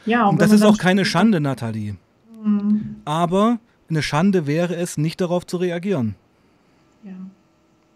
ja. 0.07 0.27
Und 0.27 0.41
das 0.41 0.53
ist 0.53 0.63
auch 0.63 0.79
keine 0.79 1.05
Schande, 1.05 1.41
Nathalie. 1.41 1.97
Mhm. 2.43 2.97
Aber 3.05 3.59
eine 3.89 4.03
Schande 4.03 4.47
wäre 4.47 4.75
es, 4.75 4.97
nicht 4.97 5.21
darauf 5.21 5.47
zu 5.47 5.57
reagieren. 5.57 6.15
Ja. 7.05 7.13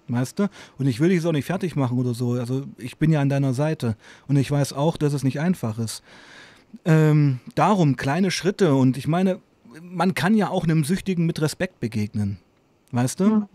Weißt 0.09 0.39
du? 0.39 0.49
Und 0.79 0.87
ich 0.87 1.01
will 1.01 1.09
dich 1.09 1.17
jetzt 1.17 1.27
auch 1.27 1.33
nicht 1.33 1.47
fertig 1.47 1.75
machen 1.75 1.99
oder 1.99 2.15
so. 2.15 2.33
Also 2.33 2.65
ich 2.79 2.97
bin 2.99 3.11
ja 3.11 3.21
an 3.21 3.29
deiner 3.29 3.55
Seite. 3.55 3.97
Und 4.29 4.37
ich 4.37 4.51
weiß 4.51 4.73
auch, 4.73 4.97
dass 4.97 5.13
es 5.13 5.25
nicht 5.25 5.41
einfach 5.41 5.79
ist. 5.79 6.03
Ähm, 6.85 7.41
darum 7.55 7.97
kleine 7.97 8.31
Schritte. 8.31 8.75
Und 8.75 8.97
ich 8.97 9.09
meine, 9.09 9.41
man 9.83 10.15
kann 10.15 10.35
ja 10.35 10.49
auch 10.49 10.65
einem 10.65 10.85
Süchtigen 10.85 11.27
mit 11.27 11.41
Respekt 11.41 11.81
begegnen. 11.81 12.39
Weißt 12.93 13.21
du? 13.21 13.49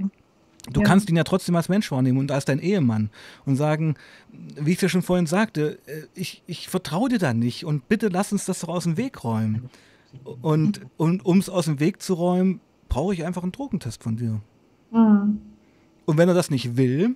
Du 0.70 0.82
ja. 0.82 0.86
kannst 0.86 1.09
ihn 1.09 1.16
ja 1.16 1.24
trotzdem 1.24 1.55
als 1.55 1.70
Mensch 1.70 1.91
wahrnehmen 1.91 2.20
und 2.20 2.32
als 2.32 2.45
dein 2.45 2.59
Ehemann 2.59 3.09
und 3.45 3.55
sagen, 3.55 3.95
wie 4.32 4.72
ich 4.72 4.78
dir 4.78 4.89
schon 4.89 5.01
vorhin 5.01 5.26
sagte, 5.26 5.80
äh, 5.88 6.03
ich, 6.14 6.43
ich 6.45 6.68
vertraue 6.70 7.09
dir 7.09 7.20
da 7.20 7.34
nicht 7.34 7.66
und 7.66 7.88
bitte 7.89 8.09
lass 8.09 8.32
uns 8.32 8.45
das 8.45 8.59
doch 8.59 8.70
aus 8.70 8.84
dem 8.84 8.97
Weg 8.97 9.24
räumen. 9.24 9.70
Und, 10.41 10.82
und 10.97 11.26
um 11.26 11.39
es 11.39 11.49
aus 11.49 11.66
dem 11.66 11.80
Weg 11.80 12.01
zu 12.01 12.14
räumen, 12.14 12.59
brauche 12.89 13.14
ich 13.14 13.26
einfach 13.26 13.43
einen 13.43 13.53
Drogentest 13.53 14.03
von 14.03 14.18
dir. 14.18 14.41
Mhm. 14.91 15.41
Und 16.05 16.18
wenn 16.18 16.28
er 16.28 16.36
das 16.36 16.51
nicht 16.51 16.78
will, 16.78 17.16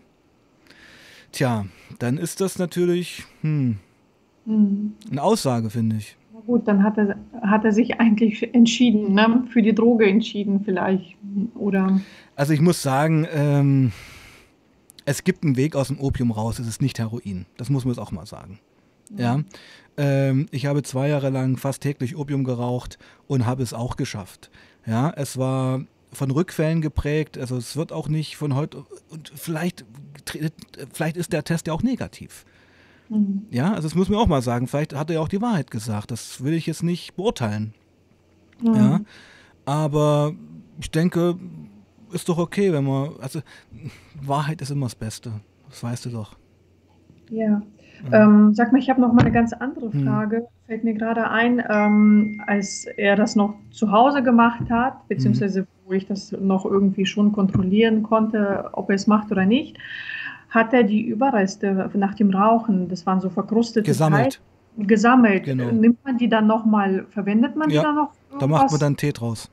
tja, 1.32 1.66
dann 2.00 2.18
ist 2.18 2.42
das 2.42 2.58
natürlich 2.58 3.26
hm, 3.42 3.78
mhm. 4.46 4.94
eine 5.12 5.22
Aussage, 5.22 5.70
finde 5.70 5.98
ich. 5.98 6.16
Gut, 6.46 6.68
dann 6.68 6.84
hat 6.84 6.98
er, 6.98 7.16
hat 7.42 7.66
er 7.66 7.72
sich 7.72 8.00
eigentlich 8.00 8.54
entschieden, 8.54 9.14
ne? 9.14 9.46
für 9.50 9.62
die 9.62 9.74
Droge 9.74 10.06
entschieden 10.06 10.62
vielleicht. 10.64 11.16
Oder 11.56 12.02
also 12.36 12.54
ich 12.54 12.62
muss 12.62 12.82
sagen, 12.82 13.26
ähm, 13.34 13.92
es 15.06 15.24
gibt 15.24 15.44
einen 15.44 15.56
Weg 15.56 15.76
aus 15.76 15.88
dem 15.88 16.00
Opium 16.00 16.32
raus, 16.32 16.60
es 16.60 16.68
ist 16.68 16.82
nicht 16.82 17.00
Heroin. 17.00 17.46
Das 17.58 17.70
muss 17.70 17.86
man 17.86 17.94
jetzt 17.94 18.02
auch 18.02 18.12
mal 18.12 18.26
sagen. 18.26 18.60
Ja. 19.16 19.42
Ähm, 19.98 20.48
ich 20.52 20.66
habe 20.66 20.84
zwei 20.84 21.08
Jahre 21.08 21.30
lang 21.30 21.58
fast 21.58 21.82
täglich 21.82 22.18
Opium 22.18 22.44
geraucht 22.44 22.98
und 23.28 23.46
habe 23.46 23.64
es 23.64 23.74
auch 23.74 23.96
geschafft. 23.96 24.52
Ja, 24.86 25.12
es 25.16 25.38
war 25.38 25.82
von 26.12 26.32
Rückfällen 26.32 26.82
geprägt. 26.82 27.38
Also 27.38 27.58
es 27.58 27.76
wird 27.76 27.92
auch 27.92 28.08
nicht 28.10 28.36
von 28.36 28.56
heute 28.56 28.84
und 29.10 29.32
vielleicht, 29.36 29.86
vielleicht 30.94 31.18
ist 31.18 31.34
der 31.34 31.44
Test 31.44 31.68
ja 31.68 31.74
auch 31.74 31.84
negativ. 31.84 32.46
Mhm. 33.10 33.46
Ja, 33.52 33.74
also 33.74 33.84
das 33.84 33.96
muss 33.96 34.10
man 34.10 34.20
auch 34.20 34.28
mal 34.28 34.42
sagen. 34.42 34.68
Vielleicht 34.68 34.96
hat 34.96 35.10
er 35.10 35.16
ja 35.16 35.22
auch 35.22 35.28
die 35.28 35.42
Wahrheit 35.42 35.72
gesagt. 35.72 36.12
Das 36.12 36.44
will 36.44 36.54
ich 36.54 36.66
jetzt 36.66 36.84
nicht 36.84 37.16
beurteilen. 37.16 37.74
Mhm. 38.62 38.76
Ja, 38.76 39.00
aber 39.66 40.34
ich 40.80 40.92
denke, 40.92 41.36
ist 42.12 42.30
doch 42.30 42.38
okay, 42.38 42.72
wenn 42.72 42.86
man, 42.86 43.12
also 43.22 43.42
Wahrheit 44.22 44.62
ist 44.62 44.72
immer 44.72 44.86
das 44.86 44.96
Beste. 44.96 45.32
Das 45.70 45.84
weißt 45.84 46.06
du 46.06 46.10
doch. 46.10 46.36
Ja. 47.30 47.62
Ähm, 48.12 48.54
sag 48.54 48.72
mal, 48.72 48.80
ich 48.80 48.90
habe 48.90 49.02
noch 49.02 49.14
mal 49.14 49.22
eine 49.22 49.32
ganz 49.32 49.54
andere 49.54 49.92
hm. 49.92 50.04
Frage. 50.04 50.38
Hm. 50.38 50.44
Fällt 50.68 50.84
mir 50.84 50.94
gerade 50.94 51.30
ein, 51.30 51.64
ähm, 51.70 52.42
als 52.46 52.86
er 52.86 53.16
das 53.16 53.36
noch 53.36 53.56
zu 53.72 53.92
Hause 53.92 54.24
gemacht 54.24 54.70
hat, 54.70 55.08
beziehungsweise 55.08 55.62
hm. 55.62 55.68
wo 55.86 55.94
ich 55.94 56.06
das 56.06 56.32
noch 56.32 56.66
irgendwie 56.66 57.06
schon 57.06 57.32
kontrollieren 57.32 58.04
konnte, 58.04 58.70
ob 58.74 58.90
er 58.90 58.96
es 58.96 59.08
macht 59.08 59.32
oder 59.32 59.46
nicht, 59.46 59.78
hat 60.56 60.74
er 60.74 60.84
die 60.84 61.02
Überreste 61.02 61.92
nach 61.94 62.16
dem 62.16 62.32
Rauchen, 62.32 62.88
das 62.88 63.06
waren 63.06 63.20
so 63.20 63.30
verkrustete 63.30 63.86
gesammelt. 63.86 64.42
Teil, 64.78 64.86
gesammelt. 64.88 65.44
Genau. 65.44 65.72
Nimmt 65.72 66.04
man 66.04 66.18
die 66.18 66.30
dann 66.30 66.48
noch 66.48 66.66
mal, 66.66 67.06
verwendet 67.10 67.56
man 67.56 67.70
ja, 67.70 67.82
die 67.82 67.86
dann 67.86 67.96
noch? 67.96 68.12
Irgendwas? 68.32 68.40
Da 68.40 68.48
macht 68.48 68.72
man 68.72 68.80
dann 68.80 68.98
Tee 68.98 69.12
draus. 69.12 69.50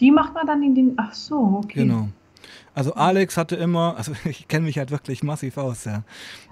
Die 0.00 0.10
macht 0.10 0.34
man 0.34 0.46
dann 0.46 0.62
in 0.62 0.74
den, 0.74 0.94
ach 0.96 1.14
so, 1.14 1.62
okay. 1.62 1.84
Genau. 1.84 2.08
Also 2.74 2.94
Alex 2.94 3.36
hatte 3.36 3.56
immer, 3.56 3.96
also 3.96 4.12
ich 4.24 4.48
kenne 4.48 4.64
mich 4.66 4.78
halt 4.78 4.90
wirklich 4.90 5.22
massiv 5.22 5.56
aus, 5.56 5.84
ja. 5.84 6.02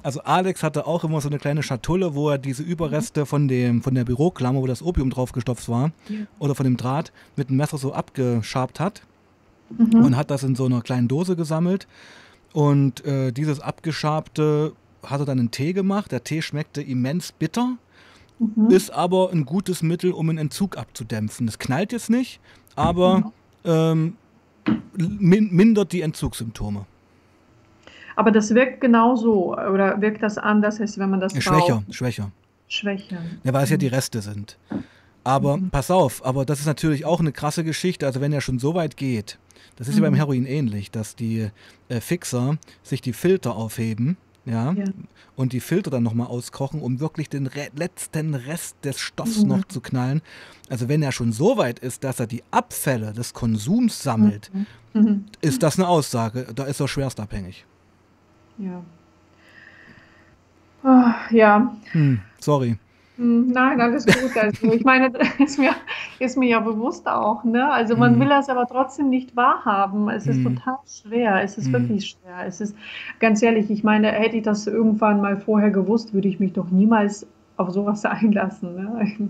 Also 0.03 0.21
Alex 0.23 0.63
hatte 0.63 0.87
auch 0.87 1.03
immer 1.05 1.21
so 1.21 1.29
eine 1.29 1.39
kleine 1.39 1.63
Schatulle, 1.63 2.15
wo 2.15 2.31
er 2.31 2.39
diese 2.39 2.63
Überreste 2.63 3.27
von 3.27 3.49
dem 3.49 3.83
von 3.83 3.95
der 3.95 4.05
Büroklammer, 4.05 4.61
wo 4.61 4.67
das 4.67 4.83
Opium 4.83 5.11
draufgestopft 5.11 5.69
war, 5.69 5.91
ja. 6.09 6.19
oder 6.39 6.55
von 6.55 6.65
dem 6.65 6.77
Draht 6.77 7.13
mit 7.37 7.51
dem 7.51 7.57
Messer 7.57 7.79
so 7.79 7.93
abgeschabt 7.93 8.79
hat 8.79 9.03
mhm. 9.77 10.05
und 10.05 10.17
hat 10.17 10.31
das 10.31 10.45
in 10.45 10.55
so 10.55 10.67
einer 10.67 10.83
kleinen 10.83 11.09
Dose 11.09 11.35
gesammelt. 11.37 11.87
Und 12.53 13.05
äh, 13.05 13.33
dieses 13.33 13.61
abgeschabte 13.61 14.73
hat 15.05 15.21
er 15.21 15.27
dann 15.27 15.39
einen 15.39 15.51
Tee 15.51 15.73
gemacht. 15.73 16.13
Der 16.13 16.25
Tee 16.25 16.43
schmeckte 16.43 16.83
immens 16.83 17.33
bitter, 17.33 17.77
mhm. 18.39 18.71
ist 18.71 18.91
aber 18.91 19.31
ein 19.31 19.45
gutes 19.45 19.83
Mittel, 19.83 20.13
um 20.13 20.29
einen 20.29 20.39
Entzug 20.39 20.77
abzudämpfen. 20.77 21.47
Das 21.47 21.59
knallt 21.59 21.93
jetzt 21.93 22.11
nicht, 22.11 22.41
aber 22.77 23.19
mhm. 23.19 23.33
ähm, 23.65 24.17
mindert 24.97 25.93
die 25.93 26.01
Entzugssymptome. 26.01 26.87
Aber 28.17 28.33
das 28.33 28.53
wirkt 28.53 28.81
genauso 28.81 29.57
oder 29.57 30.01
wirkt 30.01 30.23
das 30.23 30.39
anders, 30.39 30.81
als 30.81 30.99
wenn 30.99 31.11
man 31.11 31.21
das 31.21 31.33
Schwächer, 31.33 31.51
braucht? 31.51 31.95
schwächer. 31.95 32.33
Schwächer. 32.67 33.19
Ja, 33.45 33.53
weil 33.53 33.65
es 33.65 33.71
ja 33.71 33.77
die 33.77 33.87
Reste 33.87 34.21
sind. 34.23 34.59
Aber 35.23 35.57
mhm. 35.57 35.71
pass 35.71 35.91
auf, 35.91 36.25
aber 36.25 36.45
das 36.45 36.59
ist 36.61 36.67
natürlich 36.67 37.05
auch 37.05 37.21
eine 37.21 37.33
krasse 37.33 37.63
Geschichte. 37.63 38.07
Also 38.07 38.21
wenn 38.21 38.33
er 38.33 38.41
schon 38.41 38.59
so 38.59 38.75
weit 38.75 38.97
geht, 38.97 39.39
das 39.77 39.89
ist 39.89 39.95
mhm. 39.95 40.03
ja 40.03 40.07
beim 40.07 40.13
mhm. 40.15 40.19
Heroin 40.19 40.47
ähnlich, 40.47 40.91
dass 40.91 41.17
die 41.17 41.51
äh, 41.89 42.01
Fixer 42.01 42.59
sich 42.83 43.01
die 43.01 43.13
Filter 43.13 43.57
aufheben 43.57 44.17
ja, 44.45 44.73
ja. 44.73 44.85
und 45.37 45.53
die 45.53 45.61
Filter 45.61 45.91
dann 45.91 46.03
nochmal 46.03 46.27
auskochen, 46.29 46.81
um 46.81 47.01
wirklich 47.01 47.29
den 47.29 47.47
Re 47.47 47.69
letzten 47.77 48.35
Rest 48.35 48.77
des 48.85 48.99
Stoffs 48.99 49.43
mhm. 49.43 49.49
noch 49.49 49.65
zu 49.67 49.81
knallen. 49.81 50.23
Also 50.69 50.89
wenn 50.89 51.03
er 51.03 51.13
schon 51.13 51.33
so 51.33 51.59
weit 51.59 51.79
ist, 51.79 52.05
dass 52.05 52.19
er 52.19 52.27
die 52.27 52.43
Abfälle 52.51 53.13
des 53.13 53.35
Konsums 53.35 54.03
sammelt, 54.03 54.51
mhm. 54.53 55.01
mhm. 55.01 55.25
ist 55.41 55.63
das 55.63 55.79
eine 55.79 55.89
Aussage. 55.89 56.47
Da 56.55 56.65
ist 56.65 56.81
er 56.81 56.89
schwerst 56.89 57.21
abhängig. 57.21 57.67
Ja. 58.59 58.83
Oh, 60.83 61.35
ja. 61.35 61.77
Hm, 61.93 62.21
sorry. 62.41 62.79
Hm, 63.19 63.49
nein, 63.49 63.81
alles 63.81 64.07
gut. 64.07 64.37
Also 64.37 64.73
ich 64.73 64.85
meine, 64.85 65.13
ist 65.45 65.59
mir, 65.59 65.73
ist 66.21 66.39
mir 66.39 66.49
ja 66.49 66.61
bewusst 66.61 67.07
auch. 67.09 67.43
Ne? 67.43 67.71
Also 67.71 67.97
man 67.97 68.15
mhm. 68.15 68.21
will 68.21 68.29
das 68.29 68.49
aber 68.49 68.67
trotzdem 68.67 69.11
nicht 69.11 69.35
wahrhaben. 69.37 70.09
Es 70.09 70.27
ist 70.27 70.39
mhm. 70.39 70.57
total 70.57 70.79
schwer. 70.87 71.43
Es 71.43 71.59
ist 71.59 71.69
mhm. 71.69 71.73
wirklich 71.73 72.07
schwer. 72.11 72.47
Es 72.47 72.61
ist 72.61 72.77
ganz 73.19 73.43
ehrlich, 73.43 73.71
ich 73.71 73.83
meine, 73.83 74.13
hätte 74.13 74.37
ich 74.37 74.45
das 74.45 74.69
irgendwann 74.69 75.21
mal 75.21 75.37
vorher 75.37 75.71
gewusst, 75.71 76.15
würde 76.15 76.29
ich 76.29 76.39
mich 76.39 76.53
doch 76.53 76.71
niemals 76.71 77.27
auf 77.57 77.71
sowas 77.71 78.05
einlassen. 78.05 78.77
Ne? 78.77 79.29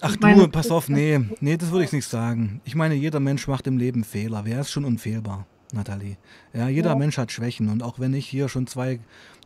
Ach 0.00 0.14
ich 0.14 0.20
meine, 0.20 0.42
du, 0.42 0.48
pass 0.48 0.70
auf, 0.70 0.88
nee, 0.88 1.20
nee, 1.40 1.56
das 1.56 1.70
würde 1.70 1.84
ich 1.84 1.92
nicht 1.92 2.06
sagen. 2.06 2.60
Ich 2.64 2.74
meine, 2.74 2.94
jeder 2.94 3.20
Mensch 3.20 3.46
macht 3.46 3.68
im 3.68 3.78
Leben 3.78 4.02
Fehler. 4.02 4.42
Wer 4.44 4.60
ist 4.60 4.70
schon 4.70 4.84
unfehlbar? 4.84 5.46
Nathalie. 5.72 6.16
Ja, 6.52 6.68
jeder 6.68 6.90
ja. 6.90 6.96
Mensch 6.96 7.18
hat 7.18 7.30
Schwächen 7.30 7.68
und 7.68 7.82
auch 7.82 7.98
wenn 7.98 8.14
ich 8.14 8.26
hier 8.26 8.48
schon 8.48 8.66
zwei 8.66 9.00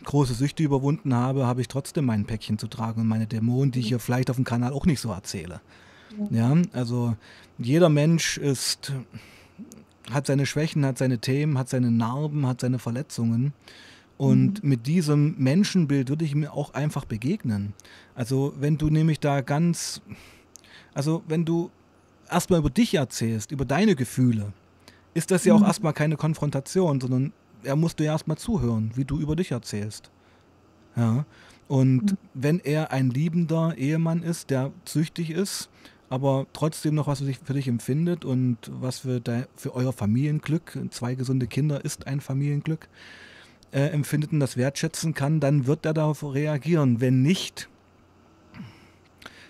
große 0.05 0.35
Süchte 0.35 0.63
überwunden 0.63 1.15
habe, 1.15 1.47
habe 1.47 1.61
ich 1.61 1.69
trotzdem 1.69 2.07
mein 2.07 2.27
Päckchen 2.27 2.59
zu 2.59 2.69
tragen 2.69 3.01
und 3.01 3.09
meine 3.09 3.27
Dämonen, 3.27 3.73
die 3.73 3.81
ich 3.81 3.89
hier 3.89 3.99
vielleicht 3.99 4.31
auf 4.31 4.37
dem 4.37 4.45
Kanal 4.45 4.73
auch 4.73 4.87
nicht 4.87 5.01
so 5.01 5.11
erzähle. 5.11 5.61
Ja, 6.31 6.55
also 6.73 7.17
jeder 7.59 7.89
Mensch 7.89 8.37
ist, 8.37 8.93
hat 10.11 10.27
seine 10.27 10.47
Schwächen, 10.47 10.85
hat 10.85 10.99
seine 10.99 11.19
Themen, 11.19 11.59
hat 11.59 11.69
seine 11.69 11.91
Narben, 11.91 12.47
hat 12.47 12.61
seine 12.61 12.79
Verletzungen. 12.79 13.53
Und 14.19 14.63
mhm. 14.63 14.69
mit 14.69 14.87
diesem 14.87 15.35
Menschenbild 15.39 16.09
würde 16.09 16.25
ich 16.25 16.35
mir 16.35 16.53
auch 16.53 16.75
einfach 16.75 17.05
begegnen. 17.05 17.73
Also 18.15 18.53
wenn 18.59 18.79
du 18.79 18.91
nämlich 18.91 19.21
da 19.21 19.41
ganz, 19.41 20.03
also 20.95 21.23
wenn 21.27 21.45
du 21.45 21.71
erstmal 22.31 22.61
über 22.61 22.71
dich 22.71 22.95
erzählst, 22.95 23.53
über 23.53 23.65
deine 23.65 23.97
Gefühle, 23.97 24.53
ist 25.15 25.31
das 25.31 25.45
ja 25.45 25.55
auch 25.55 25.61
mhm. 25.61 25.67
erstmal 25.67 25.93
keine 25.93 26.17
Konfrontation, 26.17 27.01
sondern 27.01 27.33
er 27.63 27.77
musste 27.77 28.05
ja 28.05 28.13
erstmal 28.13 28.39
zuhören, 28.39 28.93
wie 28.95 29.05
du 29.05 29.19
über 29.19 29.37
dich 29.37 29.51
erzählst. 29.51 30.11
Ja. 30.97 31.25
Und 31.69 32.13
mhm. 32.13 32.19
wenn 32.35 32.59
er 32.61 32.91
ein 32.93 33.11
liebender 33.11 33.77
Ehemann 33.77 34.23
ist, 34.23 34.51
der 34.51 34.73
süchtig 34.85 35.31
ist, 35.31 35.69
aber 36.11 36.47
trotzdem 36.53 36.95
noch 36.95 37.07
was 37.07 37.21
für 37.21 37.55
dich 37.55 37.69
empfindet 37.69 38.25
und 38.25 38.59
was 38.71 39.01
für, 39.01 39.21
dein, 39.21 39.47
für 39.57 39.75
euer 39.75 39.95
Familienglück, 39.95 40.79
zwei 40.91 41.15
gesunde 41.15 41.47
Kinder 41.47 41.85
ist 41.85 42.07
ein 42.07 42.21
Familienglück, 42.21 42.89
äh, 43.71 43.87
empfindet 43.87 44.33
und 44.33 44.41
das 44.41 44.59
wertschätzen 44.59 45.15
kann, 45.15 45.41
dann 45.41 45.67
wird 45.67 45.87
er 45.87 45.95
darauf 45.95 46.23
reagieren. 46.23 47.01
Wenn 47.01 47.23
nicht, 47.23 47.71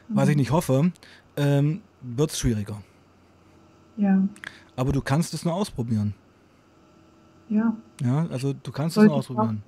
was 0.08 0.28
ich 0.28 0.36
mhm. 0.36 0.40
nicht 0.40 0.52
hoffe, 0.52 0.92
ähm, 1.36 1.82
wird 2.00 2.30
es 2.30 2.38
schwieriger. 2.38 2.80
Ja. 3.96 4.22
Aber 4.76 4.92
du 4.92 5.00
kannst 5.00 5.34
es 5.34 5.44
nur 5.44 5.54
ausprobieren. 5.54 6.14
Ja. 7.48 7.76
Ja, 8.02 8.26
also 8.30 8.52
du 8.54 8.72
kannst 8.72 8.94
Sollte 8.94 9.06
es 9.06 9.10
nur 9.10 9.18
ausprobieren. 9.18 9.62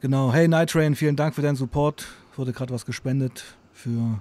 Genau. 0.00 0.32
Hey 0.32 0.46
Night 0.46 0.70
Train, 0.70 0.94
vielen 0.94 1.16
Dank 1.16 1.34
für 1.34 1.42
deinen 1.42 1.56
Support. 1.56 2.06
Wurde 2.36 2.52
gerade 2.52 2.72
was 2.72 2.86
gespendet 2.86 3.56
für 3.72 4.20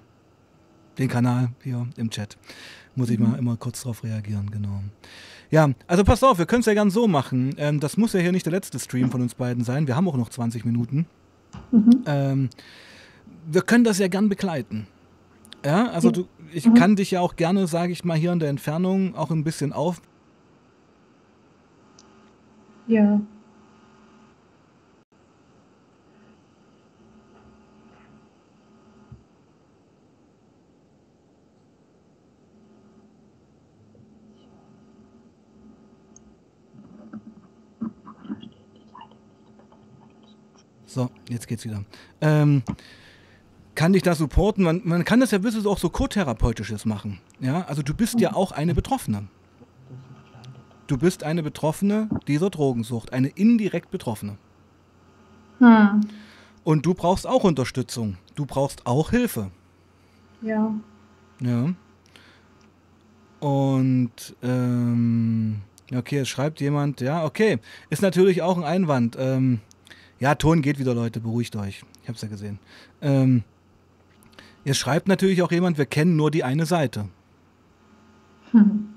den 0.97 1.09
Kanal 1.09 1.49
hier 1.61 1.85
im 1.97 2.09
Chat. 2.09 2.37
Muss 2.95 3.09
ich 3.09 3.19
mhm. 3.19 3.31
mal 3.31 3.37
immer 3.37 3.57
kurz 3.57 3.83
drauf 3.83 4.03
reagieren, 4.03 4.49
genau. 4.49 4.81
Ja, 5.51 5.69
also 5.85 6.03
pass 6.03 6.23
auf, 6.23 6.39
wir 6.39 6.45
können 6.45 6.61
es 6.61 6.65
ja 6.65 6.73
gern 6.73 6.89
so 6.89 7.07
machen. 7.07 7.53
Ähm, 7.57 7.79
das 7.79 7.97
muss 7.97 8.13
ja 8.13 8.19
hier 8.19 8.31
nicht 8.31 8.45
der 8.45 8.53
letzte 8.53 8.79
Stream 8.79 9.11
von 9.11 9.21
uns 9.21 9.35
beiden 9.35 9.63
sein. 9.63 9.85
Wir 9.87 9.95
haben 9.95 10.07
auch 10.07 10.17
noch 10.17 10.29
20 10.29 10.65
Minuten. 10.65 11.05
Mhm. 11.71 12.03
Ähm, 12.05 12.49
wir 13.47 13.61
können 13.61 13.83
das 13.83 13.99
ja 13.99 14.07
gern 14.07 14.29
begleiten. 14.29 14.87
Ja, 15.65 15.87
also 15.87 16.11
du, 16.11 16.27
ich 16.53 16.67
mhm. 16.67 16.75
kann 16.75 16.95
dich 16.95 17.09
ja 17.09 17.21
auch 17.21 17.35
gerne, 17.35 17.65
sage 17.65 17.91
ich 17.91 18.05
mal, 18.05 18.15
hier 18.15 18.31
in 18.31 18.37
der 18.37 18.49
Entfernung 18.49 19.15
auch 19.15 19.31
ein 19.31 19.43
bisschen 19.43 19.73
auf. 19.73 19.99
Ja. 22.85 23.19
So, 40.85 41.09
jetzt 41.27 41.47
geht's 41.47 41.65
wieder. 41.65 41.83
Ähm, 42.21 42.61
kann 43.75 43.93
dich 43.93 44.03
da 44.03 44.15
supporten? 44.15 44.63
Man, 44.63 44.81
man 44.83 45.05
kann 45.05 45.19
das 45.19 45.31
ja 45.31 45.37
bisschen 45.37 45.65
auch 45.67 45.77
so 45.77 45.89
co-therapeutisches 45.89 46.85
machen. 46.85 47.19
Ja, 47.39 47.65
also 47.65 47.81
du 47.81 47.93
bist 47.93 48.19
ja 48.19 48.33
auch 48.33 48.51
eine 48.51 48.73
Betroffene. 48.73 49.27
Du 50.87 50.97
bist 50.97 51.23
eine 51.23 51.43
Betroffene 51.43 52.09
dieser 52.27 52.49
Drogensucht, 52.49 53.11
eine 53.11 53.27
indirekt 53.27 53.91
Betroffene. 53.91 54.37
Hm. 55.59 56.01
Und 56.63 56.85
du 56.85 56.93
brauchst 56.93 57.27
auch 57.27 57.43
Unterstützung. 57.43 58.17
Du 58.35 58.45
brauchst 58.45 58.85
auch 58.85 59.09
Hilfe. 59.11 59.51
Ja. 60.41 60.73
Ja. 61.39 61.73
Und 63.39 64.35
ähm, 64.41 65.61
okay, 65.93 66.19
es 66.19 66.29
schreibt 66.29 66.61
jemand, 66.61 67.01
ja, 67.01 67.25
okay, 67.25 67.59
ist 67.89 68.01
natürlich 68.01 68.41
auch 68.41 68.57
ein 68.57 68.63
Einwand. 68.63 69.17
Ähm, 69.19 69.59
ja, 70.19 70.35
Ton 70.35 70.61
geht 70.61 70.79
wieder, 70.79 70.95
Leute, 70.95 71.19
beruhigt 71.19 71.55
euch. 71.55 71.83
Ich 72.03 72.09
hab's 72.09 72.21
ja 72.21 72.27
gesehen. 72.27 72.59
Ähm, 73.01 73.43
es 74.65 74.77
schreibt 74.77 75.07
natürlich 75.07 75.41
auch 75.41 75.51
jemand, 75.51 75.77
wir 75.77 75.85
kennen 75.85 76.15
nur 76.15 76.31
die 76.31 76.43
eine 76.43 76.65
Seite. 76.65 77.07
Hm. 78.51 78.89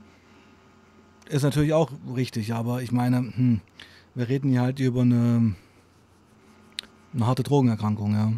Ist 1.28 1.42
natürlich 1.42 1.74
auch 1.74 1.90
richtig, 2.16 2.54
aber 2.54 2.82
ich 2.82 2.90
meine, 2.90 3.18
hm, 3.18 3.60
wir 4.14 4.28
reden 4.28 4.50
hier 4.50 4.62
halt 4.62 4.80
über 4.80 5.02
eine, 5.02 5.54
eine 7.12 7.26
harte 7.26 7.42
Drogenerkrankung, 7.42 8.12
ja. 8.14 8.32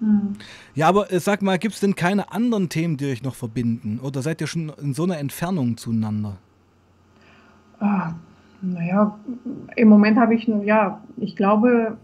Hm. 0.00 0.32
Ja, 0.74 0.88
aber 0.88 1.12
äh, 1.12 1.20
sag 1.20 1.42
mal, 1.42 1.58
gibt 1.58 1.74
es 1.74 1.80
denn 1.80 1.94
keine 1.94 2.32
anderen 2.32 2.70
Themen, 2.70 2.96
die 2.96 3.10
euch 3.10 3.22
noch 3.22 3.34
verbinden? 3.34 4.00
Oder 4.00 4.22
seid 4.22 4.40
ihr 4.40 4.46
schon 4.46 4.72
in 4.80 4.94
so 4.94 5.04
einer 5.04 5.18
Entfernung 5.18 5.76
zueinander? 5.76 6.38
Ah, 7.80 8.14
naja, 8.62 9.18
im 9.76 9.88
Moment 9.88 10.18
habe 10.18 10.34
ich, 10.34 10.46
ja, 10.64 11.02
ich 11.16 11.36
glaube, 11.36 11.98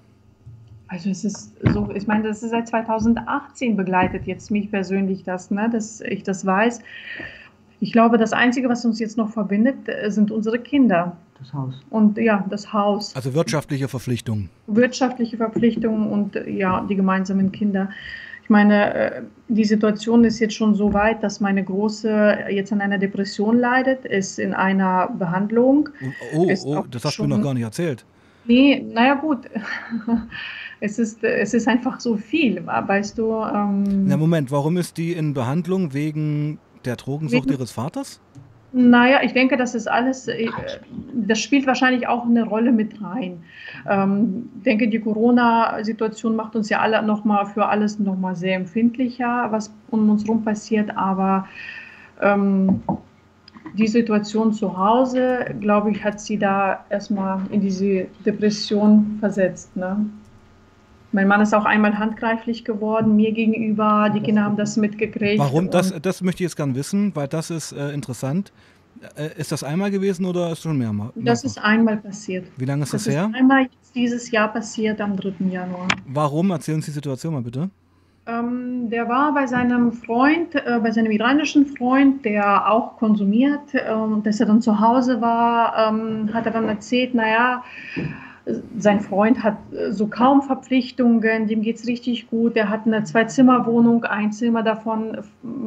also 0.89 1.11
es 1.11 1.25
ist 1.25 1.53
so, 1.73 1.91
ich 1.95 2.07
meine, 2.07 2.29
das 2.29 2.43
ist 2.43 2.51
seit 2.51 2.69
2018 2.69 3.77
begleitet 3.77 4.27
jetzt 4.27 4.51
mich 4.51 4.71
persönlich 4.71 5.25
das, 5.25 5.51
ne, 5.51 5.69
dass 5.71 6.01
ich 6.01 6.23
das 6.23 6.47
weiß. 6.47 6.81
Ich 7.81 7.93
glaube, 7.93 8.19
das 8.19 8.33
Einzige, 8.33 8.69
was 8.69 8.85
uns 8.85 9.01
jetzt 9.01 9.17
noch 9.17 9.31
verbindet, 9.31 9.89
äh, 9.89 10.11
sind 10.11 10.31
unsere 10.31 10.59
Kinder. 10.59 11.17
Das 11.39 11.53
Haus. 11.53 11.75
Und 11.91 12.17
ja, 12.17 12.47
das 12.49 12.73
Haus. 12.73 13.15
Also 13.15 13.35
wirtschaftliche 13.35 13.89
Verpflichtungen. 13.89 14.49
Wirtschaftliche 14.67 15.37
Verpflichtungen 15.37 16.09
und 16.09 16.35
ja, 16.47 16.87
die 16.89 16.97
gemeinsamen 16.97 17.53
Kinder. 17.53 17.91
Ich 18.43 18.49
meine, 18.49 18.95
äh, 18.95 19.23
die 19.49 19.65
Situation 19.65 20.25
ist 20.25 20.39
jetzt 20.39 20.55
schon 20.55 20.75
so 20.75 20.95
weit, 20.95 21.23
dass 21.23 21.41
meine 21.41 21.65
Große 21.65 22.47
jetzt 22.49 22.73
an 22.73 22.81
einer 22.81 22.97
Depression 22.97 23.59
leidet, 23.59 24.05
ist 24.05 24.39
in 24.39 24.55
einer 24.55 25.09
Behandlung. 25.19 25.89
Oh, 26.33 26.47
oh, 26.47 26.55
oh 26.65 26.85
das 26.89 27.05
hast 27.05 27.19
du 27.19 27.25
mir 27.25 27.37
noch 27.37 27.43
gar 27.43 27.55
nicht 27.55 27.65
erzählt. 27.65 28.05
Nee, 28.47 28.87
naja 28.95 29.15
gut. 29.15 29.41
Es 30.81 30.99
ist, 30.99 31.25
es 31.25 31.55
ist 31.55 31.69
einfach 31.69 32.01
so 32.01 32.17
viel, 32.17 32.65
weißt 32.67 33.19
du. 33.19 33.33
Ähm, 33.33 34.07
Na 34.07 34.17
Moment, 34.17 34.51
warum 34.51 34.77
ist 34.77 34.99
die 34.99 35.13
in 35.13 35.33
Behandlung 35.33 35.95
wegen 35.95 36.59
der 36.85 36.97
Drogensucht 36.97 37.45
wegen, 37.45 37.55
ihres 37.55 37.73
Vaters? 37.73 38.21
Naja, 38.73 39.21
ich 39.23 39.33
denke, 39.33 39.57
das 39.57 39.75
ist 39.75 39.89
alles, 39.89 40.29
äh, 40.29 40.49
das 41.15 41.41
spielt 41.41 41.67
wahrscheinlich 41.67 42.09
auch 42.09 42.27
eine 42.27 42.45
Rolle 42.45 42.73
mit 42.73 43.01
rein. 43.03 43.43
Ähm, 43.89 44.51
ich 44.59 44.65
denke, 44.65 44.89
die 44.89 45.01
Corona-Situation 45.01 46.37
macht 46.37 46.55
uns 46.57 46.69
ja 46.69 46.81
alle 46.81 47.03
nochmal 47.03 47.47
für 47.47 47.67
alles 47.67 47.99
nochmal 47.99 48.37
sehr 48.37 48.57
empfindlicher, 48.57 49.49
was 49.51 49.73
um 49.91 50.11
uns 50.11 50.25
herum 50.25 50.45
passiert, 50.45 50.95
aber 50.95 51.47
ähm, 52.21 52.83
die 53.79 53.87
Situation 53.87 54.53
zu 54.53 54.77
Hause, 54.77 55.55
glaube 55.61 55.91
ich, 55.91 56.03
hat 56.05 56.21
sie 56.21 56.39
da 56.39 56.85
erstmal 56.91 57.41
in 57.51 57.61
diese 57.61 58.07
Depression 58.25 59.17
versetzt. 59.21 59.77
Ne? 59.77 60.07
Mein 61.17 61.29
Mann 61.29 61.41
ist 61.41 61.55
auch 61.55 61.65
einmal 61.65 61.99
handgreiflich 61.99 62.63
geworden, 62.63 63.17
mir 63.17 63.33
gegenüber. 63.33 64.11
Die 64.15 64.21
Kinder 64.21 64.45
haben 64.45 64.59
das 64.59 64.77
mitgekriegt. 64.77 65.39
Warum? 65.39 65.71
Das, 65.71 65.95
das 66.03 66.21
möchte 66.21 66.43
ich 66.43 66.49
jetzt 66.49 66.57
gerne 66.57 66.75
wissen, 66.75 67.17
weil 67.17 67.27
das 67.27 67.49
ist 67.49 67.73
äh, 67.73 67.89
interessant. 67.93 68.53
Äh, 69.15 69.31
ist 69.41 69.51
das 69.51 69.65
einmal 69.65 69.91
gewesen 69.91 70.27
oder 70.27 70.53
ist 70.53 70.61
schon 70.61 70.77
mehrmals? 70.77 71.15
Das 71.17 71.43
ist 71.43 71.57
einmal 71.57 71.97
passiert. 71.97 72.45
Wie 72.59 72.67
lange 72.67 72.83
ist 72.83 72.93
das, 72.93 73.05
das 73.05 73.15
her? 73.15 73.31
Ist 73.31 73.35
einmal 73.35 73.67
dieses 73.95 74.31
Jahr 74.31 74.53
passiert, 74.53 75.01
am 75.01 75.17
3. 75.17 75.33
Januar. 75.49 75.89
Warum? 76.07 76.51
Erzähl 76.51 76.75
uns 76.75 76.85
die 76.85 76.91
Situation 76.91 77.33
mal 77.33 77.41
bitte. 77.41 77.71
Ähm, 78.27 78.91
der 78.91 79.09
war 79.09 79.33
bei 79.33 79.47
seinem 79.47 79.93
Freund, 79.93 80.55
äh, 80.55 80.81
bei 80.83 80.91
seinem 80.91 81.13
iranischen 81.13 81.65
Freund, 81.65 82.27
der 82.27 82.71
auch 82.71 82.99
konsumiert. 82.99 83.73
Ähm, 83.73 84.23
dass 84.23 84.39
er 84.39 84.45
dann 84.45 84.61
zu 84.61 84.81
Hause 84.81 85.23
war, 85.23 85.89
ähm, 85.89 86.29
hat 86.35 86.45
er 86.45 86.53
dann 86.53 86.69
erzählt, 86.69 87.15
naja, 87.15 87.65
sein 88.79 89.01
Freund 89.01 89.43
hat 89.43 89.57
äh, 89.73 89.93
so 89.93 90.07
kaum 90.07 90.43
Verpflichtungen, 90.43 91.47
dem 91.49 91.63
geht 91.63 91.77
es 91.77 91.87
richtig 91.87 92.29
gut. 92.29 92.57
Er 92.57 92.69
hat 92.69 92.87
eine 92.87 93.03
Zwei-Zimmer-Wohnung, 93.05 94.05
ein 94.05 94.33
Zimmer 94.33 94.63
davon 94.63 95.19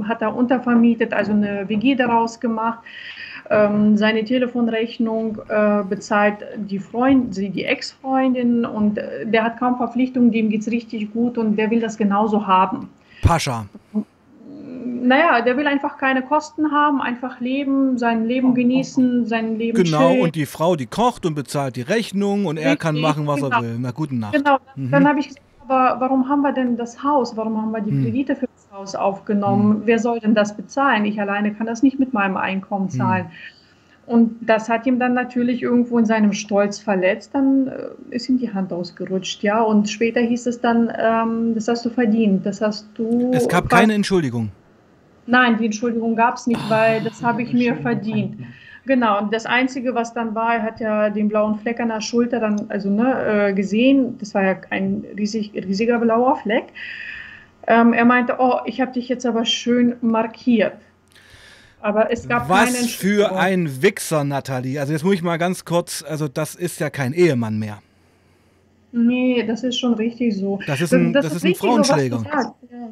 hat 0.08 0.22
er 0.22 0.36
untervermietet, 0.36 1.14
also 1.14 1.32
eine 1.34 1.68
WG 1.68 1.96
daraus 1.96 2.40
gemacht. 2.40 2.80
Ähm, 3.50 3.98
seine 3.98 4.24
Telefonrechnung 4.24 5.40
äh, 5.50 5.84
bezahlt 5.84 6.38
die 6.56 6.80
Freund, 6.80 7.36
die 7.36 7.66
Ex-Freundin 7.66 8.66
und 8.66 8.98
äh, 8.98 9.26
der 9.26 9.44
hat 9.44 9.60
kaum 9.60 9.78
Verpflichtungen, 9.78 10.32
dem 10.32 10.50
geht 10.50 10.62
es 10.62 10.72
richtig 10.72 11.12
gut 11.14 11.38
und 11.38 11.56
der 11.56 11.72
will 11.72 11.80
das 11.80 11.98
genauso 11.98 12.46
haben. 12.46 12.90
Pascha 13.22 13.66
naja, 15.02 15.42
der 15.42 15.58
will 15.58 15.68
einfach 15.68 15.98
keine 15.98 16.22
Kosten 16.22 16.72
haben, 16.72 17.02
einfach 17.02 17.40
leben, 17.40 17.98
sein 17.98 18.26
Leben 18.26 18.54
genießen, 18.54 19.26
sein 19.26 19.58
Leben 19.58 19.84
Genau, 19.84 20.10
chillen. 20.10 20.22
und 20.22 20.36
die 20.36 20.46
Frau, 20.46 20.76
die 20.76 20.86
kocht 20.86 21.26
und 21.26 21.36
bezahlt 21.36 21.76
die 21.76 21.82
Rechnung 21.82 22.46
und 22.46 22.58
er 22.58 22.76
kann 22.76 23.00
machen, 23.00 23.28
was 23.28 23.42
genau. 23.42 23.56
er 23.56 23.62
will. 23.62 23.78
Na, 23.80 23.92
guten 23.92 24.20
Nacht. 24.20 24.34
Genau, 24.34 24.58
mhm. 24.76 24.92
dann 24.92 25.08
habe 25.08 25.20
ich 25.20 25.28
gesagt, 25.30 25.46
aber 25.70 26.00
warum 26.00 26.28
haben 26.28 26.42
wir 26.42 26.52
denn 26.52 26.78
das 26.78 27.04
Haus? 27.04 27.38
Warum 27.38 27.62
haben 27.62 27.72
wir 27.72 27.82
die 27.82 27.92
hm. 27.92 28.04
Kredite 28.04 28.36
für 28.36 28.48
das 28.48 28.72
Haus 28.72 28.96
aufgenommen? 28.96 29.74
Hm. 29.74 29.82
Wer 29.86 30.00
soll 30.00 30.20
denn 30.20 30.34
das 30.34 30.58
bezahlen? 30.58 31.06
Ich 31.06 31.22
alleine 31.22 31.54
kann 31.54 31.68
das 31.68 31.84
nicht 31.84 32.00
mit 32.00 32.12
meinem 32.12 32.38
Einkommen 32.38 32.90
hm. 32.90 32.98
zahlen. 32.98 33.26
Hm. 33.26 33.32
Und 34.08 34.38
das 34.42 34.68
hat 34.70 34.88
ihm 34.88 34.98
dann 34.98 35.14
natürlich 35.14 35.62
irgendwo 35.62 36.00
in 36.00 36.06
seinem 36.06 36.34
Stolz 36.34 36.80
verletzt. 36.80 37.36
Dann 37.36 37.68
äh, 37.68 37.90
ist 38.10 38.28
ihm 38.28 38.40
die 38.40 38.52
Hand 38.52 38.74
ausgerutscht, 38.74 39.44
ja. 39.44 39.62
Und 39.62 39.88
später 39.88 40.20
hieß 40.20 40.48
es 40.48 40.60
dann, 40.60 40.92
ähm, 40.98 41.54
das 41.54 41.68
hast 41.68 41.86
du 41.86 41.92
verdient, 41.92 42.44
das 42.44 42.60
hast 42.60 42.88
du. 42.96 43.30
Es 43.32 43.48
gab 43.48 43.70
keine 43.70 43.94
Entschuldigung. 43.94 44.50
Nein, 45.30 45.58
die 45.58 45.66
Entschuldigung 45.66 46.16
gab 46.16 46.38
es 46.38 46.48
nicht, 46.48 46.70
weil 46.70 47.04
das 47.04 47.22
habe 47.22 47.44
ich 47.44 47.54
mir 47.54 47.76
verdient. 47.76 48.38
Genau, 48.86 49.20
und 49.20 49.32
das 49.32 49.46
Einzige, 49.46 49.94
was 49.94 50.14
dann 50.14 50.34
war, 50.34 50.56
er 50.56 50.64
hat 50.64 50.80
ja 50.80 51.12
den 51.12 51.30
blauen 51.30 51.60
Fleck 51.60 51.80
an 51.80 51.90
der 51.90 52.02
Schulter 52.02 52.40
dann 52.40 52.66
also 52.70 52.90
ne, 52.90 53.50
äh, 53.50 53.54
gesehen. 53.54 54.18
Das 54.18 54.34
war 54.34 54.44
ja 54.44 54.56
ein 54.72 55.06
riesig, 55.16 55.52
riesiger 55.54 56.00
blauer 56.00 56.38
Fleck. 56.38 56.66
Ähm, 57.68 57.94
er 57.94 58.06
meinte, 58.06 58.38
oh, 58.40 58.56
ich 58.66 58.82
habe 58.82 58.92
dich 58.92 59.08
jetzt 59.08 59.28
aber 59.28 59.46
schön 59.46 59.96
markiert. 60.02 60.74
Aber 61.82 62.12
es 62.12 62.28
gab 62.28 62.50
Was 62.50 62.74
keine 62.74 62.88
für 62.88 63.36
ein 63.38 63.84
Wichser, 63.84 64.24
Nathalie. 64.24 64.80
Also 64.80 64.94
jetzt 64.94 65.04
muss 65.04 65.14
ich 65.14 65.22
mal 65.22 65.38
ganz 65.38 65.64
kurz, 65.64 66.04
also 66.08 66.28
das 66.28 66.56
ist 66.56 66.80
ja 66.80 66.90
kein 66.90 67.14
Ehemann 67.14 67.60
mehr. 67.60 67.84
Nee, 68.92 69.46
das 69.48 69.64
ist 69.64 69.78
schon 69.78 69.94
richtig 69.94 70.36
so. 70.36 70.60
Das 70.66 70.82
ist 70.82 70.92
ein, 70.92 71.14
das, 71.14 71.26
das 71.26 71.36
ist 71.36 71.46
ein 71.46 71.54
Frauenschläger. 71.54 72.18
So, 72.18 72.26
ja. 72.26 72.90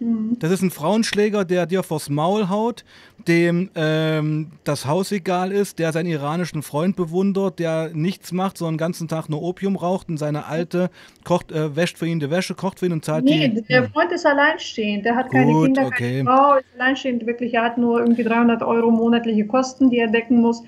Mhm. 0.00 0.36
Das 0.38 0.50
ist 0.50 0.62
ein 0.62 0.70
Frauenschläger, 0.70 1.44
der 1.44 1.66
dir 1.66 1.82
vors 1.82 2.08
Maul 2.08 2.48
haut, 2.48 2.84
dem 3.26 3.70
ähm, 3.74 4.52
das 4.64 4.86
Haus 4.86 5.10
egal 5.12 5.50
ist, 5.52 5.78
der 5.78 5.92
seinen 5.92 6.06
iranischen 6.06 6.62
Freund 6.62 6.96
bewundert, 6.96 7.58
der 7.58 7.90
nichts 7.92 8.32
macht, 8.32 8.58
sondern 8.58 8.74
den 8.74 8.78
ganzen 8.78 9.08
Tag 9.08 9.28
nur 9.28 9.42
Opium 9.42 9.76
raucht 9.76 10.08
und 10.08 10.16
seine 10.18 10.46
Alte 10.46 10.90
kocht, 11.24 11.50
äh, 11.52 11.74
wäscht 11.74 11.98
für 11.98 12.06
ihn 12.06 12.20
die 12.20 12.30
Wäsche, 12.30 12.54
kocht 12.54 12.78
für 12.78 12.86
ihn 12.86 12.92
und 12.92 13.04
zahlt 13.04 13.24
nee, 13.24 13.48
die. 13.48 13.62
der 13.62 13.88
Freund 13.90 14.12
ist 14.12 14.24
alleinstehend, 14.24 15.04
der 15.04 15.16
hat 15.16 15.30
keine 15.30 15.52
Gut, 15.52 15.66
Kinder, 15.66 15.86
okay. 15.86 16.24
keine 16.24 16.24
Frau, 16.24 16.56
ist 16.56 16.66
alleinstehend, 16.76 17.26
wirklich, 17.26 17.54
er 17.54 17.64
hat 17.64 17.78
nur 17.78 18.00
irgendwie 18.00 18.24
300 18.24 18.62
Euro 18.62 18.90
monatliche 18.90 19.46
Kosten, 19.46 19.90
die 19.90 19.98
er 19.98 20.08
decken 20.08 20.40
muss 20.40 20.62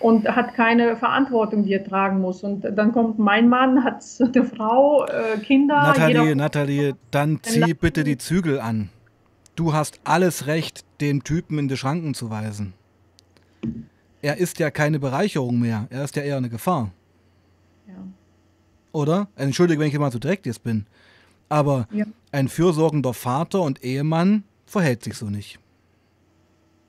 und 0.00 0.26
hat 0.28 0.54
keine 0.54 0.96
Verantwortung, 0.96 1.64
die 1.64 1.72
er 1.74 1.84
tragen 1.84 2.20
muss. 2.20 2.42
Und 2.42 2.62
dann 2.62 2.92
kommt 2.92 3.18
mein 3.18 3.48
Mann, 3.48 3.84
hat 3.84 4.04
eine 4.20 4.44
Frau, 4.44 5.04
äh, 5.06 5.38
Kinder. 5.38 5.74
Nathalie, 5.82 6.34
Nathalie, 6.34 6.94
dann 7.10 7.38
zieh 7.42 7.74
bitte 7.74 8.02
die 8.04 8.18
Zügel 8.18 8.60
an. 8.60 8.88
Du 9.56 9.72
hast 9.74 10.00
alles 10.04 10.46
Recht, 10.46 10.84
den 11.00 11.22
Typen 11.22 11.58
in 11.58 11.68
die 11.68 11.76
Schranken 11.76 12.14
zu 12.14 12.30
weisen. 12.30 12.72
er 14.22 14.36
ist 14.38 14.58
ja 14.58 14.70
keine 14.70 14.98
Bereicherung 14.98 15.58
mehr, 15.60 15.86
er 15.90 16.04
ist 16.04 16.16
ja 16.16 16.22
eher 16.22 16.36
eine 16.38 16.48
Gefahr. 16.50 16.90
Ja. 17.86 17.94
Oder? 18.92 19.28
Entschuldige, 19.36 19.80
wenn 19.80 19.88
ich 19.88 19.94
immer 19.94 20.10
so 20.10 20.18
direkt 20.18 20.46
jetzt 20.46 20.62
bin. 20.62 20.86
Aber 21.48 21.86
Ja. 21.92 22.04
ein 22.32 22.48
fürsorgender 22.48 23.12
Vater 23.14 23.60
und 23.62 23.82
Ehemann 23.84 24.44
verhält 24.66 25.02
sich 25.04 25.14
so 25.14 25.26
nicht. 25.30 25.58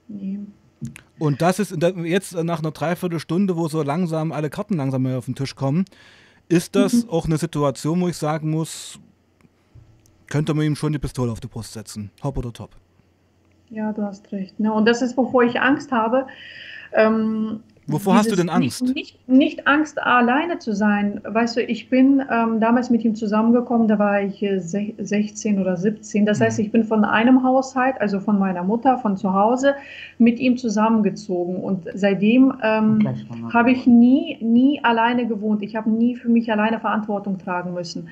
Nee. 0.07 0.39
Und 1.19 1.41
das 1.41 1.59
ist 1.59 1.75
jetzt 2.03 2.34
nach 2.34 2.59
einer 2.59 2.71
Dreiviertelstunde, 2.71 3.55
wo 3.55 3.67
so 3.67 3.84
langsam 3.84 4.32
alle 4.32 4.49
Karten 4.49 4.75
langsam 4.75 5.03
mehr 5.03 5.17
auf 5.17 5.25
den 5.25 5.36
Tisch 5.36 5.55
kommen, 5.55 5.86
ist 6.49 6.75
das 6.75 7.07
auch 7.07 7.25
eine 7.25 7.38
Situation, 7.38 8.01
wo 8.01 8.07
ich 8.07 8.17
sagen 8.17 8.49
muss, 8.49 8.99
könnte 10.27 10.53
man 10.53 10.65
ihm 10.65 10.75
schon 10.75 10.91
die 10.91 10.99
Pistole 10.99 11.32
auf 11.32 11.39
die 11.39 11.47
Brust 11.47 11.73
setzen. 11.73 12.11
Hopp 12.23 12.38
oder 12.38 12.51
top. 12.51 12.71
Ja, 13.69 13.93
du 13.93 14.01
hast 14.03 14.32
recht. 14.32 14.59
Ne? 14.59 14.73
Und 14.73 14.86
das 14.86 15.01
ist, 15.01 15.15
wovor 15.15 15.43
ich 15.43 15.59
Angst 15.61 15.91
habe. 15.91 16.27
Ähm, 16.93 17.61
Wovor 17.88 18.15
hast 18.15 18.32
du 18.32 18.36
denn 18.36 18.49
Angst? 18.49 18.84
Nicht, 18.84 18.95
nicht, 18.95 19.27
nicht 19.27 19.67
Angst, 19.67 20.01
alleine 20.01 20.59
zu 20.59 20.73
sein. 20.73 21.19
Weißt 21.23 21.57
du, 21.57 21.61
ich 21.63 21.89
bin 21.89 22.21
ähm, 22.32 22.59
damals 22.59 22.89
mit 22.89 23.03
ihm 23.03 23.15
zusammengekommen, 23.15 23.88
da 23.88 23.97
war 23.99 24.21
ich 24.21 24.41
äh, 24.43 24.57
sech- 24.59 24.93
16 24.99 25.59
oder 25.59 25.75
17. 25.75 26.25
Das 26.25 26.39
heißt, 26.39 26.59
Mhm. 26.59 26.65
ich 26.65 26.71
bin 26.71 26.84
von 26.84 27.03
einem 27.03 27.43
Haushalt, 27.43 27.99
also 27.99 28.19
von 28.19 28.38
meiner 28.39 28.63
Mutter, 28.63 28.97
von 28.99 29.17
zu 29.17 29.34
Hause, 29.34 29.73
mit 30.19 30.39
ihm 30.39 30.57
zusammengezogen. 30.57 31.55
Und 31.57 31.88
seitdem 31.93 32.53
ähm, 32.63 33.07
habe 33.51 33.71
ich 33.71 33.88
nie, 33.88 34.38
nie 34.41 34.79
alleine 34.84 35.25
gewohnt. 35.27 35.61
Ich 35.63 35.75
habe 35.75 35.89
nie 35.89 36.15
für 36.15 36.29
mich 36.29 36.51
alleine 36.51 36.79
Verantwortung 36.79 37.39
tragen 37.39 37.73
müssen. 37.73 38.09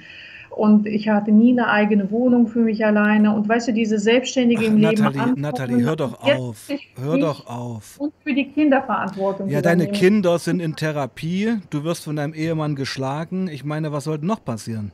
Und 0.51 0.87
ich 0.87 1.07
hatte 1.07 1.31
nie 1.31 1.51
eine 1.51 1.69
eigene 1.69 2.09
Wohnung 2.11 2.47
für 2.47 2.59
mich 2.59 2.85
alleine. 2.85 3.33
Und 3.33 3.47
weißt 3.47 3.69
du, 3.69 3.73
diese 3.73 3.97
Selbstständige 3.99 4.65
im 4.65 4.73
Ach, 4.83 4.89
Leben. 4.91 5.03
Nathalie, 5.03 5.21
ankommen 5.21 5.41
Nathalie, 5.41 5.83
hör 5.85 5.95
doch 5.95 6.21
auf. 6.21 6.67
Hör 6.99 7.17
doch 7.17 7.47
auf. 7.47 7.97
Und 7.99 8.13
für 8.23 8.33
die 8.33 8.45
Kinder 8.51 8.81
Verantwortung 8.81 9.47
Ja, 9.47 9.61
deine 9.61 9.83
übernehmen. 9.83 9.99
Kinder 9.99 10.39
sind 10.39 10.59
in 10.59 10.75
Therapie, 10.75 11.57
du 11.69 11.83
wirst 11.83 12.03
von 12.03 12.15
deinem 12.15 12.33
Ehemann 12.33 12.75
geschlagen. 12.75 13.47
Ich 13.47 13.63
meine, 13.63 13.91
was 13.91 14.03
sollte 14.05 14.25
noch 14.25 14.43
passieren? 14.43 14.91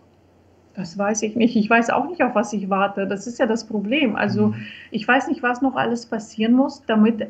Das 0.76 0.97
weiß 0.97 1.22
ich 1.24 1.36
nicht. 1.38 1.56
Ich 1.56 1.70
weiß 1.70 1.89
auch 1.89 2.08
nicht, 2.10 2.22
auf 2.22 2.36
was 2.36 2.51
ich 2.51 2.70
warte. 2.70 3.08
Das 3.08 3.28
ist 3.28 3.39
ja 3.39 3.45
das 3.45 3.66
Problem. 3.66 4.16
Also 4.18 4.47
Mhm. 4.47 4.56
ich 4.91 5.08
weiß 5.08 5.30
nicht, 5.30 5.41
was 5.41 5.62
noch 5.62 5.76
alles 5.76 6.06
passieren 6.06 6.53
muss, 6.53 6.84
damit, 6.86 7.22
äh, 7.22 7.28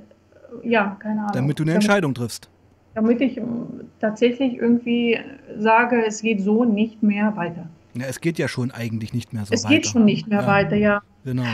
ja, 0.63 0.97
keine 0.99 1.21
Ahnung. 1.21 1.31
Damit 1.33 1.59
du 1.59 1.63
eine 1.63 1.73
damit, 1.73 1.83
Entscheidung 1.83 2.13
triffst. 2.15 2.49
damit 2.95 3.21
ich 3.21 3.37
ähm, 3.37 3.81
tatsächlich 3.99 4.55
irgendwie 4.57 5.19
sage, 5.59 6.03
es 6.07 6.21
geht 6.21 6.41
so 6.41 6.65
nicht 6.65 7.03
mehr 7.03 7.35
weiter. 7.37 7.67
Ja, 7.97 8.05
es 8.07 8.19
geht 8.21 8.37
ja 8.37 8.47
schon 8.47 8.71
eigentlich 8.71 9.13
nicht 9.13 9.31
mehr 9.33 9.45
so 9.45 9.53
es 9.53 9.63
weiter. 9.63 9.75
geht 9.75 9.87
schon 9.87 10.05
nicht 10.05 10.27
mehr 10.27 10.41
Ja. 10.41 10.47
weiter, 10.47 10.75
ja. 10.75 11.01
Genau. 11.23 11.45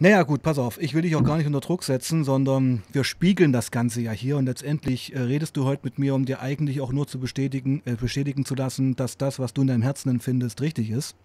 Naja, 0.00 0.22
gut, 0.22 0.42
pass 0.42 0.58
auf. 0.58 0.80
Ich 0.80 0.94
will 0.94 1.02
dich 1.02 1.16
auch 1.16 1.24
gar 1.24 1.38
nicht 1.38 1.46
unter 1.46 1.58
Druck 1.60 1.82
setzen, 1.82 2.22
sondern 2.22 2.82
wir 2.92 3.02
spiegeln 3.02 3.52
das 3.52 3.72
Ganze 3.72 4.00
ja 4.00 4.12
hier 4.12 4.36
und 4.36 4.44
letztendlich 4.46 5.12
äh, 5.14 5.18
redest 5.20 5.56
du 5.56 5.64
heute 5.64 5.80
mit 5.84 5.98
mir, 5.98 6.14
um 6.14 6.24
dir 6.24 6.40
eigentlich 6.40 6.80
auch 6.80 6.92
nur 6.92 7.08
zu 7.08 7.18
bestätigen, 7.18 7.82
äh, 7.84 7.96
bestätigen 7.96 8.44
zu 8.44 8.54
lassen, 8.54 8.94
dass 8.94 9.16
das, 9.16 9.40
was 9.40 9.54
du 9.54 9.62
in 9.62 9.66
deinem 9.66 9.82
Herzen 9.82 10.08
empfindest, 10.10 10.60
richtig 10.60 10.90
ist. 10.90 11.16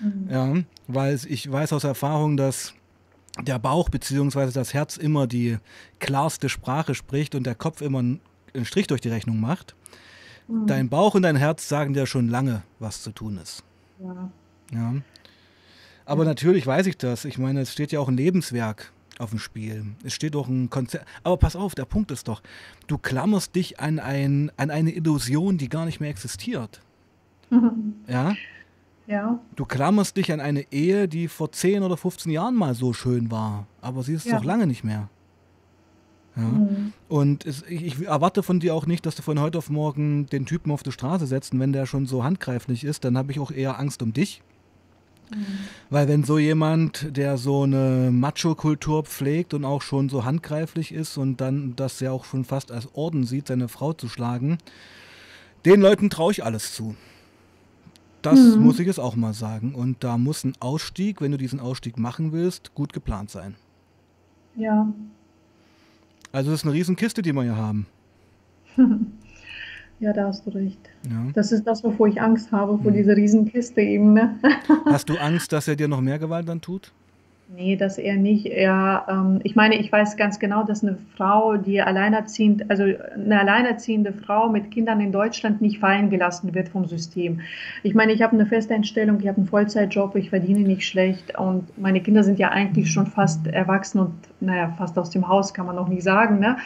Mhm. 0.00 0.28
Ja, 0.30 0.54
weil 0.88 1.14
es- 1.14 1.24
ich 1.24 1.50
weiß 1.50 1.72
aus 1.72 1.84
Erfahrung, 1.84 2.36
dass 2.36 2.74
der 3.40 3.58
Bauch 3.58 3.88
bzw. 3.88 4.50
das 4.52 4.74
Herz 4.74 4.98
immer 4.98 5.26
die 5.26 5.56
klarste 5.98 6.50
Sprache 6.50 6.94
spricht 6.94 7.34
und 7.34 7.44
der 7.46 7.54
Kopf 7.54 7.80
immer 7.80 8.00
einen 8.00 8.20
Strich 8.64 8.88
durch 8.88 9.00
die 9.00 9.08
Rechnung 9.08 9.40
macht. 9.40 9.74
Mhm. 10.52 10.66
Dein 10.66 10.88
Bauch 10.88 11.14
und 11.14 11.22
dein 11.22 11.36
Herz 11.36 11.68
sagen 11.68 11.94
dir 11.94 12.06
schon 12.06 12.28
lange, 12.28 12.62
was 12.78 13.02
zu 13.02 13.10
tun 13.12 13.38
ist. 13.42 13.62
ja. 13.98 14.30
Ja. 14.72 14.94
Aber 16.04 16.24
natürlich 16.24 16.66
weiß 16.66 16.86
ich 16.86 16.96
das. 16.98 17.24
Ich 17.24 17.38
meine, 17.38 17.60
es 17.60 17.72
steht 17.72 17.92
ja 17.92 18.00
auch 18.00 18.08
ein 18.08 18.16
Lebenswerk 18.16 18.90
auf 19.18 19.30
dem 19.30 19.38
Spiel. 19.38 19.84
Es 20.02 20.14
steht 20.14 20.34
auch 20.34 20.48
ein 20.48 20.68
Konzert. 20.68 21.04
Aber 21.22 21.36
pass 21.36 21.54
auf, 21.54 21.74
der 21.76 21.84
Punkt 21.84 22.10
ist 22.10 22.26
doch, 22.26 22.42
du 22.88 22.98
klammerst 22.98 23.54
dich 23.54 23.78
an, 23.78 23.98
ein, 24.00 24.50
an 24.56 24.70
eine 24.70 24.90
Illusion, 24.92 25.58
die 25.58 25.68
gar 25.68 25.84
nicht 25.84 26.00
mehr 26.00 26.10
existiert. 26.10 26.80
Ja? 28.08 28.34
ja. 29.06 29.38
Du 29.56 29.64
klammerst 29.64 30.16
dich 30.16 30.32
an 30.32 30.40
eine 30.40 30.72
Ehe, 30.72 31.06
die 31.06 31.28
vor 31.28 31.52
10 31.52 31.82
oder 31.82 31.96
15 31.96 32.32
Jahren 32.32 32.54
mal 32.56 32.74
so 32.74 32.92
schön 32.92 33.30
war. 33.30 33.66
Aber 33.80 34.02
sie 34.02 34.14
ist 34.14 34.26
Ja. 34.26 34.38
doch 34.38 34.44
lange 34.44 34.66
nicht 34.66 34.82
mehr. 34.84 35.08
Ja. 36.36 36.42
Mhm. 36.42 36.92
Und 37.08 37.44
es, 37.44 37.62
ich, 37.68 37.84
ich 37.84 38.06
erwarte 38.06 38.42
von 38.42 38.58
dir 38.60 38.74
auch 38.74 38.86
nicht, 38.86 39.04
dass 39.04 39.14
du 39.14 39.22
von 39.22 39.38
heute 39.40 39.58
auf 39.58 39.68
morgen 39.70 40.26
den 40.26 40.46
Typen 40.46 40.70
auf 40.70 40.82
die 40.82 40.92
Straße 40.92 41.26
setzt. 41.26 41.52
Und 41.52 41.60
wenn 41.60 41.72
der 41.72 41.86
schon 41.86 42.06
so 42.06 42.24
handgreiflich 42.24 42.84
ist, 42.84 43.04
dann 43.04 43.18
habe 43.18 43.32
ich 43.32 43.38
auch 43.40 43.50
eher 43.50 43.78
Angst 43.78 44.02
um 44.02 44.12
dich. 44.12 44.42
Mhm. 45.30 45.44
Weil 45.90 46.08
wenn 46.08 46.24
so 46.24 46.38
jemand, 46.38 47.16
der 47.16 47.36
so 47.36 47.62
eine 47.64 48.10
Macho-Kultur 48.10 49.04
pflegt 49.04 49.52
und 49.54 49.64
auch 49.64 49.82
schon 49.82 50.08
so 50.08 50.24
handgreiflich 50.24 50.92
ist 50.92 51.16
und 51.18 51.40
dann 51.40 51.74
das 51.76 52.00
ja 52.00 52.12
auch 52.12 52.24
schon 52.24 52.44
fast 52.44 52.72
als 52.72 52.88
Orden 52.94 53.24
sieht, 53.24 53.48
seine 53.48 53.68
Frau 53.68 53.92
zu 53.92 54.08
schlagen, 54.08 54.58
den 55.64 55.80
Leuten 55.80 56.10
traue 56.10 56.32
ich 56.32 56.44
alles 56.44 56.74
zu. 56.74 56.96
Das 58.22 58.38
Mhm. 58.38 58.62
muss 58.62 58.78
ich 58.78 58.86
jetzt 58.86 59.00
auch 59.00 59.16
mal 59.16 59.34
sagen. 59.34 59.74
Und 59.74 60.02
da 60.04 60.16
muss 60.16 60.44
ein 60.44 60.54
Ausstieg, 60.60 61.20
wenn 61.20 61.32
du 61.32 61.38
diesen 61.38 61.60
Ausstieg 61.60 61.98
machen 61.98 62.32
willst, 62.32 62.74
gut 62.74 62.92
geplant 62.92 63.30
sein. 63.30 63.56
Ja. 64.56 64.86
Also 66.32 66.50
das 66.50 66.60
ist 66.60 66.64
eine 66.66 66.74
Riesenkiste, 66.74 67.22
die 67.22 67.32
wir 67.32 67.42
hier 67.42 67.56
haben. 67.56 67.86
Ja, 70.00 70.12
da 70.12 70.26
hast 70.26 70.44
du 70.44 70.50
recht. 70.50 70.80
Ja. 71.08 71.26
Das 71.32 71.52
ist 71.52 71.62
das, 71.64 71.84
wovor 71.84 72.08
ich 72.08 72.20
Angst 72.20 72.50
habe, 72.50 72.76
vor 72.82 72.90
Mhm. 72.90 72.96
dieser 72.96 73.16
Riesenkiste 73.16 73.80
eben. 73.82 74.14
Ne? 74.14 74.36
Hast 74.86 75.08
du 75.08 75.16
Angst, 75.16 75.52
dass 75.52 75.68
er 75.68 75.76
dir 75.76 75.86
noch 75.86 76.00
mehr 76.00 76.18
Gewalt 76.18 76.48
dann 76.48 76.60
tut? 76.60 76.90
Nee, 77.54 77.76
das 77.76 77.98
eher 77.98 78.16
nicht. 78.16 78.46
Er, 78.46 79.04
ähm, 79.10 79.40
ich 79.42 79.54
meine, 79.54 79.76
ich 79.76 79.92
weiß 79.92 80.16
ganz 80.16 80.38
genau, 80.38 80.64
dass 80.64 80.82
eine 80.82 80.96
Frau, 81.16 81.58
die 81.58 81.82
alleinerziehend, 81.82 82.70
also 82.70 82.84
eine 82.84 83.40
alleinerziehende 83.40 84.14
Frau 84.14 84.48
mit 84.48 84.70
Kindern 84.70 85.02
in 85.02 85.12
Deutschland 85.12 85.60
nicht 85.60 85.78
fallen 85.78 86.08
gelassen 86.08 86.54
wird 86.54 86.70
vom 86.70 86.86
System. 86.86 87.40
Ich 87.82 87.94
meine, 87.94 88.12
ich 88.12 88.22
habe 88.22 88.32
eine 88.32 88.46
Festeinstellung, 88.46 89.20
ich 89.20 89.28
habe 89.28 89.36
einen 89.36 89.48
Vollzeitjob, 89.48 90.16
ich 90.16 90.30
verdiene 90.30 90.60
nicht 90.60 90.86
schlecht 90.88 91.38
und 91.38 91.76
meine 91.78 92.00
Kinder 92.00 92.24
sind 92.24 92.38
ja 92.38 92.48
eigentlich 92.48 92.90
schon 92.90 93.06
fast 93.06 93.46
erwachsen 93.46 94.00
und 94.00 94.14
naja, 94.40 94.72
fast 94.78 94.98
aus 94.98 95.10
dem 95.10 95.28
Haus 95.28 95.52
kann 95.52 95.66
man 95.66 95.76
noch 95.76 95.88
nicht 95.88 96.04
sagen. 96.04 96.38
Ne? 96.38 96.56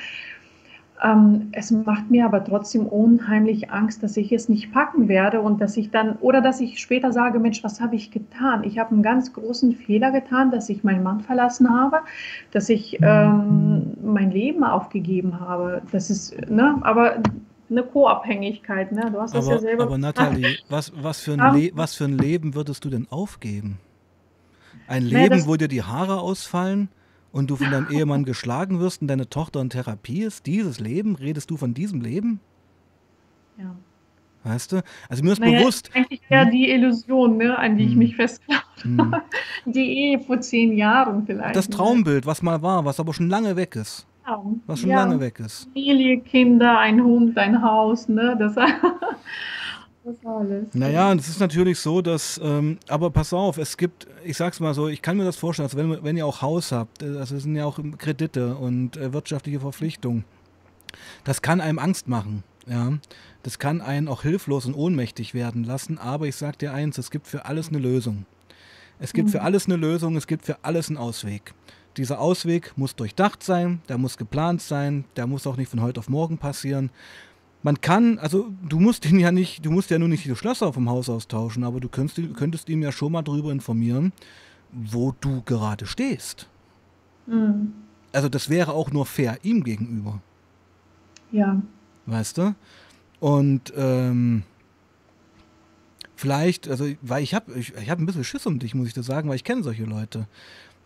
Ähm, 1.03 1.49
es 1.53 1.71
macht 1.71 2.11
mir 2.11 2.25
aber 2.25 2.43
trotzdem 2.43 2.87
unheimlich 2.87 3.71
Angst, 3.71 4.03
dass 4.03 4.17
ich 4.17 4.33
es 4.33 4.49
nicht 4.49 4.73
packen 4.73 5.09
werde 5.09 5.41
und 5.43 5.61
dass 5.61 5.77
ich 5.77 5.91
dann, 5.91 6.17
oder 6.17 6.41
dass 6.41 6.61
ich 6.61 6.79
später 6.81 7.13
sage, 7.13 7.39
Mensch, 7.39 7.63
was 7.63 7.81
habe 7.81 7.97
ich 7.97 8.11
getan? 8.11 8.65
Ich 8.65 8.79
habe 8.79 8.93
einen 8.93 9.03
ganz 9.03 9.33
großen 9.33 9.75
Fehler 9.75 10.11
getan, 10.11 10.51
dass 10.51 10.69
ich 10.71 10.85
meinen 10.85 11.03
Mann 11.03 11.21
verlassen 11.21 11.69
habe, 11.71 11.99
dass 12.51 12.69
ich 12.71 12.99
ähm, 13.03 13.95
mein 14.03 14.31
Leben 14.31 14.65
aufgegeben 14.65 15.39
habe. 15.41 15.83
Das 15.93 16.09
ist, 16.09 16.35
ne, 16.51 16.79
aber 16.83 17.17
eine 17.69 17.83
Co-Abhängigkeit, 17.83 18.93
ne? 18.93 19.11
Du 19.13 19.21
hast 19.21 19.35
das 19.35 19.47
ja 19.49 19.55
Aber, 19.57 19.61
selber 19.61 19.83
aber 19.85 19.99
Nathalie, 19.99 20.59
was, 20.69 20.93
was, 20.97 21.21
für 21.21 21.33
ein 21.33 21.71
was 21.75 21.95
für 21.95 22.05
ein 22.05 22.17
Leben 22.17 22.55
würdest 22.55 22.85
du 22.85 22.91
denn 22.91 23.07
aufgeben? 23.11 23.79
Ein 24.89 25.03
Naja, 25.05 25.25
Leben, 25.25 25.37
das- 25.37 25.49
wo 25.49 25.57
dir 25.57 25.69
die 25.69 25.83
Haare 25.83 26.21
ausfallen 26.21 26.89
und 27.37 27.51
du 27.51 27.57
von 27.57 27.71
deinem 27.71 27.89
Ehemann 27.91 28.25
geschlagen 28.25 28.81
wirst 28.81 29.03
und 29.03 29.09
deine 29.09 29.29
Tochter 29.29 29.61
in 29.61 29.69
Therapie 29.71 30.23
ist? 30.23 30.47
Dieses 30.47 30.81
Leben? 30.81 31.17
Redest 31.17 31.51
du 31.51 31.57
von 31.59 31.75
diesem 31.75 32.01
Leben? 32.01 32.41
Ja. 33.59 33.77
Weißt 34.45 34.73
du? 34.73 34.83
Also 35.09 35.23
mir 35.25 35.33
ist 35.33 35.41
Naja, 35.41 35.59
bewusst. 35.59 35.91
Eigentlich 35.95 36.23
eher 36.29 36.47
die 36.47 36.71
Illusion, 36.71 37.37
ne, 37.37 37.59
an 37.59 37.77
die 37.77 37.85
ich 37.85 37.91
Hm. 37.93 37.99
mich 37.99 38.17
festklappe. 38.17 38.63
hm, 38.83 39.15
Die 39.67 39.99
Ehe 39.99 40.21
vor 40.21 40.41
zehn 40.41 40.77
Jahren 40.77 41.27
vielleicht. 41.27 41.57
Das 41.57 41.69
ne? 41.69 41.75
Traumbild, 41.77 42.27
was 42.27 42.43
mal 42.43 42.63
war, 42.63 42.85
was 42.85 43.01
aber 43.01 43.13
schon 43.13 43.29
lange 43.29 43.57
weg 43.57 43.77
ist. 43.77 44.07
Ja. 44.27 44.43
Was 44.67 44.81
schon 44.81 44.91
Ja. 44.91 44.97
lange 45.05 45.21
weg 45.21 45.39
ist. 45.41 45.65
Familie, 45.73 46.21
Kinder, 46.21 46.79
ein 46.79 47.03
Hund, 47.03 47.37
ein 47.39 47.61
Haus, 47.63 48.09
ne? 48.09 48.37
Das, 48.39 48.55
das 50.07 50.17
alles. 50.25 50.75
Naja, 50.75 51.13
es 51.15 51.29
ist 51.29 51.41
natürlich 51.41 51.79
so, 51.79 52.01
dass, 52.01 52.41
ähm, 52.43 52.79
aber 52.89 53.11
pass 53.11 53.33
auf, 53.33 53.59
es 53.59 53.77
gibt, 53.77 54.07
ich 54.25 54.37
sag's 54.37 54.61
mal 54.61 54.73
so, 54.75 54.89
ich 54.89 55.03
kann 55.03 55.17
mir 55.17 55.25
das 55.25 55.37
vorstellen, 55.37 55.67
also 55.67 55.77
wenn, 55.77 56.03
wenn 56.05 56.17
ihr 56.17 56.27
auch 56.27 56.41
Haus 56.43 56.73
habt, 56.73 57.03
äh, 57.03 57.19
also 57.19 57.37
es 57.37 57.43
sind 57.43 57.57
ja 57.57 57.65
auch 57.67 57.79
Kredite 57.99 58.57
und 58.57 58.97
äh, 58.97 59.13
wirtschaftliche 59.13 59.61
Verpflichtungen, 59.61 60.25
das 61.25 61.43
kann 61.43 61.61
einem 61.61 61.79
Angst 61.79 62.09
machen, 62.09 62.43
ja. 62.67 62.93
Das 63.43 63.61
kann 63.61 63.81
einen 63.81 64.09
auch 64.09 64.23
hilflos 64.23 64.67
und 64.67 64.75
ohnmächtig 64.75 65.33
werden 65.33 65.63
lassen, 65.63 65.99
aber 65.99 66.27
ich 66.27 66.35
sag 66.35 66.59
dir 66.59 66.73
eins, 66.73 66.99
es 66.99 67.13
gibt 67.13 67.29
für 67.29 67.45
alles 67.45 67.69
eine 67.69 67.79
Lösung. 67.79 68.27
Es 68.99 69.13
gibt 69.13 69.31
für 69.31 69.39
Mhm. 69.39 69.45
alles 69.45 69.67
eine 69.67 69.77
Lösung, 69.77 70.17
es 70.17 70.27
gibt 70.27 70.47
für 70.47 70.65
alles 70.65 70.89
einen 70.89 70.97
Ausweg. 70.97 71.55
Dieser 71.97 72.19
Ausweg 72.21 72.73
muss 72.77 72.97
durchdacht 72.97 73.43
sein, 73.43 73.81
der 73.89 73.99
muss 73.99 74.17
geplant 74.17 74.63
sein, 74.63 75.05
der 75.17 75.27
muss 75.27 75.47
auch 75.47 75.57
nicht 75.57 75.71
von 75.71 75.81
heute 75.81 76.01
auf 76.01 76.09
morgen 76.09 76.39
passieren. 76.39 76.91
Man 77.67 77.81
kann, 77.81 78.21
also 78.21 78.53
du 78.69 78.79
musst 78.79 79.05
ihn 79.11 79.19
ja 79.19 79.33
nicht, 79.33 79.67
du 79.67 79.73
musst 79.73 79.91
ja 79.91 79.99
nur 79.99 80.07
nicht 80.07 80.25
die 80.25 80.37
Schlösser 80.37 80.73
vom 80.73 80.89
Haus 80.89 81.09
austauschen, 81.09 81.65
aber 81.65 81.81
du 81.81 81.89
könntest, 81.89 82.37
könntest 82.37 82.69
ihm 82.69 82.81
ja 82.81 82.93
schon 82.93 83.11
mal 83.11 83.23
darüber 83.23 83.51
informieren, 83.51 84.13
wo 84.71 85.13
du 85.21 85.43
gerade 85.43 85.85
stehst. 85.85 86.49
Mhm. 87.27 87.73
Also 88.13 88.29
das 88.29 88.49
wäre 88.51 88.73
auch 88.73 88.93
nur 88.93 89.05
fair 89.05 89.39
ihm 89.43 89.65
gegenüber, 89.65 90.23
Ja. 91.33 91.61
weißt 92.07 92.39
du? 92.39 92.55
Und 93.19 93.73
ähm, 93.77 94.45
vielleicht, 96.15 96.69
also 96.69 96.87
weil 97.03 97.25
ich 97.25 97.35
habe 97.35 97.53
ich, 97.59 97.75
ich 97.75 97.91
hab 97.91 97.99
ein 97.99 98.07
bisschen 98.07 98.23
Schiss 98.23 98.47
um 98.47 98.61
dich, 98.61 98.77
muss 98.77 98.87
ich 98.87 98.95
dir 98.95 99.03
sagen, 99.03 99.29
weil 99.29 99.35
ich 99.35 99.43
kenne 99.43 99.65
solche 99.65 99.87
Leute. 99.87 100.29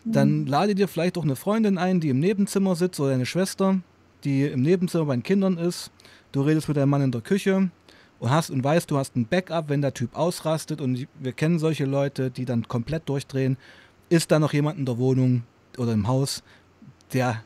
Dann 0.07 0.47
lade 0.47 0.75
dir 0.75 0.89
vielleicht 0.89 1.19
auch 1.19 1.25
eine 1.25 1.37
Freundin 1.37 1.77
ein, 1.77 2.01
die 2.01 2.09
im 2.09 2.21
Nebenzimmer 2.21 2.75
sitzt 2.75 2.99
oder 3.01 3.13
eine 3.13 3.27
Schwester 3.27 3.81
die 4.25 4.45
im 4.45 4.63
Nebenzimmer 4.63 5.07
bei 5.07 5.17
den 5.17 5.23
Kindern 5.23 5.57
ist, 5.57 5.91
du 6.33 6.43
redest 6.43 6.69
mit 6.69 6.77
deinem 6.77 6.91
Mann 6.91 7.03
in 7.03 7.13
der 7.13 7.21
Küche 7.21 7.71
und 8.19 8.31
hast 8.31 8.51
und 8.51 8.63
weißt, 8.63 8.91
du 8.91 8.99
hast 8.99 9.17
ein 9.17 9.27
Backup, 9.27 9.69
wenn 9.69 9.83
der 9.83 9.95
Typ 9.95 10.17
ausrastet 10.17 10.81
und 10.81 11.07
wir 11.19 11.33
kennen 11.33 11.59
solche 11.59 11.85
Leute, 11.85 12.31
die 12.31 12.45
dann 12.45 12.69
komplett 12.69 13.09
durchdrehen, 13.09 13.57
ist 14.09 14.31
da 14.31 14.39
noch 14.39 14.53
jemand 14.53 14.79
in 14.79 14.87
der 14.87 14.99
Wohnung 14.99 15.45
oder 15.79 15.93
im 15.93 16.07
Haus, 16.07 16.43
der 17.13 17.43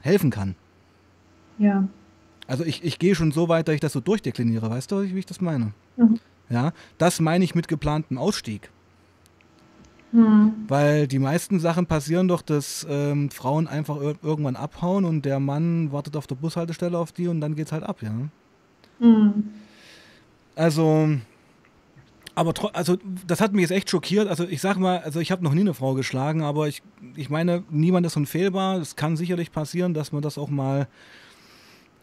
helfen 0.00 0.30
kann. 0.30 0.56
Ja. 1.58 1.88
Also 2.46 2.64
ich, 2.64 2.82
ich 2.82 2.98
gehe 2.98 3.14
schon 3.14 3.32
so 3.32 3.48
weit, 3.48 3.68
dass 3.68 3.74
ich 3.74 3.80
das 3.80 3.92
so 3.92 4.00
durchdekliniere, 4.00 4.68
weißt 4.68 4.90
du, 4.90 5.02
wie 5.02 5.18
ich 5.18 5.26
das 5.26 5.40
meine? 5.40 5.72
Mhm. 5.96 6.18
Ja, 6.50 6.72
das 6.98 7.20
meine 7.20 7.44
ich 7.44 7.54
mit 7.54 7.68
geplantem 7.68 8.18
Ausstieg. 8.18 8.70
Mhm. 10.12 10.52
Weil 10.68 11.08
die 11.08 11.18
meisten 11.18 11.58
Sachen 11.58 11.86
passieren 11.86 12.28
doch, 12.28 12.42
dass 12.42 12.86
ähm, 12.88 13.30
Frauen 13.30 13.66
einfach 13.66 13.96
ir 14.00 14.14
irgendwann 14.22 14.56
abhauen 14.56 15.04
und 15.04 15.24
der 15.24 15.40
Mann 15.40 15.90
wartet 15.90 16.16
auf 16.16 16.26
der 16.26 16.34
Bushaltestelle 16.34 16.98
auf 16.98 17.12
die 17.12 17.28
und 17.28 17.40
dann 17.40 17.56
geht's 17.56 17.72
halt 17.72 17.82
ab, 17.82 18.02
ja. 18.02 18.12
Mhm. 19.00 19.44
Also, 20.54 21.08
aber 22.34 22.52
also 22.74 22.98
das 23.26 23.40
hat 23.40 23.52
mich 23.52 23.62
jetzt 23.62 23.70
echt 23.70 23.90
schockiert. 23.90 24.28
Also 24.28 24.44
ich 24.44 24.60
sag 24.60 24.76
mal, 24.76 24.98
also 24.98 25.18
ich 25.18 25.32
habe 25.32 25.42
noch 25.42 25.54
nie 25.54 25.60
eine 25.62 25.74
Frau 25.74 25.94
geschlagen, 25.94 26.42
aber 26.42 26.68
ich, 26.68 26.82
ich 27.16 27.30
meine, 27.30 27.64
niemand 27.70 28.06
ist 28.06 28.16
unfehlbar. 28.16 28.78
Es 28.78 28.96
kann 28.96 29.16
sicherlich 29.16 29.50
passieren, 29.50 29.94
dass 29.94 30.12
man 30.12 30.22
das 30.22 30.36
auch 30.36 30.50
mal 30.50 30.88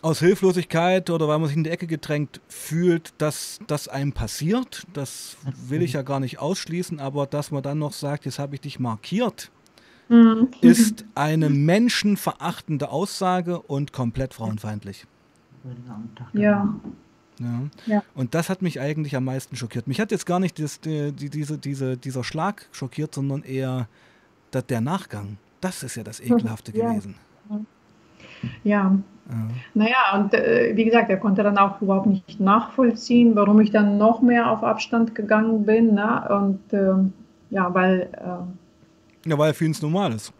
aus 0.01 0.19
Hilflosigkeit 0.19 1.09
oder 1.09 1.27
weil 1.27 1.39
man 1.39 1.47
sich 1.47 1.57
in 1.57 1.63
die 1.63 1.69
Ecke 1.69 1.87
gedrängt 1.87 2.41
fühlt, 2.47 3.13
dass 3.17 3.59
das 3.67 3.87
einem 3.87 4.13
passiert. 4.13 4.85
Das 4.93 5.37
will 5.67 5.81
ich 5.81 5.93
ja 5.93 6.01
gar 6.01 6.19
nicht 6.19 6.39
ausschließen, 6.39 6.99
aber 6.99 7.25
dass 7.25 7.51
man 7.51 7.63
dann 7.63 7.79
noch 7.79 7.93
sagt, 7.93 8.25
jetzt 8.25 8.39
habe 8.39 8.55
ich 8.55 8.61
dich 8.61 8.79
markiert, 8.79 9.51
mhm. 10.07 10.49
ist 10.61 11.05
eine 11.15 11.49
menschenverachtende 11.49 12.89
Aussage 12.89 13.59
und 13.59 13.93
komplett 13.93 14.33
frauenfeindlich. 14.33 15.05
Ja. 16.33 16.79
Ja. 17.39 17.61
ja. 17.85 18.03
Und 18.15 18.35
das 18.35 18.49
hat 18.49 18.61
mich 18.61 18.79
eigentlich 18.79 19.15
am 19.15 19.25
meisten 19.25 19.55
schockiert. 19.55 19.87
Mich 19.87 19.99
hat 19.99 20.11
jetzt 20.11 20.25
gar 20.25 20.39
nicht 20.39 20.59
das, 20.59 20.81
die, 20.81 21.11
diese, 21.13 21.57
diese, 21.57 21.97
dieser 21.97 22.23
Schlag 22.23 22.67
schockiert, 22.71 23.15
sondern 23.15 23.43
eher 23.43 23.87
der, 24.53 24.61
der 24.61 24.81
Nachgang. 24.81 25.37
Das 25.61 25.83
ist 25.83 25.95
ja 25.95 26.03
das 26.03 26.19
Ekelhafte 26.19 26.75
ja. 26.75 26.89
gewesen. 26.89 27.15
Ja. 28.63 28.95
ja. 29.29 29.47
Naja, 29.73 30.15
und 30.15 30.33
äh, 30.33 30.71
wie 30.75 30.85
gesagt, 30.85 31.09
er 31.09 31.17
konnte 31.17 31.43
dann 31.43 31.57
auch 31.57 31.81
überhaupt 31.81 32.07
nicht 32.07 32.39
nachvollziehen, 32.39 33.35
warum 33.35 33.59
ich 33.59 33.71
dann 33.71 33.97
noch 33.97 34.21
mehr 34.21 34.49
auf 34.49 34.63
Abstand 34.63 35.13
gegangen 35.15 35.65
bin. 35.65 35.93
Ne? 35.93 36.27
Und 36.29 36.73
äh, 36.73 36.93
ja, 37.49 37.73
weil. 37.73 38.09
Äh, 38.13 39.29
ja, 39.29 39.37
weil 39.37 39.53
für 39.53 39.65
ihn 39.65 39.71
es 39.71 39.81
normal 39.81 40.13
ist. 40.13 40.33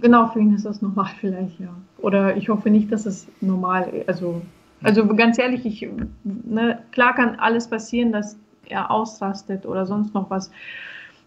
Genau, 0.00 0.28
für 0.28 0.40
ihn 0.40 0.54
ist 0.54 0.64
das 0.64 0.80
normal 0.80 1.10
vielleicht, 1.20 1.60
ja. 1.60 1.74
Oder 1.98 2.36
ich 2.36 2.48
hoffe 2.48 2.70
nicht, 2.70 2.90
dass 2.90 3.04
es 3.04 3.26
normal 3.40 3.88
ist. 3.90 4.08
Also 4.08 4.40
also 4.82 5.06
ganz 5.06 5.38
ehrlich, 5.38 5.66
ich, 5.66 5.88
ne, 6.24 6.82
klar 6.92 7.14
kann 7.14 7.38
alles 7.38 7.68
passieren, 7.68 8.12
dass 8.12 8.38
er 8.66 8.90
ausrastet 8.90 9.66
oder 9.66 9.86
sonst 9.86 10.14
noch 10.14 10.30
was. 10.30 10.50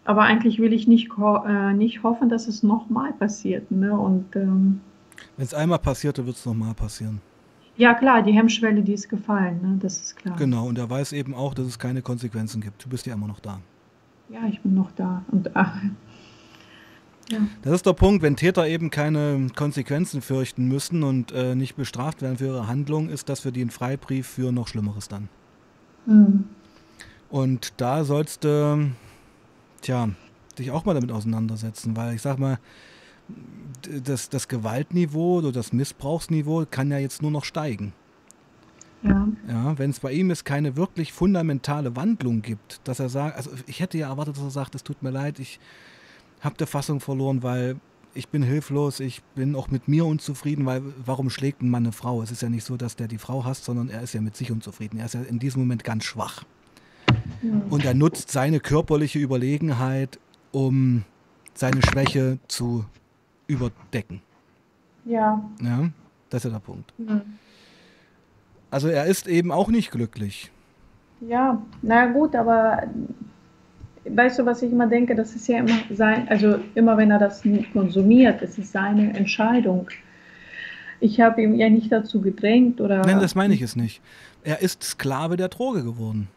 Aber 0.04 0.22
eigentlich 0.22 0.58
will 0.58 0.72
ich 0.72 0.86
nicht, 0.86 1.10
äh, 1.46 1.72
nicht 1.72 2.02
hoffen, 2.02 2.28
dass 2.28 2.48
es 2.48 2.62
nochmal 2.62 3.12
passiert. 3.12 3.70
Ne? 3.70 3.96
Und, 3.96 4.36
ähm, 4.36 4.80
Wenn 5.36 5.44
es 5.44 5.54
einmal 5.54 5.78
passiert, 5.78 6.18
dann 6.18 6.26
wird 6.26 6.36
es 6.36 6.46
nochmal 6.46 6.74
passieren. 6.74 7.20
Ja, 7.76 7.94
klar, 7.94 8.22
die 8.22 8.32
Hemmschwelle, 8.32 8.82
die 8.82 8.92
ist 8.92 9.08
gefallen, 9.08 9.60
ne? 9.60 9.78
das 9.80 9.98
ist 9.98 10.16
klar. 10.16 10.36
Genau, 10.36 10.66
und 10.68 10.78
er 10.78 10.88
weiß 10.88 11.12
eben 11.12 11.34
auch, 11.34 11.54
dass 11.54 11.66
es 11.66 11.78
keine 11.78 12.02
Konsequenzen 12.02 12.60
gibt. 12.60 12.84
Du 12.84 12.88
bist 12.88 13.04
ja 13.06 13.14
immer 13.14 13.26
noch 13.26 13.40
da. 13.40 13.60
Ja, 14.28 14.46
ich 14.48 14.60
bin 14.60 14.74
noch 14.74 14.92
da. 14.92 15.24
Und 15.32 15.56
ach, 15.56 15.76
das 17.62 17.72
ist 17.72 17.86
der 17.86 17.94
Punkt, 17.94 18.22
wenn 18.22 18.36
Täter 18.36 18.66
eben 18.66 18.90
keine 18.90 19.46
Konsequenzen 19.54 20.20
fürchten 20.20 20.68
müssen 20.68 21.02
und 21.02 21.32
äh, 21.32 21.54
nicht 21.54 21.74
bestraft 21.74 22.22
werden 22.22 22.36
für 22.36 22.46
ihre 22.46 22.68
Handlung, 22.68 23.08
ist 23.08 23.28
das 23.28 23.40
für 23.40 23.52
die 23.52 23.64
ein 23.64 23.70
Freibrief 23.70 24.26
für 24.26 24.52
noch 24.52 24.68
Schlimmeres 24.68 25.08
dann. 25.08 25.28
Mhm. 26.06 26.44
Und 27.30 27.72
da 27.78 28.04
sollst 28.04 28.44
du, 28.44 28.90
tja, 29.80 30.10
dich 30.58 30.70
auch 30.70 30.84
mal 30.84 30.94
damit 30.94 31.10
auseinandersetzen, 31.10 31.96
weil 31.96 32.14
ich 32.14 32.22
sag 32.22 32.38
mal, 32.38 32.58
das, 34.04 34.28
das 34.28 34.48
Gewaltniveau 34.48 35.38
oder 35.38 35.52
das 35.52 35.72
Missbrauchsniveau 35.72 36.66
kann 36.70 36.90
ja 36.90 36.98
jetzt 36.98 37.22
nur 37.22 37.30
noch 37.30 37.44
steigen. 37.44 37.92
Ja. 39.02 39.28
ja 39.48 39.78
Wenn 39.78 39.90
es 39.90 40.00
bei 40.00 40.12
ihm 40.12 40.30
jetzt 40.30 40.44
keine 40.44 40.76
wirklich 40.76 41.12
fundamentale 41.12 41.94
Wandlung 41.94 42.42
gibt, 42.42 42.80
dass 42.84 43.00
er 43.00 43.08
sagt, 43.08 43.36
also 43.36 43.50
ich 43.66 43.80
hätte 43.80 43.98
ja 43.98 44.08
erwartet, 44.08 44.36
dass 44.36 44.44
er 44.44 44.50
sagt, 44.50 44.74
es 44.74 44.82
tut 44.82 45.02
mir 45.02 45.10
leid, 45.10 45.38
ich 45.38 45.60
habe 46.40 46.56
der 46.56 46.66
Fassung 46.66 47.00
verloren, 47.00 47.42
weil 47.42 47.76
ich 48.14 48.28
bin 48.28 48.42
hilflos, 48.42 49.00
ich 49.00 49.22
bin 49.34 49.56
auch 49.56 49.70
mit 49.70 49.88
mir 49.88 50.06
unzufrieden, 50.06 50.66
weil 50.66 50.82
warum 51.04 51.30
schlägt 51.30 51.62
ein 51.62 51.68
Mann 51.68 51.84
eine 51.84 51.92
Frau? 51.92 52.22
Es 52.22 52.30
ist 52.30 52.42
ja 52.42 52.48
nicht 52.48 52.64
so, 52.64 52.76
dass 52.76 52.96
der 52.96 53.08
die 53.08 53.18
Frau 53.18 53.44
hasst, 53.44 53.64
sondern 53.64 53.88
er 53.88 54.02
ist 54.02 54.14
ja 54.14 54.20
mit 54.20 54.36
sich 54.36 54.52
unzufrieden. 54.52 54.98
Er 54.98 55.06
ist 55.06 55.14
ja 55.14 55.22
in 55.22 55.38
diesem 55.38 55.62
Moment 55.62 55.84
ganz 55.84 56.04
schwach. 56.04 56.44
Ja. 57.42 57.60
Und 57.70 57.84
er 57.84 57.94
nutzt 57.94 58.30
seine 58.30 58.60
körperliche 58.60 59.18
Überlegenheit, 59.18 60.20
um 60.52 61.04
seine 61.54 61.82
Schwäche 61.82 62.38
zu 62.46 62.84
überdecken. 63.46 64.20
Ja. 65.04 65.42
Ja, 65.60 65.90
das 66.30 66.44
ist 66.44 66.44
ja 66.44 66.58
der 66.58 66.64
Punkt. 66.64 66.92
Ja. 66.98 67.20
Also 68.70 68.88
er 68.88 69.04
ist 69.04 69.28
eben 69.28 69.52
auch 69.52 69.68
nicht 69.68 69.90
glücklich. 69.90 70.50
Ja, 71.20 71.62
na 71.82 72.06
gut, 72.06 72.34
aber 72.34 72.82
weißt 74.04 74.38
du, 74.38 74.46
was 74.46 74.62
ich 74.62 74.72
immer 74.72 74.86
denke, 74.86 75.14
das 75.14 75.34
ist 75.34 75.46
ja 75.48 75.58
immer 75.58 75.78
sein, 75.90 76.28
also 76.28 76.58
immer 76.74 76.96
wenn 76.96 77.10
er 77.10 77.18
das 77.18 77.42
konsumiert, 77.72 78.42
es 78.42 78.58
ist 78.58 78.72
seine 78.72 79.14
Entscheidung. 79.16 79.88
Ich 81.00 81.20
habe 81.20 81.42
ihm 81.42 81.54
ja 81.54 81.68
nicht 81.68 81.92
dazu 81.92 82.20
gedrängt 82.20 82.80
oder. 82.80 82.98
Nein, 83.04 83.20
das 83.20 83.34
meine 83.34 83.54
ich 83.54 83.62
es 83.62 83.76
nicht. 83.76 84.00
Er 84.42 84.60
ist 84.62 84.82
Sklave 84.82 85.36
der 85.36 85.48
Droge 85.48 85.84
geworden. 85.84 86.28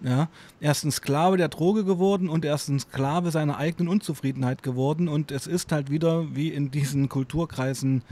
Ja. 0.00 0.10
ja. 0.10 0.28
Er 0.60 0.70
ist 0.72 0.84
ein 0.84 0.92
Sklave 0.92 1.36
der 1.36 1.48
Droge 1.48 1.84
geworden 1.84 2.28
und 2.28 2.44
er 2.44 2.54
ist 2.54 2.68
ein 2.68 2.80
Sklave 2.80 3.30
seiner 3.30 3.56
eigenen 3.58 3.88
Unzufriedenheit 3.88 4.62
geworden 4.62 5.08
und 5.08 5.30
es 5.30 5.46
ist 5.46 5.72
halt 5.72 5.90
wieder 5.90 6.34
wie 6.34 6.48
in 6.48 6.70
diesen 6.70 7.08
Kulturkreisen 7.08 8.02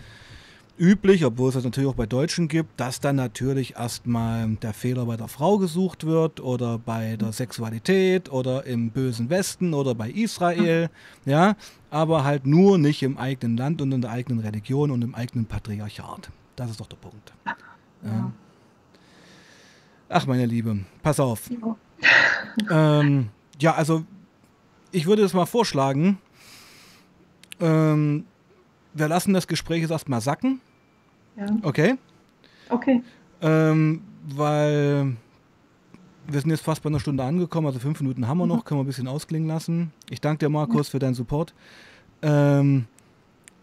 üblich, 0.78 1.24
obwohl 1.24 1.49
es 1.49 1.55
das 1.55 1.64
natürlich 1.64 1.89
auch 1.89 1.95
bei 1.95 2.07
Deutschen 2.07 2.49
gibt, 2.49 2.80
dass 2.80 3.01
dann 3.01 3.16
natürlich 3.16 3.76
erstmal 3.76 4.49
der 4.57 4.72
Fehler 4.72 5.07
bei 5.07 5.16
der 5.16 5.28
Frau 5.28 5.59
gesucht 5.59 6.05
wird 6.05 6.41
oder 6.41 6.78
bei 6.78 7.16
der 7.16 7.32
Sexualität 7.32 8.30
oder 8.30 8.66
im 8.66 8.91
bösen 8.91 9.30
Westen 9.30 9.72
oder 9.72 9.95
bei 9.95 10.11
Israel, 10.11 10.91
ja, 11.24 11.57
aber 11.91 12.24
halt 12.24 12.47
nur 12.47 12.78
nicht 12.78 13.03
im 13.03 13.18
eigenen 13.18 13.57
Land 13.57 13.82
und 13.82 13.93
in 13.93 14.01
der 14.01 14.11
eigenen 14.11 14.41
Religion 14.41 14.91
und 14.91 15.03
im 15.03 15.14
eigenen 15.14 15.47
Patriarchat. 15.47 16.30
Das 16.57 16.70
ist 16.70 16.80
doch 16.80 16.89
der 16.89 16.97
Punkt. 16.97 17.32
Ja. 18.05 18.32
Ach, 20.09 20.27
meine 20.27 20.47
Liebe, 20.47 20.79
pass 21.03 21.19
auf. 21.21 21.51
Ja, 21.51 23.01
ähm, 23.01 23.29
ja 23.59 23.75
also 23.75 24.05
ich 24.93 25.07
würde 25.07 25.23
das 25.23 25.35
mal 25.35 25.47
vorschlagen. 25.47 26.19
Ähm, 27.61 28.25
wir 28.93 29.09
lassen 29.09 29.35
das 29.35 29.47
Gespräch 29.47 29.83
jetzt 29.83 29.91
erstmal 29.91 30.21
sacken. 30.21 30.61
Ja. 31.37 31.47
Okay? 31.63 31.97
Okay. 32.69 33.03
Ähm, 33.43 34.03
weil 34.25 35.17
wir 36.27 36.41
sind 36.41 36.51
jetzt 36.51 36.63
fast 36.63 36.83
bei 36.83 36.89
einer 36.89 37.01
Stunde 37.01 37.23
angekommen, 37.23 37.67
also 37.67 37.79
fünf 37.79 38.01
Minuten 38.01 38.27
haben 38.27 38.39
wir 38.39 38.47
noch, 38.47 38.59
mhm. 38.59 38.65
können 38.65 38.81
wir 38.81 38.85
ein 38.85 38.87
bisschen 38.87 39.09
ausklingen 39.09 39.49
lassen. 39.49 39.93
Ich 40.09 40.21
danke 40.21 40.47
dir, 40.47 40.49
Markus, 40.49 40.89
für 40.89 40.99
deinen 40.99 41.15
Support. 41.15 41.55
Ähm, 42.23 42.87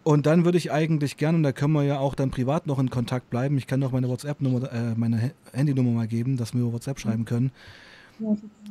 und 0.04 0.26
dann 0.26 0.46
würde 0.46 0.58
ich 0.58 0.72
eigentlich 0.72 1.18
gerne, 1.18 1.38
und 1.38 1.44
da 1.44 1.52
können 1.52 1.74
wir 1.74 1.84
ja 1.84 2.00
auch 2.00 2.16
dann 2.16 2.32
privat 2.32 2.68
noch 2.68 2.80
in 2.80 2.90
Kontakt 2.90 3.30
bleiben. 3.30 3.58
Ich 3.58 3.68
kann 3.68 3.80
noch 3.80 3.92
meine 3.92 4.10
WhatsApp-Nummer, 4.10 4.72
äh, 4.72 4.96
meine 4.96 5.32
Handynummer 5.54 5.92
mal 5.92 6.08
geben, 6.08 6.38
dass 6.38 6.54
wir 6.54 6.62
über 6.62 6.74
WhatsApp 6.74 7.00
schreiben 7.00 7.26
können. 7.26 7.52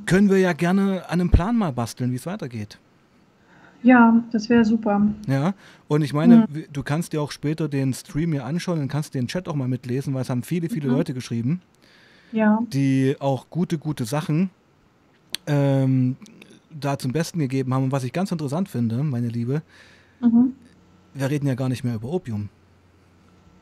Können 0.07 0.31
wir 0.31 0.39
ja 0.39 0.53
gerne 0.53 1.05
an 1.09 1.20
einem 1.20 1.31
Plan 1.31 1.57
mal 1.57 1.72
basteln, 1.72 2.12
wie 2.12 2.16
es 2.16 2.26
weitergeht. 2.26 2.78
Ja, 3.83 4.22
das 4.31 4.49
wäre 4.49 4.64
super. 4.64 5.01
Ja, 5.26 5.55
und 5.89 6.03
ich 6.03 6.12
meine, 6.12 6.47
mhm. 6.49 6.64
du 6.72 6.83
kannst 6.83 7.12
dir 7.12 7.22
auch 7.22 7.33
später 7.33 7.68
den 7.68 7.95
Stream 7.95 8.33
hier 8.33 8.45
anschauen 8.45 8.81
und 8.81 8.89
kannst 8.89 9.14
den 9.14 9.26
Chat 9.26 9.49
auch 9.49 9.55
mal 9.55 9.68
mitlesen, 9.68 10.12
weil 10.12 10.22
es 10.22 10.31
haben 10.31 10.43
viele, 10.43 10.68
viele 10.68 10.89
mhm. 10.89 10.97
Leute 10.97 11.14
geschrieben, 11.14 11.62
ja. 12.33 12.59
die 12.72 13.16
auch 13.20 13.49
gute, 13.49 13.78
gute 13.78 14.05
Sachen 14.05 14.51
ähm, 15.47 16.16
da 16.78 16.99
zum 16.99 17.12
Besten 17.12 17.39
gegeben 17.39 17.72
haben. 17.72 17.85
Und 17.85 17.93
was 17.93 18.05
ich 18.05 18.12
ganz 18.12 18.31
interessant 18.31 18.68
finde, 18.68 19.03
meine 19.03 19.28
Liebe, 19.28 19.62
mhm. 20.20 20.53
Wir 21.14 21.30
reden 21.30 21.46
ja 21.46 21.54
gar 21.54 21.68
nicht 21.68 21.84
mehr 21.84 21.94
über 21.94 22.08
Opium. 22.08 22.48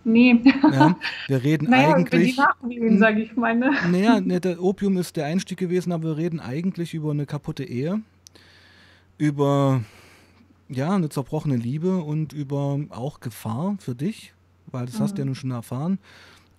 Nee. 0.05 0.40
Ja, 0.72 0.96
wir 1.26 1.42
reden 1.42 1.66
naja, 1.70 1.94
eigentlich. 1.94 2.38
Die 2.70 2.99
sage 2.99 3.22
ich 3.22 3.36
meine. 3.36 3.70
Naja, 3.90 4.20
ne, 4.20 4.40
der 4.40 4.62
Opium 4.62 4.96
ist 4.96 5.16
der 5.16 5.26
Einstieg 5.26 5.59
gewesen, 5.59 5.92
aber 5.92 6.05
wir 6.05 6.16
reden 6.16 6.40
eigentlich 6.40 6.94
über 6.94 7.11
eine 7.11 7.26
kaputte 7.26 7.64
Ehe, 7.64 8.01
über 9.18 9.82
ja, 10.68 10.94
eine 10.94 11.09
zerbrochene 11.09 11.57
Liebe 11.57 11.99
und 11.99 12.32
über 12.32 12.80
auch 12.90 13.20
Gefahr 13.20 13.76
für 13.78 13.94
dich, 13.94 14.34
weil 14.66 14.86
das 14.86 14.99
mhm. 14.99 15.03
hast 15.03 15.14
du 15.14 15.22
ja 15.22 15.24
nun 15.26 15.34
schon 15.34 15.51
erfahren. 15.51 15.99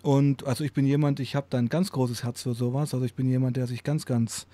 Und 0.02 0.46
also 0.46 0.64
ich 0.64 0.72
bin 0.72 0.86
jemand, 0.86 1.20
ich 1.20 1.34
habe 1.34 1.46
da 1.50 1.58
ein 1.58 1.68
ganz 1.68 1.92
großes 1.92 2.24
Herz 2.24 2.42
für 2.42 2.54
sowas. 2.54 2.94
Also 2.94 3.04
ich 3.04 3.14
bin 3.14 3.28
jemand, 3.28 3.56
der 3.56 3.66
sich 3.66 3.84
ganz, 3.84 4.06
ganz 4.06 4.46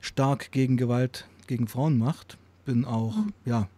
stark 0.00 0.52
gegen 0.52 0.76
Gewalt 0.76 1.26
gegen 1.46 1.66
Frauen 1.66 1.98
macht. 1.98 2.38
Bin 2.64 2.84
auch, 2.84 3.16
mhm. 3.16 3.32
ja, 3.44 3.68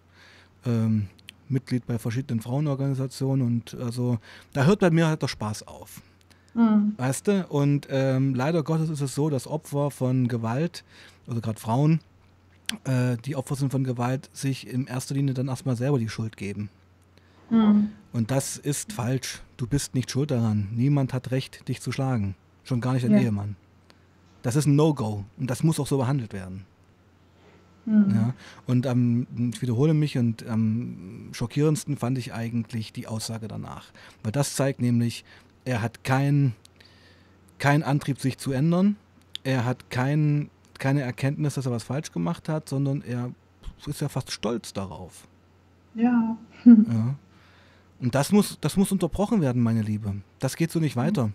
ähm, 0.66 1.08
Mitglied 1.48 1.86
bei 1.86 1.98
verschiedenen 1.98 2.40
Frauenorganisationen 2.40 3.46
und 3.46 3.76
also 3.80 4.18
da 4.52 4.64
hört 4.64 4.80
bei 4.80 4.90
mir 4.90 5.06
halt 5.06 5.22
der 5.22 5.28
Spaß 5.28 5.66
auf. 5.66 6.02
Mhm. 6.54 6.94
Weißt 6.96 7.28
du? 7.28 7.46
Und 7.48 7.88
ähm, 7.90 8.34
leider 8.34 8.62
Gottes 8.62 8.88
ist 8.88 9.00
es 9.00 9.14
so, 9.14 9.28
dass 9.28 9.46
Opfer 9.46 9.90
von 9.90 10.28
Gewalt, 10.28 10.84
also 11.26 11.40
gerade 11.40 11.60
Frauen, 11.60 12.00
äh, 12.84 13.16
die 13.24 13.36
Opfer 13.36 13.56
sind 13.56 13.72
von 13.72 13.84
Gewalt, 13.84 14.30
sich 14.32 14.66
in 14.66 14.86
erster 14.86 15.14
Linie 15.14 15.34
dann 15.34 15.48
erstmal 15.48 15.76
selber 15.76 15.98
die 15.98 16.08
Schuld 16.08 16.36
geben. 16.36 16.70
Mhm. 17.50 17.90
Und 18.12 18.30
das 18.30 18.56
ist 18.56 18.92
falsch. 18.92 19.42
Du 19.56 19.66
bist 19.66 19.94
nicht 19.94 20.10
schuld 20.10 20.30
daran. 20.30 20.68
Niemand 20.72 21.12
hat 21.12 21.30
Recht, 21.30 21.68
dich 21.68 21.80
zu 21.80 21.92
schlagen. 21.92 22.36
Schon 22.64 22.80
gar 22.80 22.94
nicht 22.94 23.04
dein 23.04 23.12
ja. 23.12 23.20
Ehemann. 23.20 23.56
Das 24.42 24.56
ist 24.56 24.66
ein 24.66 24.76
No-Go 24.76 25.24
und 25.38 25.50
das 25.50 25.62
muss 25.62 25.80
auch 25.80 25.86
so 25.86 25.98
behandelt 25.98 26.32
werden. 26.32 26.66
Mhm. 27.86 28.10
Ja, 28.14 28.34
und 28.66 28.86
ähm, 28.86 29.26
ich 29.52 29.60
wiederhole 29.62 29.94
mich 29.94 30.16
und 30.18 30.46
am 30.46 31.28
schockierendsten 31.32 31.96
fand 31.96 32.18
ich 32.18 32.32
eigentlich 32.32 32.92
die 32.92 33.06
Aussage 33.06 33.48
danach. 33.48 33.92
Weil 34.22 34.32
das 34.32 34.54
zeigt 34.54 34.80
nämlich, 34.80 35.24
er 35.64 35.82
hat 35.82 36.04
keinen 36.04 36.54
kein 37.58 37.82
Antrieb, 37.82 38.20
sich 38.20 38.38
zu 38.38 38.52
ändern. 38.52 38.96
Er 39.42 39.64
hat 39.64 39.90
kein, 39.90 40.50
keine 40.78 41.02
Erkenntnis, 41.02 41.54
dass 41.54 41.66
er 41.66 41.72
was 41.72 41.84
falsch 41.84 42.12
gemacht 42.12 42.48
hat, 42.48 42.68
sondern 42.68 43.02
er 43.02 43.30
ist 43.86 44.00
ja 44.00 44.08
fast 44.08 44.30
stolz 44.32 44.72
darauf. 44.72 45.26
Ja. 45.94 46.36
ja. 46.64 47.14
Und 48.00 48.14
das 48.14 48.32
muss, 48.32 48.58
das 48.60 48.76
muss 48.76 48.92
unterbrochen 48.92 49.40
werden, 49.40 49.62
meine 49.62 49.80
Liebe. 49.80 50.16
Das 50.40 50.56
geht 50.56 50.70
so 50.70 50.80
nicht 50.80 50.96
weiter. 50.96 51.30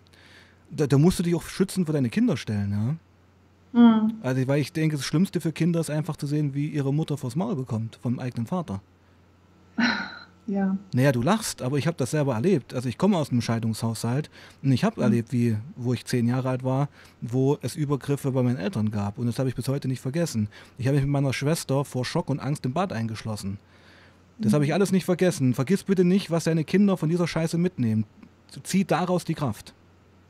Da, 0.69 0.85
da 0.85 0.97
musst 0.97 1.17
du 1.17 1.23
dich 1.23 1.33
auch 1.33 1.43
schützen 1.43 1.85
für 1.85 1.93
deine 1.93 2.09
Kinder 2.09 2.37
stellen, 2.37 2.71
ja. 2.71 2.95
Mhm. 3.71 4.15
Also, 4.21 4.47
weil 4.47 4.61
ich 4.61 4.73
denke, 4.73 4.95
das 4.95 5.05
Schlimmste 5.05 5.41
für 5.41 5.51
Kinder 5.51 5.79
ist 5.79 5.89
einfach 5.89 6.17
zu 6.17 6.27
sehen, 6.27 6.53
wie 6.53 6.67
ihre 6.67 6.93
Mutter 6.93 7.17
vors 7.17 7.35
Maul 7.35 7.55
bekommt 7.55 7.99
vom 8.01 8.19
eigenen 8.19 8.47
Vater. 8.47 8.81
Ja. 10.49 10.77
Naja, 10.93 11.11
du 11.11 11.21
lachst, 11.21 11.61
aber 11.61 11.77
ich 11.77 11.85
habe 11.85 11.97
das 11.97 12.09
selber 12.09 12.33
erlebt. 12.33 12.73
Also 12.73 12.89
ich 12.89 12.97
komme 12.97 13.17
aus 13.17 13.29
einem 13.29 13.41
Scheidungshaushalt 13.41 14.31
und 14.63 14.71
ich 14.71 14.83
habe 14.83 14.99
mhm. 14.99 15.03
erlebt, 15.03 15.31
wie, 15.31 15.57
wo 15.75 15.93
ich 15.93 16.05
zehn 16.05 16.27
Jahre 16.27 16.49
alt 16.49 16.63
war, 16.63 16.89
wo 17.21 17.59
es 17.61 17.75
Übergriffe 17.75 18.31
bei 18.31 18.41
meinen 18.41 18.57
Eltern 18.57 18.89
gab. 18.89 19.19
Und 19.19 19.27
das 19.27 19.37
habe 19.37 19.49
ich 19.49 19.55
bis 19.55 19.67
heute 19.67 19.87
nicht 19.87 20.01
vergessen. 20.01 20.49
Ich 20.79 20.87
habe 20.87 20.95
mich 20.95 21.05
mit 21.05 21.11
meiner 21.11 21.33
Schwester 21.33 21.85
vor 21.85 22.03
Schock 22.03 22.29
und 22.29 22.39
Angst 22.39 22.65
im 22.65 22.73
Bad 22.73 22.93
eingeschlossen. 22.93 23.59
Das 24.39 24.51
mhm. 24.51 24.55
habe 24.55 24.65
ich 24.65 24.73
alles 24.73 24.91
nicht 24.91 25.05
vergessen. 25.05 25.53
Vergiss 25.53 25.83
bitte 25.83 26.03
nicht, 26.03 26.31
was 26.31 26.45
deine 26.45 26.63
Kinder 26.63 26.97
von 26.97 27.09
dieser 27.09 27.27
Scheiße 27.27 27.59
mitnehmen. 27.59 28.05
Zieh 28.63 28.85
daraus 28.85 29.25
die 29.25 29.35
Kraft. 29.35 29.75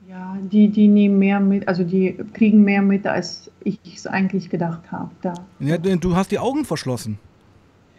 Ja, 0.10 0.36
die, 0.42 0.70
die 0.70 0.88
nehmen 0.88 1.20
mehr 1.20 1.40
mit, 1.40 1.68
also 1.68 1.84
die 1.84 2.18
kriegen 2.34 2.64
mehr 2.64 2.82
mit, 2.82 3.06
als 3.06 3.52
ich 3.64 3.80
es 3.86 4.08
eigentlich 4.08 4.50
gedacht 4.50 4.92
habe. 4.92 5.12
Ja, 5.60 5.78
du 5.78 6.16
hast 6.16 6.32
die 6.32 6.40
Augen 6.40 6.66
verschlossen. 6.66 7.20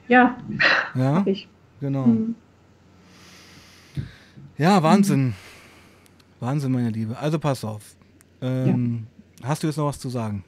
Ja, 0.09 0.37
ja. 0.97 1.23
ich. 1.25 1.47
Genau. 1.81 2.07
Mhm. 2.07 2.35
Ja, 4.59 4.83
Wahnsinn. 4.83 5.27
Mhm. 5.27 5.35
Wahnsinn, 6.41 6.73
meine 6.73 6.91
Liebe. 6.91 7.17
Also 7.17 7.39
pass 7.39 7.65
auf. 7.65 7.95
Ähm, 8.43 9.07
ja. 9.41 9.49
Hast 9.49 9.63
du 9.63 9.69
jetzt 9.69 9.77
noch 9.77 9.87
was 9.87 10.01
zu 10.01 10.09
sagen? 10.09 10.43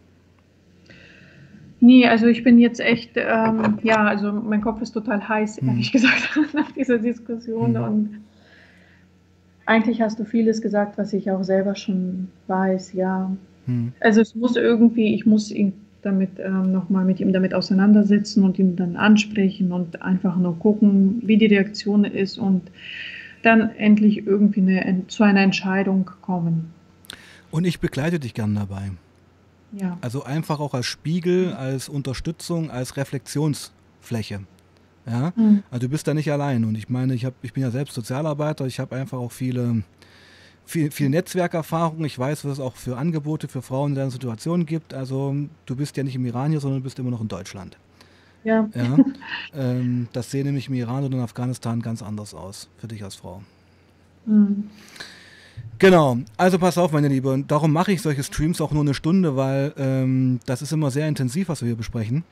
Nee, 1.78 2.08
also 2.08 2.26
ich 2.26 2.42
bin 2.42 2.58
jetzt 2.58 2.80
echt, 2.80 3.12
ähm, 3.14 3.78
ja, 3.84 4.04
also 4.04 4.32
mein 4.32 4.62
Kopf 4.62 4.82
ist 4.82 4.92
total 4.92 5.28
heiß, 5.28 5.58
hm. 5.58 5.68
ehrlich 5.68 5.92
gesagt, 5.92 6.40
nach 6.54 6.72
dieser 6.72 6.98
Diskussion. 6.98 7.76
Hm. 7.76 7.84
Und 7.84 8.20
eigentlich 9.72 10.02
hast 10.02 10.18
du 10.18 10.24
vieles 10.24 10.60
gesagt, 10.60 10.98
was 10.98 11.12
ich 11.14 11.30
auch 11.30 11.42
selber 11.42 11.74
schon 11.74 12.28
weiß, 12.46 12.92
ja. 12.92 13.34
Hm. 13.66 13.92
Also 14.00 14.20
es 14.20 14.34
muss 14.34 14.56
irgendwie, 14.56 15.14
ich 15.14 15.24
muss 15.24 15.50
ihn 15.50 15.72
damit 16.02 16.30
ähm, 16.38 16.72
nochmal 16.72 17.04
mit 17.04 17.20
ihm 17.20 17.32
damit 17.32 17.54
auseinandersetzen 17.54 18.44
und 18.44 18.58
ihn 18.58 18.76
dann 18.76 18.96
ansprechen 18.96 19.72
und 19.72 20.02
einfach 20.02 20.36
nur 20.36 20.58
gucken, 20.58 21.22
wie 21.24 21.38
die 21.38 21.46
Reaktion 21.46 22.04
ist 22.04 22.38
und 22.38 22.62
dann 23.42 23.70
endlich 23.76 24.26
irgendwie 24.26 24.60
eine, 24.60 25.06
zu 25.06 25.22
einer 25.22 25.40
Entscheidung 25.40 26.10
kommen. 26.20 26.72
Und 27.50 27.64
ich 27.64 27.80
begleite 27.80 28.20
dich 28.20 28.34
gern 28.34 28.54
dabei. 28.54 28.90
Ja. 29.72 29.96
Also 30.02 30.24
einfach 30.24 30.60
auch 30.60 30.74
als 30.74 30.86
Spiegel, 30.86 31.54
als 31.54 31.88
Unterstützung, 31.88 32.70
als 32.70 32.96
Reflexionsfläche. 32.96 34.40
Ja? 35.06 35.32
Mhm. 35.36 35.62
Also 35.70 35.86
du 35.86 35.90
bist 35.90 36.06
da 36.06 36.14
nicht 36.14 36.30
allein. 36.30 36.64
Und 36.64 36.76
ich 36.76 36.88
meine, 36.88 37.14
ich, 37.14 37.24
hab, 37.24 37.34
ich 37.42 37.52
bin 37.52 37.62
ja 37.62 37.70
selbst 37.70 37.94
Sozialarbeiter, 37.94 38.66
ich 38.66 38.80
habe 38.80 38.96
einfach 38.96 39.18
auch 39.18 39.32
viele 39.32 39.82
viel, 40.64 40.90
viel 40.90 41.08
Netzwerkerfahrung. 41.08 42.04
Ich 42.04 42.18
weiß, 42.18 42.44
was 42.44 42.52
es 42.52 42.60
auch 42.60 42.76
für 42.76 42.96
Angebote 42.96 43.48
für 43.48 43.62
Frauen 43.62 43.92
in 43.92 43.96
deiner 43.96 44.10
Situation 44.10 44.66
gibt. 44.66 44.94
Also 44.94 45.34
du 45.66 45.76
bist 45.76 45.96
ja 45.96 46.02
nicht 46.02 46.14
im 46.14 46.24
Iran 46.24 46.50
hier, 46.50 46.60
sondern 46.60 46.80
du 46.80 46.84
bist 46.84 46.98
immer 46.98 47.10
noch 47.10 47.20
in 47.20 47.28
Deutschland. 47.28 47.76
Ja. 48.44 48.68
ja 48.74 48.96
ähm, 49.54 50.08
das 50.12 50.30
sehen 50.30 50.46
nämlich 50.46 50.68
im 50.68 50.74
Iran 50.74 51.04
und 51.04 51.12
in 51.12 51.20
Afghanistan 51.20 51.80
ganz 51.80 52.02
anders 52.02 52.34
aus 52.34 52.68
für 52.78 52.88
dich 52.88 53.02
als 53.04 53.14
Frau. 53.16 53.42
Mhm. 54.26 54.70
Genau, 55.78 56.18
also 56.36 56.58
pass 56.58 56.78
auf, 56.78 56.92
meine 56.92 57.08
Liebe. 57.08 57.30
Und 57.32 57.50
darum 57.50 57.72
mache 57.72 57.92
ich 57.92 58.02
solche 58.02 58.22
Streams 58.22 58.60
auch 58.60 58.70
nur 58.70 58.82
eine 58.82 58.94
Stunde, 58.94 59.36
weil 59.36 59.72
ähm, 59.76 60.38
das 60.46 60.62
ist 60.62 60.72
immer 60.72 60.90
sehr 60.90 61.08
intensiv, 61.08 61.48
was 61.48 61.60
wir 61.60 61.66
hier 61.66 61.76
besprechen. 61.76 62.24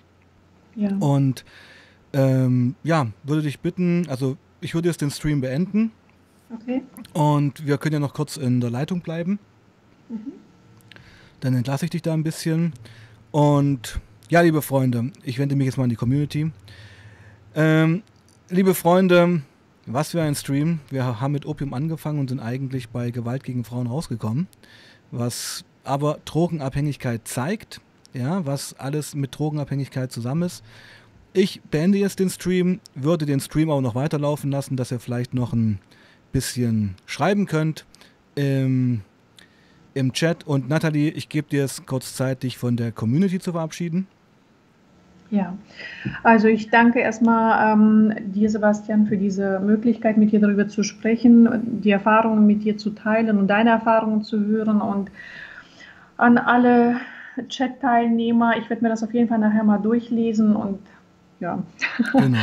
Ja. 0.76 0.90
Und 1.00 1.44
ähm, 2.12 2.74
ja, 2.82 3.08
würde 3.22 3.42
dich 3.42 3.60
bitten, 3.60 4.06
also 4.08 4.36
ich 4.60 4.74
würde 4.74 4.88
jetzt 4.88 5.00
den 5.00 5.10
Stream 5.10 5.40
beenden 5.40 5.92
Okay. 6.52 6.82
Und 7.12 7.66
wir 7.66 7.78
können 7.78 7.94
ja 7.94 8.00
noch 8.00 8.14
kurz 8.14 8.36
in 8.36 8.60
der 8.60 8.70
Leitung 8.70 9.00
bleiben. 9.00 9.38
Mhm. 10.08 10.32
Dann 11.40 11.54
entlasse 11.54 11.84
ich 11.84 11.90
dich 11.90 12.02
da 12.02 12.12
ein 12.12 12.24
bisschen. 12.24 12.72
Und 13.30 14.00
ja, 14.28 14.40
liebe 14.40 14.62
Freunde, 14.62 15.12
ich 15.22 15.38
wende 15.38 15.54
mich 15.54 15.66
jetzt 15.66 15.76
mal 15.76 15.84
an 15.84 15.90
die 15.90 15.96
Community. 15.96 16.50
Ähm, 17.54 18.02
liebe 18.48 18.74
Freunde, 18.74 19.42
was 19.86 20.10
für 20.10 20.22
ein 20.22 20.34
Stream. 20.34 20.80
Wir 20.90 21.20
haben 21.20 21.32
mit 21.32 21.46
Opium 21.46 21.72
angefangen 21.72 22.18
und 22.18 22.28
sind 22.28 22.40
eigentlich 22.40 22.88
bei 22.88 23.10
Gewalt 23.10 23.44
gegen 23.44 23.64
Frauen 23.64 23.86
rausgekommen. 23.86 24.48
Was 25.12 25.64
aber 25.84 26.18
Drogenabhängigkeit 26.24 27.26
zeigt, 27.26 27.80
ja, 28.12 28.44
was 28.44 28.74
alles 28.78 29.14
mit 29.14 29.36
Drogenabhängigkeit 29.38 30.12
zusammen 30.12 30.42
ist. 30.42 30.64
Ich 31.32 31.62
beende 31.62 31.98
jetzt 31.98 32.18
den 32.18 32.28
Stream, 32.28 32.80
würde 32.94 33.24
den 33.24 33.38
Stream 33.38 33.70
auch 33.70 33.80
noch 33.80 33.94
weiterlaufen 33.94 34.50
lassen, 34.50 34.76
dass 34.76 34.90
ihr 34.90 34.98
vielleicht 34.98 35.32
noch 35.32 35.52
ein 35.52 35.78
bisschen 36.32 36.96
schreiben 37.06 37.46
könnt 37.46 37.86
im, 38.34 39.02
im 39.94 40.12
Chat. 40.12 40.44
Und 40.44 40.68
Nathalie, 40.68 41.10
ich 41.10 41.28
gebe 41.28 41.48
dir 41.48 41.64
es 41.64 41.86
kurz 41.86 42.14
Zeit, 42.14 42.42
dich 42.42 42.58
von 42.58 42.76
der 42.76 42.90
Community 42.90 43.38
zu 43.38 43.52
verabschieden. 43.52 44.08
Ja, 45.30 45.56
also 46.24 46.48
ich 46.48 46.70
danke 46.70 46.98
erstmal 46.98 47.72
ähm, 47.72 48.12
dir, 48.32 48.50
Sebastian, 48.50 49.06
für 49.06 49.16
diese 49.16 49.60
Möglichkeit, 49.60 50.16
mit 50.16 50.32
dir 50.32 50.40
darüber 50.40 50.66
zu 50.66 50.82
sprechen, 50.82 51.80
die 51.82 51.92
Erfahrungen 51.92 52.48
mit 52.48 52.64
dir 52.64 52.76
zu 52.76 52.90
teilen 52.90 53.38
und 53.38 53.46
deine 53.46 53.70
Erfahrungen 53.70 54.24
zu 54.24 54.40
hören. 54.40 54.80
Und 54.80 55.12
an 56.16 56.36
alle 56.36 56.96
Chat-Teilnehmer, 57.48 58.56
ich 58.58 58.68
werde 58.68 58.82
mir 58.82 58.88
das 58.88 59.04
auf 59.04 59.14
jeden 59.14 59.28
Fall 59.28 59.38
nachher 59.38 59.62
mal 59.62 59.78
durchlesen 59.78 60.56
und 60.56 60.80
ja. 61.40 61.62
Genau. 62.12 62.38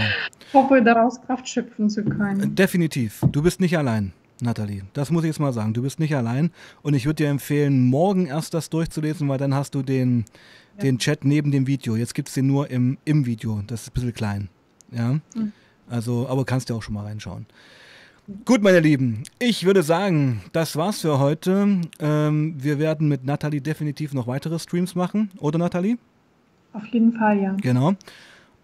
hoffe, 0.54 0.82
daraus 0.82 1.22
Kraft 1.22 1.48
schöpfen 1.48 1.90
zu 1.90 2.04
können. 2.04 2.56
Definitiv. 2.56 3.22
Du 3.32 3.42
bist 3.42 3.60
nicht 3.60 3.78
allein. 3.78 4.14
Nathalie, 4.42 4.84
das 4.94 5.10
muss 5.10 5.24
ich 5.24 5.30
jetzt 5.30 5.40
mal 5.40 5.54
sagen. 5.54 5.74
Du 5.74 5.82
bist 5.82 6.00
nicht 6.00 6.16
allein 6.16 6.52
und 6.84 6.94
ich 6.94 7.06
würde 7.06 7.24
dir 7.24 7.30
empfehlen, 7.30 7.88
morgen 7.88 8.28
erst 8.28 8.54
das 8.54 8.70
durchzulesen, 8.70 9.28
weil 9.30 9.40
dann 9.40 9.54
hast 9.54 9.74
du 9.74 9.82
den, 9.82 10.26
ja. 10.76 10.84
den 10.84 11.00
Chat 11.00 11.26
neben 11.26 11.52
dem 11.52 11.66
Video. 11.66 11.96
Jetzt 11.96 12.14
gibt 12.14 12.28
es 12.28 12.36
den 12.36 12.46
nur 12.48 12.70
im, 12.70 12.98
im 13.06 13.26
Video. 13.26 13.64
Das 13.66 13.82
ist 13.82 13.90
ein 13.90 13.94
bisschen 13.94 14.14
klein. 14.14 14.50
Ja. 14.92 15.20
Hm. 15.34 15.52
Also, 15.90 16.28
aber 16.30 16.46
kannst 16.46 16.70
du 16.70 16.76
auch 16.76 16.84
schon 16.84 16.94
mal 16.94 17.06
reinschauen. 17.06 17.46
Gut, 18.44 18.62
meine 18.62 18.82
Lieben, 18.82 19.24
ich 19.40 19.66
würde 19.66 19.84
sagen, 19.84 20.42
das 20.52 20.76
war's 20.76 21.00
für 21.00 21.18
heute. 21.18 21.80
Ähm, 22.00 22.56
wir 22.58 22.78
werden 22.78 23.08
mit 23.08 23.24
Nathalie 23.24 23.62
definitiv 23.62 24.14
noch 24.14 24.28
weitere 24.28 24.60
Streams 24.60 24.96
machen, 24.96 25.32
oder 25.40 25.58
Nathalie? 25.58 25.98
Auf 26.74 26.86
jeden 26.88 27.14
Fall, 27.14 27.40
ja. 27.40 27.56
Genau. 27.62 27.94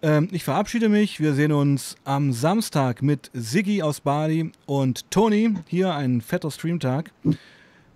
Ähm, 0.03 0.27
ich 0.33 0.43
verabschiede 0.43 0.89
mich. 0.89 1.21
Wir 1.21 1.33
sehen 1.33 1.53
uns 1.53 1.95
am 2.03 2.33
Samstag 2.33 3.01
mit 3.01 3.31
Siggi 3.33 3.81
aus 3.81 4.01
Bali 4.01 4.51
und 4.65 5.09
Toni. 5.09 5.55
Hier 5.67 5.95
ein 5.95 6.19
fetter 6.19 6.51
Streamtag. 6.51 7.11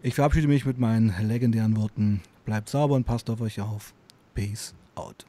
Ich 0.01 0.15
verabschiede 0.15 0.47
mich 0.47 0.65
mit 0.65 0.79
meinen 0.79 1.13
legendären 1.21 1.75
Worten. 1.75 2.21
Bleibt 2.45 2.69
sauber 2.69 2.95
und 2.95 3.03
passt 3.03 3.29
auf 3.29 3.41
euch 3.41 3.59
auf. 3.59 3.93
Peace 4.33 4.73
out. 4.95 5.25